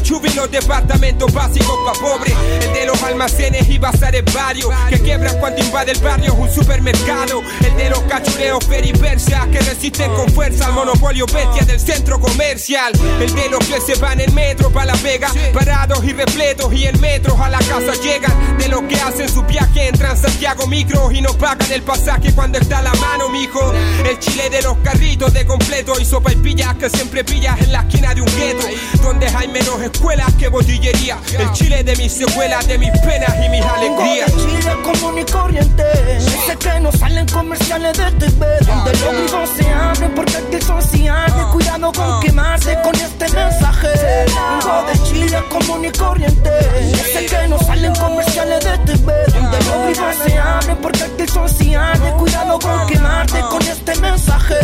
Chubi 0.08 0.30
y 0.30 0.34
los 0.34 0.50
departamentos 0.50 1.30
básicos 1.34 1.76
pa' 1.84 1.92
pobres. 2.00 2.34
El 2.62 2.72
de 2.72 2.86
los 2.86 3.02
almacenes 3.02 3.68
y 3.68 3.78
bazares 3.78 4.24
varios. 4.32 4.70
Que 4.88 4.98
quiebran 4.98 5.38
cuando 5.38 5.60
invade 5.62 5.92
el 5.92 5.98
barrio 5.98 6.32
un 6.32 6.50
supermercado. 6.50 7.42
El 7.60 7.76
de 7.76 7.90
los 7.90 8.00
cachureos 8.04 8.64
peripersia 8.64 9.46
que 9.52 9.60
resisten 9.60 10.10
con 10.14 10.30
fuerza 10.30 10.66
al 10.66 10.72
monopolio 10.72 11.26
bestia 11.26 11.64
del 11.66 11.78
centro 11.78 12.18
comercial. 12.18 12.92
El 13.20 13.34
de 13.34 13.50
los 13.50 13.66
que 13.66 13.80
se 13.80 14.00
van 14.00 14.20
en 14.20 14.34
metro 14.34 14.70
pa' 14.70 14.86
la 14.86 14.94
vega. 14.96 15.30
Parados 15.52 16.02
y 16.04 16.12
repletos 16.14 16.72
y 16.72 16.86
en 16.86 16.98
metros 17.00 17.38
a 17.38 17.50
la 17.50 17.58
casa 17.58 17.92
llegan. 18.02 18.56
De 18.58 18.68
los 18.68 18.82
que 18.84 18.96
hacen 19.88 20.30
su 20.30 20.38
viaje 20.38 20.58
en 20.58 20.58
Transantiago 20.58 20.66
Micro 20.66 21.12
y 21.12 21.20
no 21.20 21.32
pagan 21.34 21.70
el 21.72 21.82
pasaje 21.82 22.32
cuando 22.34 22.58
está 22.58 22.78
a 22.78 22.82
la 22.82 22.94
mano, 22.94 23.28
mijo. 23.28 23.72
El 24.04 24.18
chile 24.18 24.50
de 24.50 24.62
los 24.62 24.76
carritos 24.78 25.32
de 25.32 25.46
completo 25.46 25.94
y 26.00 26.04
sopa 26.04 26.32
y 26.32 26.36
pillas 26.36 26.74
que 26.76 26.90
siempre 26.90 27.24
pillas 27.24 27.60
en 27.60 27.72
la 27.72 27.80
esquina 27.80 28.14
de 28.14 28.22
un 28.22 28.36
gueto. 28.36 28.66
Donde 29.02 29.26
hay 29.26 29.48
menos 29.48 29.80
escuelas 29.80 30.32
que 30.34 30.48
botillería. 30.48 31.18
El 31.38 31.52
Chile 31.52 31.82
de 31.84 31.96
mis 31.96 32.12
secuelas, 32.12 32.66
de 32.66 32.78
mis 32.78 32.90
penas 33.00 33.34
y 33.44 33.48
mis 33.48 33.60
Vengo 33.60 33.74
de 33.74 33.88
alegrías. 33.88 34.32
Chile 34.36 34.76
común 34.82 35.18
y 35.18 35.24
corriente. 35.24 35.84
Sé 36.46 36.56
que 36.56 36.80
no 36.80 36.92
salen 36.92 37.26
comerciales 37.26 37.96
de 37.96 38.10
TV. 38.12 38.46
Donde 38.66 38.92
los 38.92 39.12
grifos 39.12 39.48
se 39.56 39.68
abren 39.68 40.14
porque 40.14 40.36
aquí 40.36 40.64
son. 40.64 40.78
Cuidado 41.52 41.92
con 41.92 42.20
quemarse 42.20 42.76
con 42.82 42.94
este 42.94 43.28
mensaje. 43.30 43.88
Vengo 44.26 44.84
de 44.86 45.02
Chile 45.04 45.42
común 45.48 45.84
y 45.84 45.90
corriente. 45.90 46.50
Sé 47.12 47.26
que 47.26 47.48
no 47.48 47.58
salen 47.58 47.94
comerciales 47.94 48.64
de 48.64 48.78
TV. 48.78 49.12
Donde 49.32 49.58
los 49.58 49.77
grifos 49.84 50.16
se 50.24 50.38
abren 50.38 50.76
porque 50.78 51.02
aquí 51.02 51.26
son 51.26 51.48
sociales. 51.48 52.12
Cuidado 52.18 52.58
con 52.58 52.86
quemarte 52.86 53.40
con 53.50 53.62
este 53.62 53.94
mensaje. 54.00 54.54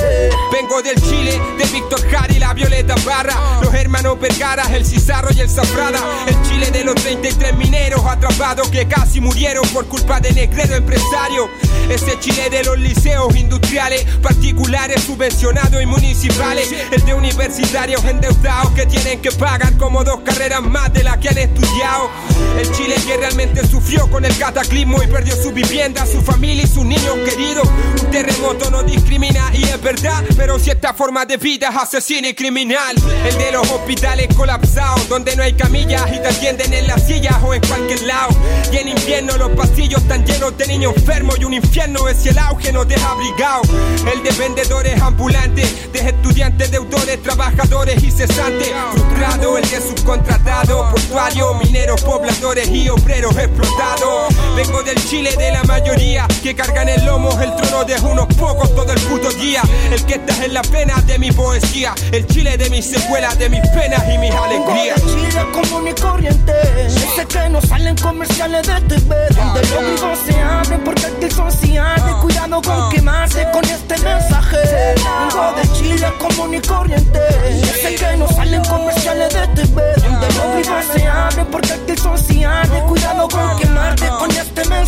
Vengo 0.53 0.83
del 0.83 1.01
Chile, 1.03 1.41
de 1.59 1.65
Víctor 1.67 2.01
Jara 2.11 2.33
y 2.33 2.39
la 2.39 2.55
Violeta 2.55 2.95
Barra. 3.05 3.35
Los 3.63 3.73
hermanos 3.75 4.19
Vergara, 4.21 4.65
el 4.75 4.85
Cizarro 4.85 5.29
y 5.35 5.41
el 5.41 5.49
Zafrada. 5.49 6.01
El 6.27 6.41
Chile 6.43 6.71
de 6.71 6.85
los 6.85 6.95
33 6.97 7.55
mineros 7.57 8.05
atrapados 8.05 8.69
que 8.69 8.87
casi 8.87 9.21
murieron 9.21 9.67
por 9.69 9.87
culpa 9.87 10.21
de 10.21 10.33
negrero 10.33 10.75
empresario. 10.75 11.49
Ese 11.89 12.19
Chile 12.21 12.51
de 12.51 12.65
los 12.65 12.79
liceos 12.79 13.35
industriales, 13.37 14.05
particulares, 14.23 15.03
subvencionados 15.03 15.83
y 15.83 15.87
municipales. 15.87 16.73
El 16.91 17.05
de 17.05 17.15
universitarios 17.15 18.05
endeudados 18.05 18.73
que 18.73 18.87
tienen 18.87 19.21
que 19.21 19.31
pagar 19.33 19.77
como 19.77 20.03
dos 20.05 20.21
carreras 20.25 20.63
más 20.63 20.93
de 20.93 21.05
las 21.05 21.19
que 21.19 21.29
han 21.29 21.39
estudiado. 21.39 22.11
El 22.59 22.71
Chile 22.73 22.95
que 23.07 23.17
realmente 23.17 23.67
sufrió 23.67 24.09
con 24.11 24.25
el 24.25 24.37
cataclismo 24.39 25.03
y 25.05 25.07
perdió 25.07 25.37
su 25.37 25.53
vivienda, 25.53 26.07
su 26.07 26.21
familia 26.23 26.65
y 26.65 26.67
sus 26.67 26.85
niños 26.85 27.17
queridos. 27.25 27.69
Un 28.03 28.11
terremoto 28.11 28.71
no 28.71 28.83
discrimina 28.83 29.51
y 29.53 29.65
es 29.65 29.81
verdad, 29.81 30.25
pero 30.37 30.59
si 30.59 30.71
esta 30.71 30.95
forma 30.95 31.25
de 31.27 31.37
vida 31.37 31.69
es 31.69 31.77
asesina 31.77 32.29
y 32.29 32.35
criminal. 32.35 32.97
El 33.25 33.39
de 33.39 33.53
los 33.53 33.71
hospitales 33.71 34.29
colapsados, 34.35 35.09
donde 35.09 35.37
no 35.37 35.43
hay 35.43 35.55
camillas 35.55 36.03
y 36.13 36.19
te 36.21 36.29
atienden 36.29 36.73
en 36.73 36.87
las 36.87 37.07
sillas 37.07 37.37
o 37.43 37.55
en 37.55 37.61
cualquier 37.63 38.03
lado. 38.03 38.31
Y 38.73 38.77
en 38.79 38.89
invierno 38.89 39.37
los 39.37 39.51
pasillos 39.51 40.03
están 40.03 40.25
llenos 40.25 40.57
de 40.57 40.67
niños 40.67 40.95
enfermos 40.97 41.39
y 41.39 41.45
un 41.45 41.55
infierno 41.55 42.09
es 42.09 42.25
el 42.27 42.39
auge 42.39 42.73
nos 42.73 42.89
deja 42.89 43.11
abrigados. 43.11 43.69
El 44.13 44.23
de 44.23 44.31
vendedores 44.33 45.01
ambulantes, 45.01 45.93
de 45.93 45.99
estudiantes, 45.99 46.71
deudores, 46.71 47.23
trabajadores 47.23 48.03
y 48.03 48.11
cesantes. 48.11 48.73
Frustrado, 48.93 49.59
el 49.59 49.69
de 49.69 49.81
subcontratado, 49.81 50.91
portuario, 50.91 51.55
mineros, 51.55 52.03
pobladores 52.03 52.69
y 52.69 52.89
obreros 52.89 53.37
explotados. 53.37 54.35
Vengo 54.57 54.83
del 54.95 55.09
Chile 55.09 55.31
de 55.37 55.51
la 55.51 55.63
mayoría 55.65 56.27
que 56.43 56.55
cargan 56.55 56.89
el 56.89 57.05
lomo 57.05 57.31
el 57.41 57.55
trono 57.57 57.85
de 57.85 57.97
unos 58.03 58.27
pocos 58.35 58.75
todo 58.75 58.93
el 58.93 59.01
puto 59.01 59.29
día. 59.31 59.63
El 59.91 60.05
que 60.05 60.15
está 60.15 60.45
en 60.45 60.55
la 60.55 60.63
pena 60.63 60.95
de 61.03 61.19
mi 61.19 61.33
poesía, 61.33 61.95
el 62.13 62.27
Chile 62.27 62.57
de 62.57 62.71
mis 62.71 62.85
secuelas, 62.85 63.39
de 63.39 63.49
mis 63.49 63.61
penas 63.71 64.03
y 64.13 64.19
mis 64.19 64.31
alegrías. 64.31 65.03
de 65.05 65.11
Chile 65.11 65.47
común 65.53 65.89
y 65.89 65.95
corriente. 66.01 66.53
Sé 67.17 67.27
que 67.27 67.49
no 67.49 67.61
salen 67.63 67.97
comerciales 67.97 68.67
de 68.67 68.81
TV. 68.83 69.17
Donde 69.35 69.61
los 69.61 69.85
grifos 69.85 70.19
se 70.27 70.41
abren 70.41 70.81
porque 70.85 71.07
aquí 71.07 71.31
son 71.31 71.51
sociales. 71.51 72.15
Cuidado 72.21 72.63
con 72.63 72.91
quemarse 72.91 73.47
con 73.53 73.65
este 73.65 73.99
mensaje. 73.99 74.57
Vengo 74.97 75.53
de 75.57 75.73
Chile 75.73 76.07
común 76.19 76.55
y 76.55 76.61
corriente. 76.61 77.21
Sé 77.83 77.95
que 77.97 78.17
no 78.17 78.29
salen 78.29 78.63
comerciales 78.65 79.33
de 79.35 79.47
TV. 79.49 79.83
Donde 80.03 80.27
los 80.35 80.55
grifos 80.55 80.85
se 80.95 81.07
abren 81.07 81.47
porque 81.47 81.73
aquí 81.73 81.97
son 82.01 82.19
sociales. 82.19 82.83
Cuidado 82.87 83.29
con 83.29 83.59
quemarte 83.59 84.09
con 84.09 84.31
este 84.31 84.65
mensaje. 84.69 84.84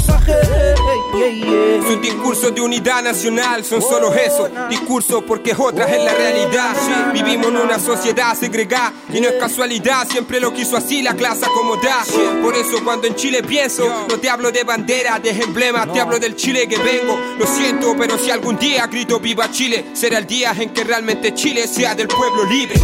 Yeah, 1.17 1.29
yeah. 1.29 1.83
Sus 1.83 2.03
discursos 2.03 2.55
de 2.55 2.61
unidad 2.61 3.03
nacional 3.03 3.65
son 3.65 3.81
solo 3.81 4.13
eso, 4.15 4.49
discursos 4.69 5.23
porque 5.27 5.55
otras 5.57 5.91
es 5.91 6.03
la 6.03 6.13
realidad. 6.13 6.75
Vivimos 7.13 7.47
en 7.47 7.57
una 7.57 7.79
sociedad 7.79 8.37
segregada 8.37 8.93
y 9.13 9.21
no 9.21 9.29
es 9.29 9.35
casualidad, 9.35 10.07
siempre 10.09 10.41
lo 10.41 10.53
quiso 10.53 10.77
así 10.77 11.03
la 11.03 11.15
clase 11.15 11.47
acomodada. 11.47 12.05
Por 12.43 12.55
eso 12.55 12.83
cuando 12.85 13.07
en 13.07 13.15
Chile 13.15 13.43
pienso, 13.43 14.07
no 14.09 14.19
te 14.19 14.29
hablo 14.29 14.51
de 14.51 14.65
bandera, 14.65 15.19
de 15.19 15.31
emblemas, 15.31 15.93
te 15.93 16.01
hablo 16.01 16.19
del 16.19 16.37
Chile 16.37 16.67
que 16.69 16.77
vengo. 16.79 17.19
Lo 17.39 17.47
siento, 17.47 17.95
pero 17.97 18.19
si 18.19 18.31
algún 18.31 18.59
día 18.59 18.87
grito 18.87 19.21
viva 19.21 19.51
Chile, 19.51 19.87
será 19.95 20.19
el 20.19 20.27
día 20.27 20.55
en 20.59 20.71
que 20.71 20.85
realmente 20.85 21.35
Chile 21.35 21.67
sea 21.67 21.95
del 21.95 22.09
pueblo 22.09 22.45
libre. 22.45 22.81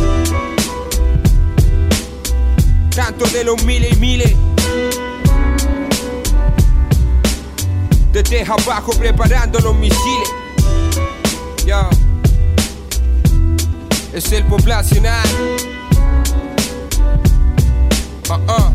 Tanto 2.94 3.26
de 3.26 3.44
los 3.44 3.62
miles 3.64 3.92
y 3.92 3.96
miles. 3.96 4.36
Desde 8.12 8.42
abajo 8.42 8.92
preparando 8.92 9.58
los 9.60 9.74
misiles. 9.74 10.28
Ya. 11.64 11.88
Es 14.12 14.30
el 14.32 14.44
poblacional. 14.44 15.26
Ah, 18.28 18.38
ah. 18.48 18.72